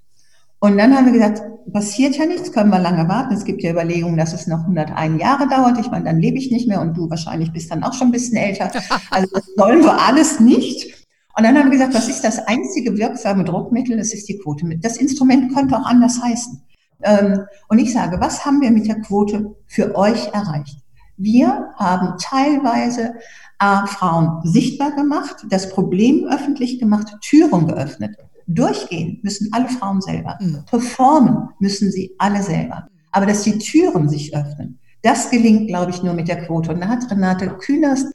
Und 0.59 0.77
dann 0.77 0.95
haben 0.95 1.05
wir 1.05 1.13
gesagt, 1.13 1.43
passiert 1.71 2.15
ja 2.15 2.25
nichts, 2.25 2.51
können 2.51 2.71
wir 2.71 2.79
lange 2.79 3.07
warten. 3.07 3.33
Es 3.33 3.45
gibt 3.45 3.61
ja 3.61 3.71
Überlegungen, 3.71 4.17
dass 4.17 4.33
es 4.33 4.47
noch 4.47 4.61
101 4.61 5.21
Jahre 5.21 5.47
dauert. 5.47 5.77
Ich 5.79 5.91
meine, 5.91 6.05
dann 6.05 6.19
lebe 6.19 6.37
ich 6.37 6.51
nicht 6.51 6.67
mehr 6.67 6.81
und 6.81 6.95
du 6.95 7.09
wahrscheinlich 7.09 7.51
bist 7.51 7.69
dann 7.71 7.83
auch 7.83 7.93
schon 7.93 8.07
ein 8.09 8.11
bisschen 8.11 8.37
älter. 8.37 8.71
Also 9.11 9.27
das 9.33 9.47
wollen 9.57 9.83
wir 9.83 10.01
alles 10.01 10.39
nicht. 10.39 11.05
Und 11.37 11.43
dann 11.43 11.55
haben 11.55 11.65
wir 11.65 11.77
gesagt, 11.77 11.93
was 11.93 12.09
ist 12.09 12.23
das 12.23 12.39
einzige 12.47 12.97
wirksame 12.97 13.43
Druckmittel? 13.43 13.97
Das 13.97 14.13
ist 14.13 14.27
die 14.27 14.39
Quote. 14.39 14.65
Das 14.79 14.97
Instrument 14.97 15.53
könnte 15.53 15.77
auch 15.77 15.85
anders 15.85 16.19
heißen. 16.21 16.61
Ähm, 17.03 17.41
und 17.69 17.77
ich 17.77 17.93
sage, 17.93 18.19
was 18.19 18.43
haben 18.43 18.61
wir 18.61 18.71
mit 18.71 18.87
der 18.87 19.01
Quote 19.01 19.55
für 19.67 19.95
euch 19.95 20.27
erreicht? 20.33 20.77
Wir 21.15 21.73
haben 21.75 22.17
teilweise 22.19 23.15
äh, 23.59 23.87
Frauen 23.87 24.41
sichtbar 24.43 24.91
gemacht, 24.91 25.45
das 25.49 25.69
Problem 25.69 26.27
öffentlich 26.27 26.79
gemacht, 26.79 27.15
Türen 27.21 27.67
geöffnet. 27.67 28.15
Durchgehen 28.47 29.19
müssen 29.23 29.49
alle 29.51 29.67
Frauen 29.67 30.01
selber. 30.01 30.37
Mhm. 30.39 30.63
Performen 30.65 31.49
müssen 31.59 31.91
sie 31.91 32.15
alle 32.17 32.41
selber. 32.41 32.87
Aber 33.11 33.25
dass 33.25 33.43
die 33.43 33.57
Türen 33.57 34.09
sich 34.09 34.35
öffnen, 34.35 34.79
das 35.01 35.29
gelingt, 35.29 35.67
glaube 35.67 35.91
ich, 35.91 36.01
nur 36.01 36.13
mit 36.13 36.27
der 36.27 36.45
Quote. 36.45 36.73
Und 36.73 36.81
da 36.81 36.87
hat 36.87 37.09
Renate 37.11 37.49
Künast, 37.57 38.07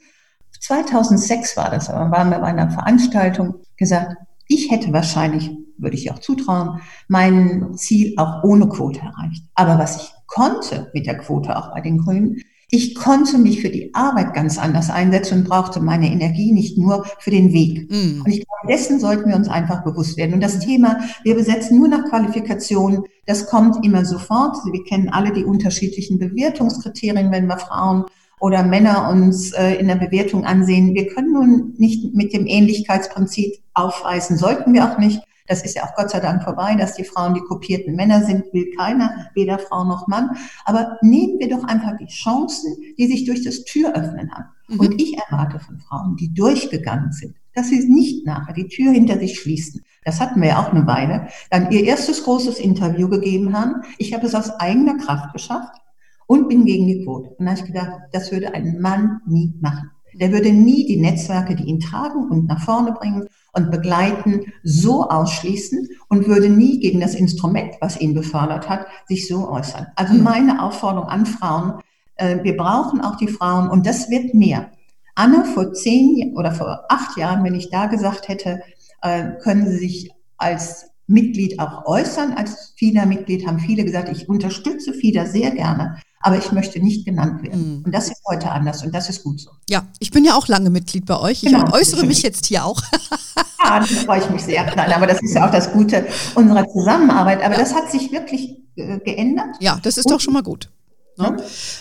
2006 0.59 1.57
war 1.57 1.69
das, 1.69 1.89
aber 1.89 2.11
waren 2.11 2.29
wir 2.29 2.39
bei 2.39 2.47
einer 2.47 2.71
Veranstaltung, 2.71 3.55
gesagt, 3.77 4.15
ich 4.47 4.71
hätte 4.71 4.93
wahrscheinlich, 4.93 5.51
würde 5.77 5.95
ich 5.95 6.11
auch 6.11 6.19
zutrauen, 6.19 6.79
mein 7.07 7.73
Ziel 7.75 8.13
auch 8.17 8.43
ohne 8.43 8.69
Quote 8.69 8.99
erreicht. 8.99 9.43
Aber 9.55 9.77
was 9.77 9.97
ich 9.97 10.11
konnte 10.27 10.89
mit 10.93 11.05
der 11.05 11.17
Quote 11.17 11.57
auch 11.57 11.73
bei 11.73 11.81
den 11.81 11.97
Grünen, 11.97 12.41
ich 12.73 12.95
konnte 12.95 13.37
mich 13.37 13.61
für 13.61 13.69
die 13.69 13.93
Arbeit 13.93 14.33
ganz 14.33 14.57
anders 14.57 14.89
einsetzen 14.89 15.37
und 15.37 15.47
brauchte 15.47 15.79
meine 15.79 16.11
Energie 16.11 16.51
nicht 16.51 16.75
nur 16.75 17.05
für 17.19 17.29
den 17.29 17.53
Weg. 17.53 17.87
Mm. 17.91 18.21
Und 18.21 18.27
ich 18.27 18.43
glaube, 18.43 18.67
dessen 18.67 18.99
sollten 18.99 19.29
wir 19.29 19.35
uns 19.35 19.47
einfach 19.47 19.83
bewusst 19.83 20.17
werden. 20.17 20.33
Und 20.33 20.41
das 20.41 20.57
Thema, 20.57 20.97
wir 21.23 21.35
besetzen 21.35 21.77
nur 21.77 21.87
nach 21.87 22.05
Qualifikationen, 22.05 23.03
das 23.27 23.45
kommt 23.45 23.85
immer 23.85 24.05
sofort. 24.05 24.57
Wir 24.71 24.83
kennen 24.85 25.09
alle 25.09 25.31
die 25.31 25.43
unterschiedlichen 25.43 26.17
Bewertungskriterien, 26.17 27.31
wenn 27.31 27.45
wir 27.45 27.59
Frauen 27.59 28.05
oder 28.39 28.63
Männer 28.63 29.07
uns 29.11 29.51
äh, 29.51 29.75
in 29.75 29.87
der 29.87 29.97
Bewertung 29.97 30.43
ansehen. 30.43 30.95
Wir 30.95 31.05
können 31.09 31.31
nun 31.31 31.75
nicht 31.77 32.15
mit 32.15 32.33
dem 32.33 32.47
Ähnlichkeitsprinzip 32.47 33.53
aufweisen, 33.75 34.35
sollten 34.35 34.73
wir 34.73 34.91
auch 34.91 34.97
nicht. 34.97 35.21
Das 35.47 35.63
ist 35.63 35.75
ja 35.75 35.83
auch 35.83 35.95
Gott 35.95 36.09
sei 36.09 36.19
Dank 36.19 36.43
vorbei, 36.43 36.75
dass 36.75 36.95
die 36.95 37.03
Frauen 37.03 37.33
die 37.33 37.41
kopierten 37.41 37.95
Männer 37.95 38.23
sind, 38.23 38.45
will 38.53 38.71
keiner, 38.77 39.29
weder 39.33 39.59
Frau 39.59 39.83
noch 39.83 40.07
Mann. 40.07 40.37
Aber 40.65 40.97
nehmen 41.01 41.39
wir 41.39 41.49
doch 41.49 41.63
einfach 41.65 41.97
die 41.97 42.07
Chancen, 42.07 42.75
die 42.97 43.07
sich 43.07 43.25
durch 43.25 43.43
das 43.43 43.63
Türöffnen 43.65 44.31
haben. 44.31 44.45
Mhm. 44.69 44.79
Und 44.79 45.01
ich 45.01 45.17
erwarte 45.17 45.59
von 45.59 45.79
Frauen, 45.79 46.15
die 46.15 46.33
durchgegangen 46.33 47.11
sind, 47.11 47.35
dass 47.53 47.67
sie 47.67 47.87
nicht 47.87 48.25
nachher 48.25 48.53
die 48.53 48.67
Tür 48.67 48.91
hinter 48.91 49.19
sich 49.19 49.39
schließen. 49.39 49.83
Das 50.05 50.19
hatten 50.19 50.41
wir 50.41 50.49
ja 50.49 50.61
auch 50.61 50.71
eine 50.71 50.87
Weile. 50.87 51.27
Dann 51.49 51.71
ihr 51.71 51.83
erstes 51.83 52.23
großes 52.23 52.59
Interview 52.59 53.09
gegeben 53.09 53.57
haben. 53.57 53.83
Ich 53.97 54.13
habe 54.13 54.25
es 54.25 54.35
aus 54.35 54.49
eigener 54.59 54.97
Kraft 54.97 55.33
geschafft 55.33 55.81
und 56.27 56.47
bin 56.47 56.65
gegen 56.65 56.87
die 56.87 57.03
Quote. 57.03 57.29
Und 57.31 57.45
da 57.45 57.51
habe 57.51 57.59
ich 57.59 57.65
gedacht, 57.65 57.91
das 58.11 58.31
würde 58.31 58.53
ein 58.53 58.79
Mann 58.79 59.21
nie 59.25 59.53
machen. 59.59 59.91
Der 60.15 60.31
würde 60.31 60.51
nie 60.51 60.85
die 60.85 60.99
Netzwerke, 60.99 61.55
die 61.55 61.63
ihn 61.63 61.79
tragen 61.79 62.29
und 62.29 62.47
nach 62.47 62.63
vorne 62.63 62.91
bringen 62.91 63.27
und 63.53 63.71
begleiten, 63.71 64.53
so 64.63 65.09
ausschließen 65.09 65.87
und 66.09 66.27
würde 66.27 66.49
nie 66.49 66.79
gegen 66.79 66.99
das 66.99 67.15
Instrument, 67.15 67.75
was 67.81 67.99
ihn 67.99 68.13
befördert 68.13 68.69
hat, 68.69 68.87
sich 69.07 69.27
so 69.27 69.49
äußern. 69.49 69.87
Also 69.95 70.13
hm. 70.13 70.23
meine 70.23 70.63
Aufforderung 70.63 71.07
an 71.07 71.25
Frauen, 71.25 71.79
äh, 72.15 72.43
wir 72.43 72.57
brauchen 72.57 73.01
auch 73.01 73.17
die 73.17 73.27
Frauen 73.27 73.69
und 73.69 73.85
das 73.85 74.09
wird 74.09 74.33
mehr. 74.33 74.71
Anne, 75.15 75.45
vor 75.45 75.73
zehn 75.73 76.35
oder 76.35 76.51
vor 76.51 76.85
acht 76.89 77.17
Jahren, 77.17 77.43
wenn 77.43 77.53
ich 77.53 77.69
da 77.69 77.85
gesagt 77.85 78.27
hätte, 78.27 78.61
äh, 79.01 79.33
können 79.43 79.69
Sie 79.69 79.77
sich 79.77 80.11
als 80.37 80.91
Mitglied 81.05 81.59
auch 81.59 81.85
äußern. 81.85 82.33
Als 82.33 82.73
FIDA-Mitglied 82.77 83.45
haben 83.45 83.59
viele 83.59 83.83
gesagt, 83.83 84.09
ich 84.09 84.27
unterstütze 84.27 84.93
FIDA 84.93 85.25
sehr 85.25 85.51
gerne 85.51 85.97
aber 86.23 86.37
ich 86.37 86.51
möchte 86.53 86.79
nicht 86.79 87.05
genannt 87.05 87.43
werden. 87.43 87.79
Mhm. 87.79 87.83
Und 87.85 87.91
das 87.93 88.07
ist 88.07 88.21
heute 88.27 88.49
anders 88.49 88.83
und 88.83 88.95
das 88.95 89.09
ist 89.09 89.23
gut 89.23 89.41
so. 89.41 89.51
Ja, 89.69 89.85
ich 89.99 90.09
bin 90.11 90.23
ja 90.23 90.35
auch 90.35 90.47
lange 90.47 90.69
Mitglied 90.69 91.05
bei 91.05 91.19
euch. 91.19 91.43
Ich 91.43 91.51
genau. 91.51 91.71
äußere 91.71 92.05
mich 92.05 92.21
jetzt 92.23 92.45
hier 92.45 92.65
auch. 92.65 92.81
ja, 93.63 93.79
da 93.79 93.85
freue 93.85 94.21
ich 94.21 94.29
mich 94.29 94.43
sehr. 94.43 94.65
Nein, 94.75 94.91
aber 94.93 95.05
das 95.05 95.21
ist 95.21 95.35
ja 95.35 95.45
auch 95.45 95.51
das 95.51 95.71
Gute 95.73 96.07
unserer 96.33 96.65
Zusammenarbeit. 96.69 97.43
Aber 97.43 97.53
ja. 97.53 97.59
das 97.59 97.75
hat 97.75 97.91
sich 97.91 98.11
wirklich 98.13 98.57
äh, 98.77 98.99
geändert. 98.99 99.57
Ja, 99.59 99.79
das 99.83 99.97
ist 99.97 100.05
und, 100.05 100.13
doch 100.13 100.21
schon 100.21 100.33
mal 100.33 100.43
gut. 100.43 100.69
Ne? 101.17 101.37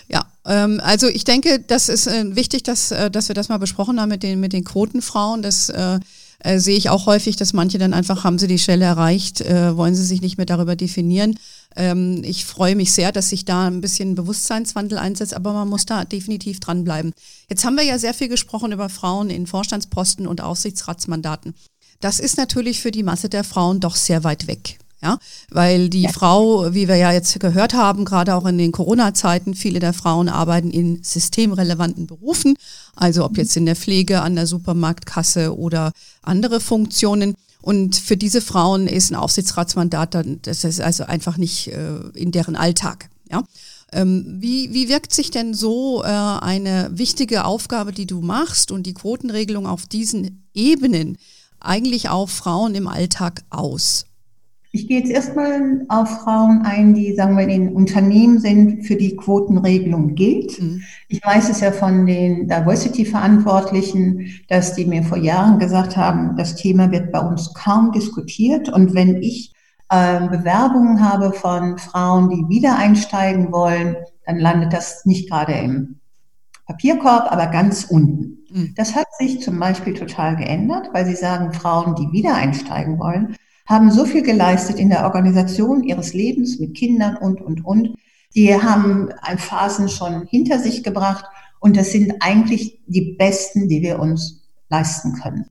Ja, 0.09 0.25
ähm, 0.45 0.81
also 0.83 1.07
ich 1.07 1.23
denke, 1.23 1.61
das 1.61 1.89
ist 1.89 2.09
äh, 2.09 2.35
wichtig, 2.35 2.65
dass, 2.65 2.91
äh, 2.91 3.13
dass 3.13 3.29
wir 3.29 3.35
das 3.35 3.49
mal 3.49 3.59
besprochen 3.59 4.01
haben 4.01 4.09
mit 4.09 4.25
den, 4.25 4.41
mit 4.41 4.53
den 4.53 4.65
Quotenfrauen. 4.65 5.43
Das 5.43 5.69
äh, 5.69 6.01
äh, 6.43 6.59
sehe 6.59 6.77
ich 6.77 6.91
auch 6.91 7.07
häufig, 7.07 7.37
dass 7.37 7.53
manche 7.53 7.79
dann 7.79 7.95
einfach, 7.95 8.25
haben 8.25 8.39
sie 8.39 8.49
die 8.49 8.59
Stelle 8.59 8.85
erreicht, 8.85 9.41
äh, 9.41 9.77
wollen 9.77 9.95
sie 9.95 10.05
sich 10.05 10.21
nicht 10.21 10.37
mehr 10.37 10.47
darüber 10.47 10.77
definieren. 10.77 11.39
Ähm, 11.77 12.23
ich 12.25 12.45
freue 12.45 12.75
mich 12.75 12.93
sehr, 12.93 13.13
dass 13.13 13.29
sich 13.29 13.45
da 13.45 13.69
ein 13.69 13.81
bisschen 13.81 14.15
Bewusstseinswandel 14.15 14.99
einsetzt, 14.99 15.35
aber 15.35 15.53
man 15.53 15.69
muss 15.69 15.87
da 15.87 16.05
definitiv 16.05 16.61
dranbleiben. 16.61 17.13
Jetzt 17.49 17.65
haben 17.65 17.77
wir 17.77 17.85
ja 17.85 17.99
sehr 17.99 18.15
viel 18.15 18.29
gesprochen 18.29 18.73
über 18.73 18.89
Frauen 18.89 19.31
in 19.31 19.47
Vorstandsposten 19.47 20.27
und 20.27 20.41
Aufsichtsratsmandaten. 20.41 21.55
Das 22.01 22.19
ist 22.19 22.37
natürlich 22.37 22.81
für 22.81 22.91
die 22.91 23.05
Masse 23.05 23.29
der 23.29 23.45
Frauen 23.45 23.79
doch 23.79 23.95
sehr 23.95 24.25
weit 24.25 24.49
weg. 24.49 24.79
Ja, 25.03 25.19
weil 25.51 25.89
die 25.89 26.03
ja. 26.03 26.13
Frau, 26.13 26.73
wie 26.75 26.87
wir 26.87 26.95
ja 26.95 27.11
jetzt 27.11 27.41
gehört 27.41 27.75
haben, 27.75 28.05
gerade 28.05 28.37
auch 28.37 28.47
in 28.47 28.57
den 28.57 28.71
Corona-Zeiten, 28.71 29.55
viele 29.55 29.81
der 29.81 29.93
Frauen 29.93 30.29
arbeiten 30.29 30.71
in 30.71 31.03
systemrelevanten 31.03 32.07
Berufen, 32.07 32.55
also 32.95 33.25
ob 33.25 33.37
jetzt 33.37 33.57
in 33.57 33.67
der 33.67 33.75
Pflege, 33.75 34.23
an 34.23 34.37
der 34.37 34.47
Supermarktkasse 34.47 35.59
oder 35.59 35.93
andere 36.23 36.61
Funktionen. 36.61 37.35
Und 37.63 37.97
für 37.97 38.17
diese 38.17 38.41
Frauen 38.41 38.87
ist 38.87 39.11
ein 39.11 39.17
Aufsichtsratsmandat 39.17 40.15
dann, 40.15 40.39
das 40.43 40.63
ist 40.63 40.81
also 40.81 41.05
einfach 41.05 41.37
nicht 41.37 41.69
äh, 41.69 41.97
in 42.15 42.31
deren 42.31 42.55
Alltag. 42.55 43.09
Ja. 43.29 43.43
Ähm, 43.91 44.37
wie, 44.39 44.73
wie 44.73 44.89
wirkt 44.89 45.13
sich 45.13 45.33
denn 45.33 45.53
so 45.53 46.03
äh, 46.05 46.07
eine 46.07 46.91
wichtige 46.93 47.45
Aufgabe, 47.45 47.91
die 47.93 48.07
du 48.07 48.21
machst 48.21 48.71
und 48.71 48.85
die 48.85 48.95
Quotenregelung 48.95 49.67
auf 49.67 49.87
diesen 49.87 50.45
Ebenen 50.55 51.19
eigentlich 51.59 52.09
auf 52.09 52.31
Frauen 52.31 52.77
im 52.77 52.87
Alltag 52.87 53.43
aus? 53.51 54.07
Ich 54.75 54.89
gehe 54.89 55.01
jetzt 55.01 55.11
erstmal 55.11 55.85
auf 55.89 56.23
Frauen 56.23 56.63
ein, 56.65 56.95
die, 56.95 57.15
sagen 57.15 57.37
wir, 57.37 57.47
in 57.47 57.75
Unternehmen 57.75 58.39
sind, 58.39 58.87
für 58.87 58.97
die 58.97 59.15
Quotenregelung 59.17 60.15
gilt. 60.15 60.61
Mhm. 60.63 60.83
Ich 61.09 61.23
weiß 61.23 61.51
es 61.51 61.61
ja 61.61 61.73
von 61.73 62.07
den 62.07 62.49
Diversity-Verantwortlichen, 62.49 64.43
dass 64.49 64.75
die 64.75 64.87
mir 64.87 65.03
vor 65.03 65.19
Jahren 65.19 65.59
gesagt 65.59 65.99
haben, 65.99 66.37
das 66.39 66.57
Thema 66.57 66.91
wird 66.91 67.13
bei 67.13 67.21
uns 67.21 67.53
kaum 67.53 67.93
diskutiert. 67.93 68.71
Und 68.71 68.95
wenn 68.95 69.17
ich 69.23 69.53
äh, 69.91 70.27
Bewerbungen 70.29 71.07
habe 71.07 71.35
von 71.35 71.77
Frauen, 71.77 72.31
die 72.31 72.49
wieder 72.49 72.79
einsteigen 72.79 73.53
wollen, 73.53 73.97
dann 74.25 74.39
landet 74.39 74.73
das 74.73 75.05
nicht 75.05 75.29
gerade 75.29 75.53
im 75.53 76.01
Papierkorb, 76.65 77.31
aber 77.31 77.49
ganz 77.49 77.85
unten. 77.85 78.39
Mhm. 78.51 78.73
Das 78.75 78.97
hat 78.97 79.09
sich 79.19 79.43
zum 79.43 79.59
Beispiel 79.59 79.93
total 79.93 80.37
geändert, 80.37 80.89
weil 80.95 81.05
Sie 81.05 81.15
sagen, 81.15 81.53
Frauen, 81.53 81.95
die 81.95 82.11
wieder 82.11 82.37
einsteigen 82.37 82.99
wollen, 82.99 83.37
haben 83.67 83.91
so 83.91 84.05
viel 84.05 84.23
geleistet 84.23 84.79
in 84.79 84.89
der 84.89 85.05
Organisation 85.05 85.83
ihres 85.83 86.15
Lebens 86.15 86.59
mit 86.59 86.77
Kindern 86.77 87.17
und, 87.17 87.41
und, 87.41 87.65
und. 87.65 87.95
Die 88.35 88.55
haben 88.55 89.11
Phasen 89.37 89.89
schon 89.89 90.27
hinter 90.27 90.59
sich 90.59 90.83
gebracht 90.83 91.25
und 91.61 91.77
das 91.77 91.93
sind 91.93 92.15
eigentlich 92.21 92.81
die 92.87 93.15
besten, 93.19 93.69
die 93.69 93.83
wir 93.83 93.99
uns 93.99 94.49
leisten 94.69 95.15
können. 95.15 95.47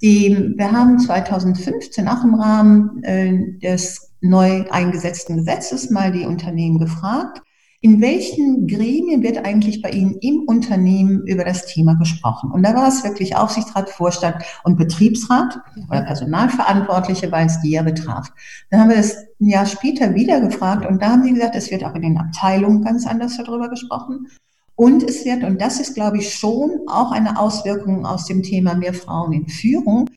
Die, 0.00 0.54
wir 0.56 0.72
haben 0.72 0.98
2015 0.98 2.08
auch 2.08 2.24
im 2.24 2.34
Rahmen 2.34 3.02
äh, 3.02 3.58
des 3.58 4.12
neu 4.22 4.64
eingesetzten 4.70 5.36
Gesetzes 5.36 5.90
mal 5.90 6.12
die 6.12 6.24
Unternehmen 6.24 6.78
gefragt, 6.78 7.42
in 7.82 8.02
welchen 8.02 8.66
Gremien 8.66 9.22
wird 9.22 9.38
eigentlich 9.38 9.80
bei 9.80 9.90
Ihnen 9.90 10.16
im 10.20 10.42
Unternehmen 10.46 11.26
über 11.26 11.44
das 11.44 11.64
Thema 11.64 11.94
gesprochen? 11.94 12.50
Und 12.52 12.62
da 12.62 12.74
war 12.74 12.88
es 12.88 13.02
wirklich 13.04 13.36
Aufsichtsrat, 13.36 13.88
Vorstand 13.88 14.36
und 14.64 14.76
Betriebsrat 14.76 15.58
oder 15.88 16.02
Personalverantwortliche, 16.02 17.32
weil 17.32 17.46
es 17.46 17.60
die 17.62 17.70
ja 17.70 17.82
betraf. 17.82 18.30
Dann 18.70 18.80
haben 18.80 18.90
wir 18.90 18.96
das 18.96 19.16
ein 19.40 19.48
Jahr 19.48 19.64
später 19.64 20.14
wieder 20.14 20.42
gefragt 20.42 20.84
und 20.84 21.00
da 21.00 21.12
haben 21.12 21.24
sie 21.24 21.32
gesagt, 21.32 21.56
es 21.56 21.70
wird 21.70 21.82
auch 21.84 21.94
in 21.94 22.02
den 22.02 22.18
Abteilungen 22.18 22.84
ganz 22.84 23.06
anders 23.06 23.38
darüber 23.38 23.70
gesprochen. 23.70 24.26
Und 24.74 25.02
es 25.02 25.24
wird, 25.24 25.42
und 25.42 25.60
das 25.60 25.80
ist, 25.80 25.94
glaube 25.94 26.18
ich, 26.18 26.34
schon 26.34 26.70
auch 26.86 27.12
eine 27.12 27.38
Auswirkung 27.38 28.04
aus 28.04 28.26
dem 28.26 28.42
Thema 28.42 28.74
mehr 28.74 28.94
Frauen 28.94 29.32
in 29.32 29.48
Führung, 29.48 30.08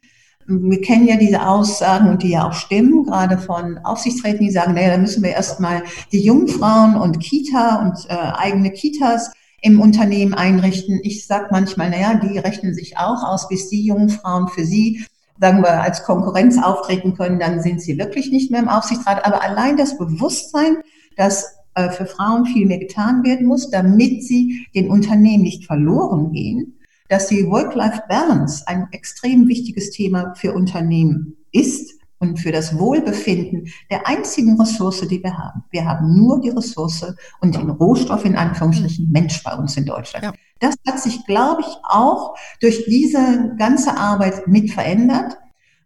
wir 0.48 0.82
kennen 0.82 1.08
ja 1.08 1.16
diese 1.16 1.46
Aussagen 1.48 2.10
und 2.10 2.24
die 2.24 2.32
ja 2.32 2.48
auch 2.48 2.54
stimmen, 2.54 3.04
gerade 3.06 3.38
von 3.38 3.78
Aufsichtsräten, 3.80 4.46
die 4.46 4.52
sagen, 4.52 4.74
naja, 4.74 4.92
da 4.92 4.98
müssen 4.98 5.24
wir 5.24 5.32
erstmal 5.32 5.84
die 6.12 6.22
Jungfrauen 6.22 6.96
und 6.96 7.20
Kita 7.20 7.82
und 7.82 8.10
äh, 8.10 8.14
eigene 8.14 8.72
Kitas 8.72 9.32
im 9.62 9.80
Unternehmen 9.80 10.34
einrichten. 10.34 11.00
Ich 11.04 11.26
sage 11.26 11.48
manchmal, 11.52 11.90
naja, 11.90 12.16
die 12.16 12.38
rechnen 12.38 12.74
sich 12.74 12.98
auch 12.98 13.24
aus, 13.24 13.48
bis 13.48 13.70
die 13.70 13.86
Jungfrauen 13.86 14.50
für 14.50 14.66
sie, 14.66 15.06
sagen 15.40 15.62
wir, 15.62 15.82
als 15.82 16.04
Konkurrenz 16.04 16.62
auftreten 16.62 17.16
können, 17.16 17.40
dann 17.40 17.62
sind 17.62 17.82
sie 17.82 17.98
wirklich 17.98 18.32
nicht 18.32 18.52
mehr 18.52 18.62
im 18.62 18.70
Aufsichtsrat. 18.70 19.26
Aber 19.26 19.42
allein 19.42 19.78
das 19.78 19.98
Bewusstsein, 19.98 20.78
dass 21.16 21.56
äh, 21.76 21.90
für 21.90 22.06
Frauen 22.06 22.46
viel 22.46 22.68
mehr 22.68 22.80
getan 22.80 23.24
werden 23.24 23.48
muss, 23.48 23.70
damit 23.70 24.24
sie 24.24 24.68
den 24.76 24.90
Unternehmen 24.90 25.44
nicht 25.44 25.66
verloren 25.66 26.32
gehen, 26.32 26.80
dass 27.14 27.28
die 27.28 27.48
Work-Life-Balance 27.48 28.68
ein 28.68 28.88
extrem 28.92 29.48
wichtiges 29.48 29.92
Thema 29.92 30.34
für 30.34 30.52
Unternehmen 30.52 31.38
ist 31.52 31.94
und 32.18 32.40
für 32.40 32.52
das 32.52 32.80
Wohlbefinden 32.80 33.68
der 33.92 34.08
einzigen 34.08 34.60
Ressource, 34.60 35.08
die 35.08 35.22
wir 35.22 35.38
haben. 35.38 35.64
Wir 35.70 35.86
haben 35.86 36.18
nur 36.18 36.42
die 36.42 36.50
Ressource 36.50 37.06
und 37.40 37.54
den 37.54 37.70
Rohstoff 37.70 38.26
in 38.26 38.36
Anführungsstrichen 38.36 39.12
Mensch 39.12 39.44
bei 39.44 39.54
uns 39.54 39.78
in 39.78 39.86
Deutschland. 39.86 40.26
Ja. 40.26 40.34
Das 40.60 40.74
hat 40.88 41.00
sich, 41.00 41.24
glaube 41.28 41.62
ich, 41.62 41.68
auch 41.84 42.36
durch 42.62 42.84
diese 42.86 43.54
ganze 43.60 43.96
Arbeit 43.96 44.48
mit 44.48 44.72
verändert. 44.72 45.38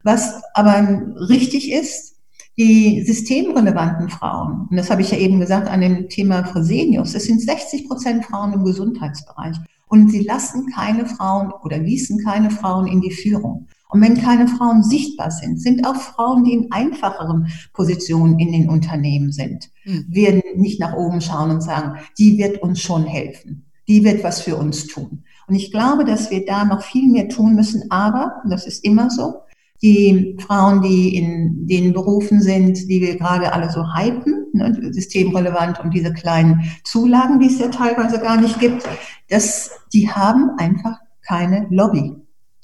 Was 0.04 0.42
aber 0.54 1.02
richtig 1.28 1.74
ist, 1.74 2.16
die 2.58 3.04
systemrelevanten 3.06 4.08
Frauen, 4.10 4.70
und 4.72 4.78
das 4.78 4.90
habe 4.90 5.02
ich 5.02 5.12
ja 5.12 5.18
eben 5.18 5.42
gesagt 5.42 5.68
an 5.68 5.82
dem 5.82 6.08
Thema 6.08 6.46
Fresenius, 6.46 7.16
es 7.16 7.26
sind 7.26 7.42
60 7.42 7.86
Prozent 7.86 8.24
Frauen 8.24 8.54
im 8.54 8.64
Gesundheitsbereich. 8.64 9.58
Und 9.88 10.12
sie 10.12 10.24
lassen 10.24 10.68
keine 10.74 11.06
Frauen 11.06 11.52
oder 11.64 11.78
ließen 11.78 12.24
keine 12.24 12.52
Frauen 12.52 12.88
in 12.88 13.02
die 13.02 13.12
Führung. 13.12 13.68
Und 13.90 14.02
wenn 14.02 14.22
keine 14.22 14.48
Frauen 14.48 14.84
sichtbar 14.84 15.32
sind, 15.32 15.62
sind 15.62 15.88
auch 15.88 15.96
Frauen, 15.96 16.44
die 16.44 16.54
in 16.54 16.72
einfacheren 16.72 17.48
Positionen 17.74 18.38
in 18.38 18.52
den 18.52 18.70
Unternehmen 18.70 19.32
sind, 19.32 19.70
mhm. 19.86 20.06
werden 20.10 20.42
nicht 20.56 20.80
nach 20.80 20.94
oben 20.94 21.22
schauen 21.22 21.52
und 21.52 21.62
sagen, 21.62 22.00
die 22.18 22.38
wird 22.38 22.62
uns 22.62 22.82
schon 22.82 23.06
helfen. 23.06 23.66
Die 23.88 24.04
wird 24.04 24.24
was 24.24 24.42
für 24.42 24.58
uns 24.58 24.88
tun. 24.88 25.24
Und 25.48 25.56
ich 25.56 25.72
glaube, 25.72 26.04
dass 26.04 26.30
wir 26.30 26.46
da 26.46 26.66
noch 26.66 26.84
viel 26.84 27.10
mehr 27.10 27.30
tun 27.30 27.56
müssen. 27.56 27.90
Aber, 27.90 28.42
und 28.44 28.50
das 28.50 28.68
ist 28.68 28.84
immer 28.84 29.10
so, 29.10 29.36
die 29.82 30.38
Frauen, 30.40 30.82
die 30.82 31.16
in 31.16 31.68
den 31.68 31.94
Berufen 31.94 32.42
sind, 32.42 32.90
die 32.90 33.02
wir 33.02 33.18
gerade 33.18 33.54
alle 33.54 33.70
so 33.70 33.84
hypen, 33.94 34.48
ne, 34.54 34.92
systemrelevant 34.92 35.80
und 35.80 35.94
diese 35.94 36.14
kleinen 36.14 36.72
Zulagen, 36.84 37.40
die 37.40 37.48
es 37.48 37.60
ja 37.60 37.68
teilweise 37.68 38.20
gar 38.20 38.40
nicht 38.40 38.60
gibt, 38.60 38.88
das, 39.30 39.72
die 39.94 40.10
haben 40.10 40.52
einfach 40.58 40.98
keine 41.22 41.68
Lobby. 41.70 42.16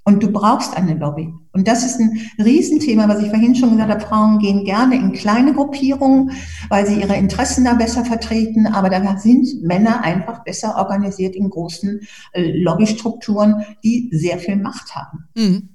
Und 0.06 0.22
du 0.22 0.32
brauchst 0.32 0.76
eine 0.76 0.96
Lobby. 0.96 1.34
Und 1.54 1.68
das 1.68 1.86
ist 1.86 1.98
ein 1.98 2.20
Riesenthema, 2.44 3.08
was 3.08 3.22
ich 3.22 3.30
vorhin 3.30 3.56
schon 3.56 3.72
gesagt 3.72 3.90
habe. 3.90 4.02
Frauen 4.02 4.40
gehen 4.40 4.66
gerne 4.66 4.96
in 4.96 5.14
kleine 5.14 5.54
Gruppierungen, 5.54 6.32
weil 6.68 6.86
sie 6.86 7.00
ihre 7.00 7.16
Interessen 7.16 7.64
da 7.64 7.76
besser 7.76 8.04
vertreten. 8.04 8.68
Aber 8.68 8.90
da 8.90 9.18
sind 9.18 9.48
Männer 9.62 10.04
einfach 10.04 10.44
besser 10.44 10.76
organisiert 10.76 11.36
in 11.36 11.50
großen 11.50 12.02
äh, 12.34 12.52
Lobbystrukturen, 12.52 13.64
die 13.84 14.10
sehr 14.12 14.40
viel 14.40 14.58
Macht 14.58 14.94
haben. 14.94 15.30
Mhm. 15.36 15.70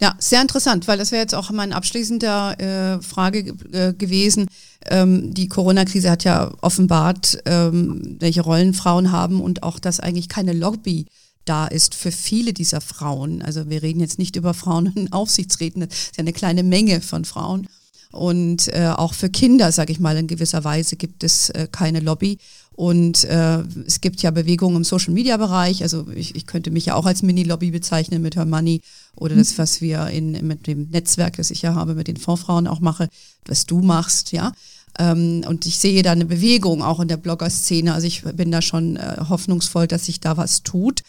Ja, 0.00 0.14
sehr 0.18 0.42
interessant, 0.42 0.88
weil 0.88 0.98
das 0.98 1.10
wäre 1.10 1.22
jetzt 1.22 1.34
auch 1.34 1.50
meine 1.50 1.74
abschließende 1.74 2.26
äh, 2.26 3.02
Frage 3.02 3.54
äh, 3.72 3.94
gewesen. 3.94 4.46
Ähm, 4.84 5.32
die 5.32 5.48
Corona-Krise 5.48 6.10
hat 6.10 6.24
ja 6.24 6.52
offenbart, 6.60 7.38
ähm, 7.46 8.16
welche 8.18 8.42
Rollen 8.42 8.74
Frauen 8.74 9.10
haben 9.10 9.40
und 9.40 9.62
auch, 9.62 9.78
dass 9.78 10.00
eigentlich 10.00 10.28
keine 10.28 10.52
Lobby 10.52 11.06
da 11.46 11.66
ist 11.66 11.94
für 11.94 12.10
viele 12.10 12.52
dieser 12.52 12.82
Frauen. 12.82 13.40
Also 13.40 13.70
wir 13.70 13.82
reden 13.82 14.00
jetzt 14.00 14.18
nicht 14.18 14.36
über 14.36 14.52
Frauen 14.52 14.86
in 14.94 15.12
Aufsichtsräten, 15.12 15.80
das 15.80 15.98
ist 15.98 16.16
ja 16.16 16.22
eine 16.22 16.34
kleine 16.34 16.62
Menge 16.62 17.00
von 17.00 17.24
Frauen. 17.24 17.66
Und 18.12 18.68
äh, 18.68 18.92
auch 18.96 19.14
für 19.14 19.28
Kinder, 19.28 19.72
sage 19.72 19.92
ich 19.92 20.00
mal, 20.00 20.16
in 20.16 20.26
gewisser 20.26 20.64
Weise 20.64 20.96
gibt 20.96 21.24
es 21.24 21.50
äh, 21.50 21.68
keine 21.70 22.00
Lobby. 22.00 22.38
Und 22.76 23.24
äh, 23.24 23.60
es 23.86 24.02
gibt 24.02 24.20
ja 24.20 24.30
Bewegungen 24.30 24.76
im 24.76 24.84
Social-Media-Bereich. 24.84 25.82
Also 25.82 26.06
ich, 26.14 26.36
ich 26.36 26.46
könnte 26.46 26.70
mich 26.70 26.86
ja 26.86 26.94
auch 26.94 27.06
als 27.06 27.22
Mini-Lobby 27.22 27.70
bezeichnen 27.70 28.20
mit 28.20 28.36
Her 28.36 28.44
Money 28.44 28.82
oder 29.16 29.34
das, 29.34 29.52
mhm. 29.52 29.58
was 29.58 29.80
wir 29.80 30.08
in, 30.08 30.46
mit 30.46 30.66
dem 30.66 30.90
Netzwerk, 30.90 31.38
das 31.38 31.50
ich 31.50 31.62
ja 31.62 31.74
habe, 31.74 31.94
mit 31.94 32.06
den 32.06 32.18
Fondsfrauen 32.18 32.66
auch 32.66 32.80
mache, 32.80 33.08
was 33.46 33.64
du 33.64 33.80
machst, 33.80 34.32
ja. 34.32 34.52
Ähm, 34.98 35.42
und 35.48 35.64
ich 35.64 35.78
sehe 35.78 36.02
da 36.02 36.12
eine 36.12 36.26
Bewegung 36.26 36.82
auch 36.82 37.00
in 37.00 37.08
der 37.08 37.16
Blogger-Szene. 37.16 37.94
Also 37.94 38.06
ich 38.06 38.22
bin 38.22 38.50
da 38.50 38.60
schon 38.60 38.96
äh, 38.96 39.16
hoffnungsvoll, 39.26 39.86
dass 39.86 40.04
sich 40.04 40.20
da 40.20 40.36
was 40.36 40.62
tut. 40.62 41.00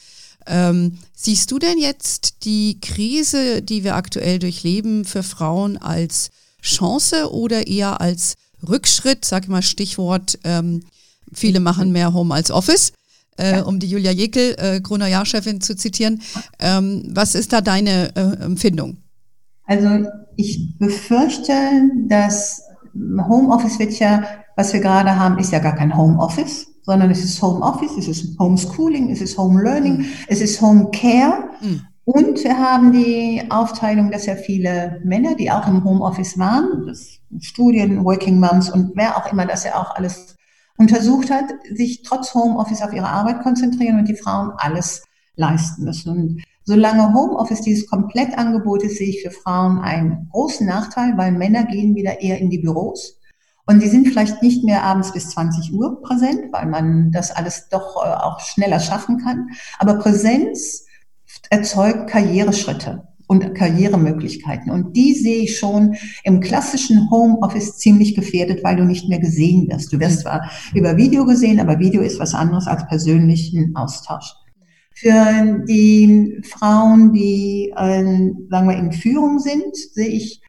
Ähm, 0.46 0.98
siehst 1.14 1.52
du 1.52 1.60
denn 1.60 1.78
jetzt 1.78 2.46
die 2.46 2.80
Krise, 2.80 3.62
die 3.62 3.84
wir 3.84 3.96
aktuell 3.96 4.40
durchleben, 4.40 5.04
für 5.04 5.24
Frauen 5.24 5.76
als 5.76 6.30
Chance 6.62 7.32
oder 7.34 7.68
eher 7.68 8.00
als 8.00 8.36
Rückschritt? 8.68 9.26
Sag 9.26 9.50
mal 9.50 9.62
Stichwort 9.62 10.40
ähm, 10.46 10.84
Viele 11.34 11.60
machen 11.60 11.92
mehr 11.92 12.14
Home 12.14 12.34
als 12.34 12.52
Office. 12.52 12.94
Äh, 13.40 13.62
um 13.62 13.78
die 13.78 13.88
Julia 13.88 14.10
Jekel, 14.10 14.56
äh, 14.58 14.82
Gruner 14.82 15.06
Jahrchefin 15.06 15.62
zu 15.62 15.76
zitieren. 15.76 16.24
Ähm, 16.58 17.04
was 17.12 17.36
ist 17.36 17.54
da 17.54 17.62
deine 17.62 18.16
äh, 18.16 18.44
Empfindung? 18.44 18.98
Also 19.68 20.10
ich 20.38 20.76
befürchte, 20.80 21.54
dass 22.08 22.64
Homeoffice 22.96 23.78
wird 23.78 23.94
ja, 24.00 24.24
was 24.56 24.74
wir 24.74 24.80
gerade 24.80 25.20
haben, 25.20 25.38
ist 25.38 25.52
ja 25.52 25.60
gar 25.60 25.76
kein 25.76 25.96
Homeoffice, 25.96 26.68
sondern 26.84 27.12
es 27.12 27.24
ist 27.24 27.42
Homeoffice, 27.42 27.98
es 27.98 28.08
ist 28.08 28.40
Homeschooling, 28.40 29.12
es 29.12 29.22
ist 29.22 29.38
Home 29.38 29.62
Learning, 29.62 29.98
mhm. 29.98 30.06
es 30.28 30.42
ist 30.42 30.62
Home 30.62 30.90
Care. 30.92 31.50
Mhm. 31.62 31.82
Und 32.06 32.42
wir 32.44 32.58
haben 32.58 32.94
die 32.94 33.44
Aufteilung, 33.50 34.10
dass 34.10 34.26
ja 34.26 34.36
viele 34.36 35.02
Männer, 35.04 35.36
die 35.36 35.52
auch 35.52 35.68
im 35.68 35.84
Homeoffice 35.84 36.40
waren, 36.40 36.88
das 36.88 37.20
Studien, 37.42 38.06
Working 38.06 38.40
Moms 38.40 38.70
und 38.70 38.94
wer 38.96 39.18
auch 39.18 39.30
immer 39.32 39.46
das 39.46 39.66
ja 39.66 39.76
auch 39.76 39.94
alles 39.96 40.37
untersucht 40.78 41.30
hat, 41.32 41.46
sich 41.74 42.04
trotz 42.04 42.34
Homeoffice 42.34 42.82
auf 42.82 42.94
ihre 42.94 43.10
Arbeit 43.10 43.42
konzentrieren 43.42 44.00
und 44.00 44.08
die 44.08 44.16
Frauen 44.16 44.52
alles 44.58 45.04
leisten 45.36 45.84
müssen. 45.84 46.10
Und 46.10 46.44
solange 46.64 47.14
Homeoffice 47.14 47.62
dieses 47.62 47.90
Komplettangebot 47.90 48.84
ist, 48.84 48.98
sehe 48.98 49.10
ich 49.10 49.24
für 49.24 49.32
Frauen 49.32 49.80
einen 49.80 50.30
großen 50.32 50.66
Nachteil, 50.66 51.18
weil 51.18 51.32
Männer 51.32 51.66
gehen 51.66 51.96
wieder 51.96 52.22
eher 52.22 52.40
in 52.40 52.50
die 52.50 52.60
Büros. 52.60 53.20
Und 53.66 53.82
die 53.84 53.90
sind 53.90 54.08
vielleicht 54.08 54.42
nicht 54.42 54.64
mehr 54.64 54.84
abends 54.84 55.12
bis 55.12 55.30
20 55.32 55.74
Uhr 55.74 56.02
präsent, 56.02 56.54
weil 56.54 56.68
man 56.68 57.12
das 57.12 57.32
alles 57.32 57.68
doch 57.70 57.98
äh, 57.98 58.10
auch 58.10 58.40
schneller 58.40 58.80
schaffen 58.80 59.18
kann. 59.18 59.50
Aber 59.78 59.96
Präsenz 59.96 60.86
erzeugt 61.50 62.10
Karriereschritte 62.10 63.07
und 63.28 63.54
Karrieremöglichkeiten. 63.54 64.72
Und 64.72 64.96
die 64.96 65.14
sehe 65.14 65.44
ich 65.44 65.60
schon 65.60 65.96
im 66.24 66.40
klassischen 66.40 67.10
Homeoffice 67.12 67.78
ziemlich 67.78 68.16
gefährdet, 68.16 68.64
weil 68.64 68.78
du 68.78 68.86
nicht 68.86 69.10
mehr 69.10 69.20
gesehen 69.20 69.68
wirst. 69.70 69.92
Du 69.94 70.00
wirst 70.00 70.22
zwar 70.22 70.50
über 70.74 70.98
Video 70.98 71.26
gesehen, 71.26 71.60
aber 71.60 71.80
Video 71.80 72.02
ist 72.02 72.20
was 72.20 72.34
anderes 72.34 72.68
als 72.68 72.88
persönlichen 72.88 73.76
Austausch. 73.76 74.34
Für 74.94 75.64
die 75.68 76.42
Frauen, 76.44 77.14
die, 77.14 77.72
äh, 77.76 78.32
sagen 78.50 78.68
wir, 78.68 78.78
in 78.78 78.92
Führung 78.92 79.40
sind, 79.40 79.76
sehe 79.76 80.08
ich 80.08 80.42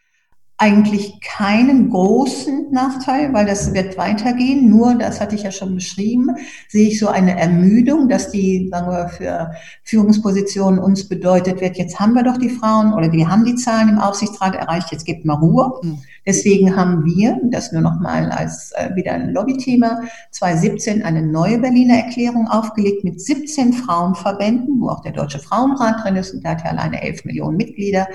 eigentlich 0.60 1.20
keinen 1.20 1.88
großen 1.88 2.72
Nachteil, 2.72 3.32
weil 3.32 3.46
das 3.46 3.72
wird 3.74 3.96
weitergehen. 3.96 4.68
Nur, 4.68 4.96
das 4.96 5.20
hatte 5.20 5.36
ich 5.36 5.44
ja 5.44 5.52
schon 5.52 5.76
beschrieben, 5.76 6.30
sehe 6.68 6.88
ich 6.88 6.98
so 6.98 7.06
eine 7.06 7.38
Ermüdung, 7.38 8.08
dass 8.08 8.32
die, 8.32 8.68
sagen 8.68 8.90
wir, 8.90 9.08
für 9.08 9.52
Führungspositionen 9.84 10.80
uns 10.80 11.08
bedeutet 11.08 11.60
wird, 11.60 11.76
jetzt 11.76 12.00
haben 12.00 12.14
wir 12.14 12.24
doch 12.24 12.38
die 12.38 12.50
Frauen 12.50 12.92
oder 12.92 13.12
wir 13.12 13.30
haben 13.30 13.44
die 13.44 13.54
Zahlen 13.54 13.88
im 13.88 13.98
Aufsichtsrat 14.00 14.56
erreicht, 14.56 14.90
jetzt 14.90 15.06
gibt 15.06 15.24
mal 15.24 15.34
Ruhe. 15.34 15.78
Mhm. 15.80 15.98
Deswegen 16.26 16.76
haben 16.76 17.04
wir, 17.06 17.38
das 17.44 17.70
nur 17.70 17.80
noch 17.80 18.00
mal 18.00 18.30
als 18.30 18.72
äh, 18.72 18.94
wieder 18.96 19.12
ein 19.12 19.30
Lobbythema, 19.30 20.02
2017 20.32 21.04
eine 21.04 21.22
neue 21.22 21.58
Berliner 21.58 21.98
Erklärung 21.98 22.48
aufgelegt 22.48 23.04
mit 23.04 23.20
17 23.20 23.72
Frauenverbänden, 23.74 24.80
wo 24.80 24.88
auch 24.88 25.02
der 25.02 25.12
Deutsche 25.12 25.38
Frauenrat 25.38 26.04
drin 26.04 26.16
ist 26.16 26.34
und 26.34 26.42
der 26.42 26.50
hat 26.50 26.64
ja 26.64 26.70
alleine 26.70 27.00
11 27.00 27.24
Millionen 27.24 27.56
Mitglieder 27.56 28.08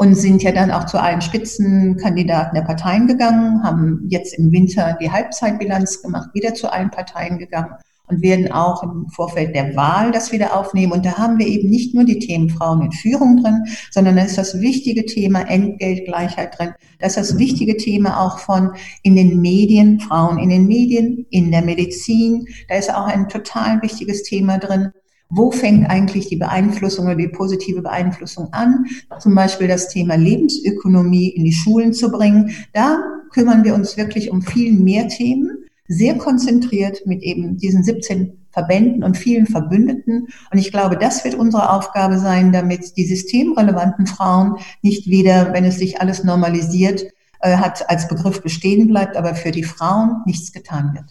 und 0.00 0.14
sind 0.14 0.42
ja 0.42 0.50
dann 0.50 0.70
auch 0.70 0.86
zu 0.86 0.98
allen 0.98 1.20
Spitzenkandidaten 1.20 2.54
der 2.54 2.62
Parteien 2.62 3.06
gegangen, 3.06 3.62
haben 3.62 4.06
jetzt 4.08 4.32
im 4.32 4.50
Winter 4.50 4.96
die 4.98 5.10
Halbzeitbilanz 5.10 6.00
gemacht, 6.00 6.30
wieder 6.32 6.54
zu 6.54 6.72
allen 6.72 6.90
Parteien 6.90 7.36
gegangen 7.36 7.74
und 8.06 8.22
werden 8.22 8.50
auch 8.50 8.82
im 8.82 9.10
Vorfeld 9.10 9.54
der 9.54 9.76
Wahl 9.76 10.10
das 10.10 10.32
wieder 10.32 10.56
aufnehmen. 10.56 10.92
Und 10.92 11.04
da 11.04 11.18
haben 11.18 11.38
wir 11.38 11.46
eben 11.46 11.68
nicht 11.68 11.94
nur 11.94 12.04
die 12.04 12.18
Themen 12.18 12.48
Frauen 12.48 12.80
in 12.80 12.92
Führung 12.92 13.42
drin, 13.42 13.64
sondern 13.90 14.16
da 14.16 14.22
ist 14.22 14.38
das 14.38 14.58
wichtige 14.58 15.04
Thema 15.04 15.42
Entgeltgleichheit 15.42 16.58
drin. 16.58 16.72
Da 16.98 17.06
ist 17.06 17.18
das 17.18 17.36
wichtige 17.36 17.76
Thema 17.76 18.24
auch 18.24 18.38
von 18.38 18.70
in 19.02 19.16
den 19.16 19.42
Medien, 19.42 20.00
Frauen 20.00 20.38
in 20.38 20.48
den 20.48 20.66
Medien, 20.66 21.26
in 21.28 21.50
der 21.50 21.60
Medizin. 21.60 22.46
Da 22.70 22.76
ist 22.76 22.92
auch 22.92 23.06
ein 23.06 23.28
total 23.28 23.82
wichtiges 23.82 24.22
Thema 24.22 24.56
drin 24.56 24.92
wo 25.30 25.50
fängt 25.52 25.88
eigentlich 25.88 26.28
die 26.28 26.36
Beeinflussung 26.36 27.06
oder 27.06 27.14
die 27.14 27.28
positive 27.28 27.82
Beeinflussung 27.82 28.52
an? 28.52 28.86
Zum 29.20 29.34
Beispiel 29.34 29.68
das 29.68 29.88
Thema 29.88 30.16
Lebensökonomie 30.16 31.28
in 31.28 31.44
die 31.44 31.52
Schulen 31.52 31.92
zu 31.92 32.10
bringen. 32.10 32.50
Da 32.72 33.02
kümmern 33.30 33.64
wir 33.64 33.74
uns 33.74 33.96
wirklich 33.96 34.30
um 34.30 34.42
viel 34.42 34.72
mehr 34.72 35.08
Themen, 35.08 35.64
sehr 35.86 36.18
konzentriert 36.18 37.06
mit 37.06 37.22
eben 37.22 37.56
diesen 37.56 37.82
17 37.82 38.32
Verbänden 38.50 39.04
und 39.04 39.16
vielen 39.16 39.46
Verbündeten. 39.46 40.28
Und 40.50 40.58
ich 40.58 40.72
glaube, 40.72 40.96
das 40.96 41.24
wird 41.24 41.36
unsere 41.36 41.70
Aufgabe 41.70 42.18
sein, 42.18 42.52
damit 42.52 42.96
die 42.96 43.06
systemrelevanten 43.06 44.06
Frauen 44.06 44.56
nicht 44.82 45.06
wieder, 45.06 45.52
wenn 45.52 45.64
es 45.64 45.78
sich 45.78 46.00
alles 46.00 46.24
normalisiert 46.24 47.04
äh, 47.40 47.56
hat, 47.56 47.88
als 47.88 48.08
Begriff 48.08 48.42
bestehen 48.42 48.88
bleibt, 48.88 49.16
aber 49.16 49.34
für 49.34 49.52
die 49.52 49.62
Frauen 49.62 50.22
nichts 50.26 50.52
getan 50.52 50.94
wird. 50.94 51.06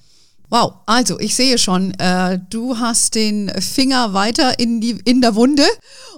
Wow, 0.51 0.73
also 0.87 1.19
ich 1.19 1.35
sehe 1.35 1.59
schon, 1.59 1.93
äh, 1.99 2.39
du 2.49 2.79
hast 2.79 3.13
den 3.13 3.49
Finger 3.61 4.13
weiter 4.13 4.57
in, 4.57 4.81
die, 4.81 4.97
in 5.05 5.21
der 5.21 5.35
Wunde 5.35 5.65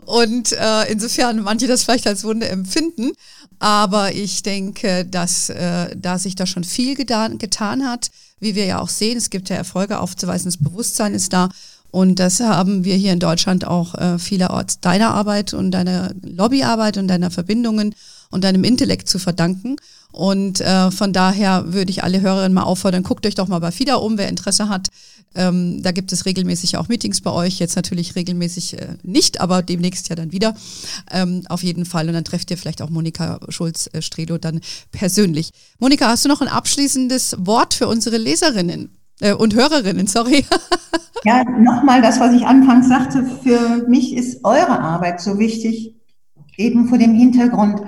und 0.06 0.54
äh, 0.54 0.90
insofern 0.90 1.42
manche 1.42 1.68
das 1.68 1.84
vielleicht 1.84 2.08
als 2.08 2.24
Wunde 2.24 2.48
empfinden, 2.48 3.12
aber 3.60 4.14
ich 4.16 4.42
denke, 4.42 5.06
dass 5.06 5.50
äh, 5.50 5.94
da 5.98 6.18
sich 6.18 6.36
da 6.36 6.46
schon 6.46 6.64
viel 6.64 6.96
getan, 6.96 7.40
getan 7.40 7.86
hat, 7.86 8.10
wie 8.40 8.56
wir 8.56 8.66
ja 8.66 8.80
auch 8.80 8.90
sehen, 8.90 9.18
es 9.18 9.30
gibt 9.30 9.50
ja 9.50 9.58
Erfolge 9.58 10.00
aufzuweisen, 10.00 10.46
das 10.46 10.58
Bewusstsein 10.58 11.14
ist 11.14 11.34
da. 11.34 11.50
Und 11.92 12.20
das 12.20 12.40
haben 12.40 12.86
wir 12.86 12.96
hier 12.96 13.12
in 13.12 13.20
Deutschland 13.20 13.68
auch 13.68 13.96
äh, 13.96 14.18
vielerorts 14.18 14.80
deiner 14.80 15.14
Arbeit 15.14 15.54
und 15.54 15.72
deiner 15.72 16.14
Lobbyarbeit 16.22 16.96
und 16.98 17.10
deiner 17.10 17.32
Verbindungen 17.32 17.94
und 18.30 18.46
deinem 18.46 18.64
Intellekt 18.64 19.10
zu 19.10 19.20
verdanken. 19.20 19.76
Und 20.12 20.62
äh, 20.62 20.92
von 20.92 21.14
daher 21.14 21.74
würde 21.74 21.92
ich 21.92 22.04
alle 22.04 22.22
Hörerinnen 22.22 22.54
mal 22.54 22.64
auffordern, 22.64 23.04
guckt 23.04 23.26
euch 23.26 23.36
doch 23.36 23.48
mal 23.48 23.60
bei 23.60 23.72
FIDA 23.72 23.96
um, 23.96 24.18
wer 24.18 24.30
Interesse 24.30 24.70
hat. 24.70 24.88
Ähm, 25.34 25.82
da 25.82 25.92
gibt 25.92 26.12
es 26.12 26.26
regelmäßig 26.26 26.76
auch 26.76 26.90
Meetings 26.90 27.22
bei 27.22 27.32
euch, 27.32 27.60
jetzt 27.60 27.78
natürlich 27.78 28.16
regelmäßig 28.16 28.80
äh, 28.80 28.98
nicht, 29.04 29.40
aber 29.40 29.62
demnächst 29.62 30.10
ja 30.10 30.16
dann 30.16 30.34
wieder. 30.34 30.56
Ähm, 31.10 31.44
auf 31.48 31.64
jeden 31.64 31.86
Fall. 31.86 32.08
Und 32.08 32.14
dann 32.14 32.26
trefft 32.26 32.52
ihr 32.52 32.58
vielleicht 32.58 32.82
auch 32.82 32.90
Monika 32.90 33.40
Schulz-Strelo 33.48 34.38
dann 34.38 34.60
persönlich. 34.92 35.52
Monika, 35.80 36.08
hast 36.08 36.26
du 36.26 36.30
noch 36.30 36.42
ein 36.42 36.50
abschließendes 36.50 37.38
Wort 37.40 37.74
für 37.74 37.88
unsere 37.88 38.18
Leserinnen? 38.18 38.90
Äh, 39.22 39.34
und 39.34 39.56
Hörerinnen, 39.56 40.08
sorry. 40.08 40.46
ja, 41.24 41.44
nochmal 41.44 42.02
das, 42.02 42.20
was 42.20 42.34
ich 42.34 42.46
anfangs 42.46 42.90
sagte. 42.90 43.26
Für 43.42 43.88
mich 43.88 44.14
ist 44.14 44.44
eure 44.44 44.80
Arbeit 44.80 45.22
so 45.22 45.40
wichtig, 45.40 45.96
eben 46.58 46.90
vor 46.90 46.98
dem 46.98 47.14
Hintergrund, 47.16 47.82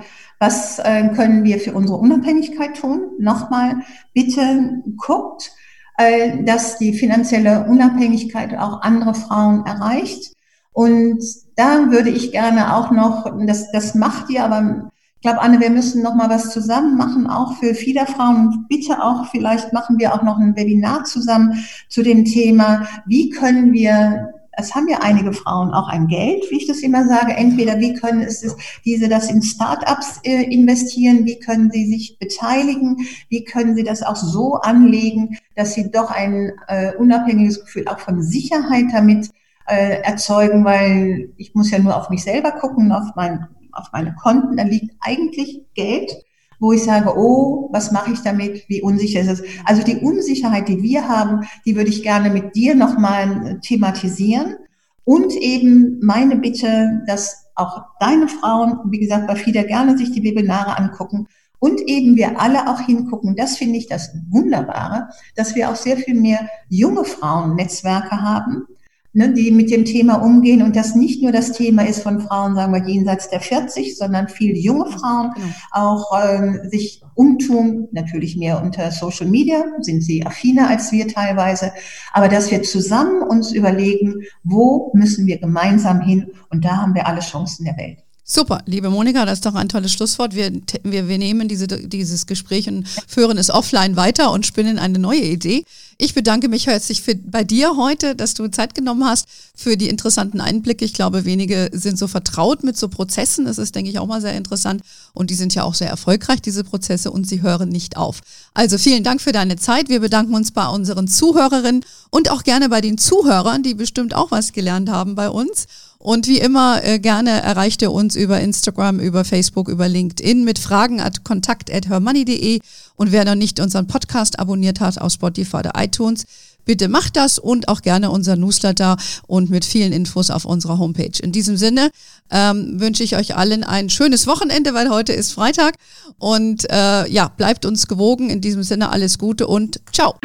was 0.44 0.78
äh, 0.78 1.08
können 1.14 1.42
wir 1.42 1.58
für 1.58 1.72
unsere 1.72 1.98
Unabhängigkeit 1.98 2.76
tun? 2.76 3.12
Nochmal, 3.18 3.76
bitte 4.12 4.82
guckt, 4.96 5.50
äh, 5.96 6.44
dass 6.44 6.76
die 6.76 6.92
finanzielle 6.92 7.64
Unabhängigkeit 7.66 8.54
auch 8.58 8.82
andere 8.82 9.14
Frauen 9.14 9.64
erreicht. 9.64 10.34
Und 10.72 11.24
da 11.56 11.90
würde 11.90 12.10
ich 12.10 12.30
gerne 12.32 12.76
auch 12.76 12.90
noch, 12.90 13.38
das, 13.46 13.72
das 13.72 13.94
macht 13.94 14.28
ihr, 14.28 14.44
aber 14.44 14.90
ich 15.14 15.22
glaube, 15.22 15.40
Anne, 15.40 15.60
wir 15.60 15.70
müssen 15.70 16.02
noch 16.02 16.14
mal 16.14 16.28
was 16.28 16.50
zusammen 16.50 16.98
machen, 16.98 17.26
auch 17.26 17.54
für 17.54 17.74
Fiederfrauen. 17.74 18.66
Bitte 18.68 19.02
auch, 19.02 19.24
vielleicht 19.30 19.72
machen 19.72 19.98
wir 19.98 20.12
auch 20.12 20.22
noch 20.22 20.38
ein 20.38 20.56
Webinar 20.56 21.04
zusammen 21.04 21.64
zu 21.88 22.02
dem 22.02 22.26
Thema, 22.26 22.86
wie 23.06 23.30
können 23.30 23.72
wir 23.72 24.33
es 24.56 24.74
haben 24.74 24.88
ja 24.88 24.98
einige 25.00 25.32
Frauen 25.32 25.72
auch 25.72 25.88
ein 25.88 26.06
Geld, 26.06 26.44
wie 26.50 26.58
ich 26.58 26.66
das 26.66 26.80
immer 26.80 27.06
sage. 27.06 27.34
Entweder 27.34 27.78
wie 27.80 27.94
können 27.94 28.22
es 28.22 28.44
diese 28.84 29.08
das 29.08 29.30
in 29.30 29.42
Startups 29.42 30.20
äh, 30.24 30.42
investieren, 30.44 31.24
wie 31.24 31.38
können 31.38 31.70
sie 31.70 31.86
sich 31.86 32.18
beteiligen, 32.18 33.06
wie 33.28 33.44
können 33.44 33.74
sie 33.74 33.84
das 33.84 34.02
auch 34.02 34.16
so 34.16 34.54
anlegen, 34.54 35.38
dass 35.54 35.74
sie 35.74 35.90
doch 35.90 36.10
ein 36.10 36.52
äh, 36.68 36.94
unabhängiges 36.96 37.60
Gefühl 37.60 37.88
auch 37.88 37.98
von 37.98 38.22
Sicherheit 38.22 38.86
damit 38.92 39.30
äh, 39.66 40.00
erzeugen, 40.02 40.64
weil 40.64 41.30
ich 41.36 41.54
muss 41.54 41.70
ja 41.70 41.78
nur 41.78 41.96
auf 41.96 42.10
mich 42.10 42.22
selber 42.22 42.52
gucken, 42.52 42.92
auf 42.92 43.14
mein 43.16 43.48
auf 43.74 43.90
meine 43.92 44.14
Konten, 44.14 44.56
da 44.56 44.62
liegt 44.62 44.94
eigentlich 45.00 45.62
Geld 45.74 46.23
wo 46.60 46.72
ich 46.72 46.82
sage, 46.82 47.12
oh, 47.16 47.68
was 47.72 47.92
mache 47.92 48.12
ich 48.12 48.20
damit? 48.20 48.64
Wie 48.68 48.82
unsicher 48.82 49.20
ist 49.20 49.28
es? 49.28 49.42
Also 49.64 49.82
die 49.82 49.96
Unsicherheit, 49.96 50.68
die 50.68 50.82
wir 50.82 51.08
haben, 51.08 51.46
die 51.66 51.76
würde 51.76 51.90
ich 51.90 52.02
gerne 52.02 52.30
mit 52.30 52.54
dir 52.54 52.74
nochmal 52.74 53.60
thematisieren. 53.60 54.56
Und 55.04 55.34
eben 55.34 56.00
meine 56.02 56.36
Bitte, 56.36 57.02
dass 57.06 57.44
auch 57.54 57.84
deine 58.00 58.28
Frauen, 58.28 58.78
wie 58.90 58.98
gesagt, 58.98 59.26
bei 59.26 59.36
FIDA 59.36 59.62
gerne 59.62 59.96
sich 59.96 60.10
die 60.12 60.24
Webinare 60.24 60.78
angucken 60.78 61.28
und 61.58 61.80
eben 61.82 62.16
wir 62.16 62.40
alle 62.40 62.68
auch 62.68 62.80
hingucken. 62.80 63.36
Das 63.36 63.56
finde 63.56 63.78
ich 63.78 63.86
das 63.86 64.14
Wunderbare, 64.28 65.08
dass 65.36 65.54
wir 65.54 65.70
auch 65.70 65.76
sehr 65.76 65.96
viel 65.96 66.14
mehr 66.14 66.48
junge 66.68 67.04
Frauennetzwerke 67.04 68.20
haben, 68.20 68.66
ne, 69.14 69.32
die 69.32 69.50
mit 69.50 69.70
dem 69.70 69.84
Thema 69.84 70.16
umgehen 70.16 70.60
und 70.60 70.76
das 70.76 70.94
nicht 70.94 71.22
nur 71.22 71.32
das 71.32 71.52
Thema 71.52 71.86
ist 71.86 72.02
von 72.02 72.20
Frauen, 72.20 72.54
sagen 72.54 72.72
wir, 72.72 72.86
jenseits 72.86 73.30
der 73.30 73.40
40, 73.40 73.96
sondern 73.96 74.28
viele 74.28 74.58
junge 74.58 74.86
Frauen 74.86 75.32
genau. 75.34 75.46
auch 75.70 76.12
ähm, 76.22 76.60
sich 76.70 77.00
umtun, 77.14 77.88
natürlich 77.92 78.36
mehr 78.36 78.62
unter 78.62 78.90
Social 78.90 79.28
Media, 79.28 79.64
sind 79.80 80.02
sie 80.02 80.26
affiner 80.26 80.68
als 80.68 80.92
wir 80.92 81.08
teilweise, 81.08 81.72
aber 82.12 82.28
dass 82.28 82.50
wir 82.50 82.62
zusammen 82.62 83.22
uns 83.22 83.52
überlegen, 83.52 84.24
wo 84.42 84.90
müssen 84.94 85.26
wir 85.26 85.38
gemeinsam 85.38 86.00
hin 86.00 86.32
und 86.50 86.64
da 86.64 86.78
haben 86.78 86.94
wir 86.94 87.06
alle 87.06 87.20
Chancen 87.20 87.64
der 87.64 87.76
Welt. 87.76 88.03
Super, 88.26 88.62
liebe 88.64 88.88
Monika, 88.88 89.26
das 89.26 89.34
ist 89.34 89.44
doch 89.44 89.54
ein 89.54 89.68
tolles 89.68 89.92
Schlusswort. 89.92 90.34
Wir, 90.34 90.50
wir, 90.82 91.08
wir 91.08 91.18
nehmen 91.18 91.46
diese, 91.46 91.66
dieses 91.66 92.24
Gespräch 92.24 92.66
und 92.68 92.88
führen 93.06 93.36
es 93.36 93.50
offline 93.50 93.96
weiter 93.96 94.30
und 94.30 94.46
spinnen 94.46 94.78
eine 94.78 94.98
neue 94.98 95.20
Idee. 95.20 95.66
Ich 95.98 96.14
bedanke 96.14 96.48
mich 96.48 96.66
herzlich 96.66 97.02
für, 97.02 97.14
bei 97.16 97.44
dir 97.44 97.76
heute, 97.76 98.16
dass 98.16 98.32
du 98.32 98.48
Zeit 98.48 98.74
genommen 98.74 99.04
hast 99.04 99.28
für 99.54 99.76
die 99.76 99.90
interessanten 99.90 100.40
Einblicke. 100.40 100.86
Ich 100.86 100.94
glaube, 100.94 101.26
wenige 101.26 101.68
sind 101.74 101.98
so 101.98 102.08
vertraut 102.08 102.64
mit 102.64 102.78
so 102.78 102.88
Prozessen. 102.88 103.44
Das 103.44 103.58
ist, 103.58 103.74
denke 103.74 103.90
ich, 103.90 103.98
auch 103.98 104.06
mal 104.06 104.22
sehr 104.22 104.34
interessant. 104.34 104.80
Und 105.12 105.28
die 105.28 105.34
sind 105.34 105.54
ja 105.54 105.64
auch 105.64 105.74
sehr 105.74 105.90
erfolgreich, 105.90 106.40
diese 106.40 106.64
Prozesse, 106.64 107.10
und 107.10 107.28
sie 107.28 107.42
hören 107.42 107.68
nicht 107.68 107.98
auf. 107.98 108.22
Also 108.54 108.78
vielen 108.78 109.04
Dank 109.04 109.20
für 109.20 109.32
deine 109.32 109.56
Zeit. 109.56 109.90
Wir 109.90 110.00
bedanken 110.00 110.34
uns 110.34 110.50
bei 110.50 110.66
unseren 110.66 111.08
Zuhörerinnen 111.08 111.84
und 112.08 112.30
auch 112.30 112.42
gerne 112.42 112.70
bei 112.70 112.80
den 112.80 112.96
Zuhörern, 112.96 113.62
die 113.62 113.74
bestimmt 113.74 114.14
auch 114.14 114.30
was 114.30 114.52
gelernt 114.52 114.88
haben 114.88 115.14
bei 115.14 115.28
uns. 115.28 115.66
Und 116.04 116.26
wie 116.26 116.36
immer, 116.36 116.84
äh, 116.84 116.98
gerne 116.98 117.30
erreicht 117.30 117.80
ihr 117.80 117.90
uns 117.90 118.14
über 118.14 118.38
Instagram, 118.38 119.00
über 119.00 119.24
Facebook, 119.24 119.70
über 119.70 119.88
LinkedIn 119.88 120.44
mit 120.44 120.58
Fragen 120.58 121.00
at 121.00 121.24
kontakt.hermoney.de. 121.24 122.60
Und 122.94 123.10
wer 123.10 123.24
noch 123.24 123.34
nicht 123.34 123.58
unseren 123.58 123.86
Podcast 123.86 124.38
abonniert 124.38 124.80
hat 124.80 125.00
auf 125.00 125.12
Spotify 125.12 125.56
oder 125.56 125.72
iTunes, 125.78 126.26
bitte 126.66 126.88
macht 126.88 127.16
das 127.16 127.38
und 127.38 127.68
auch 127.68 127.80
gerne 127.80 128.10
unser 128.10 128.36
Newsletter 128.36 128.98
und 129.26 129.48
mit 129.48 129.64
vielen 129.64 129.94
Infos 129.94 130.28
auf 130.28 130.44
unserer 130.44 130.78
Homepage. 130.78 131.18
In 131.22 131.32
diesem 131.32 131.56
Sinne 131.56 131.88
ähm, 132.30 132.78
wünsche 132.78 133.02
ich 133.02 133.16
euch 133.16 133.34
allen 133.34 133.64
ein 133.64 133.88
schönes 133.88 134.26
Wochenende, 134.26 134.74
weil 134.74 134.90
heute 134.90 135.14
ist 135.14 135.32
Freitag. 135.32 135.76
Und 136.18 136.70
äh, 136.70 137.08
ja, 137.08 137.28
bleibt 137.28 137.64
uns 137.64 137.88
gewogen. 137.88 138.28
In 138.28 138.42
diesem 138.42 138.62
Sinne 138.62 138.90
alles 138.90 139.18
Gute 139.18 139.46
und 139.46 139.80
ciao. 139.90 140.16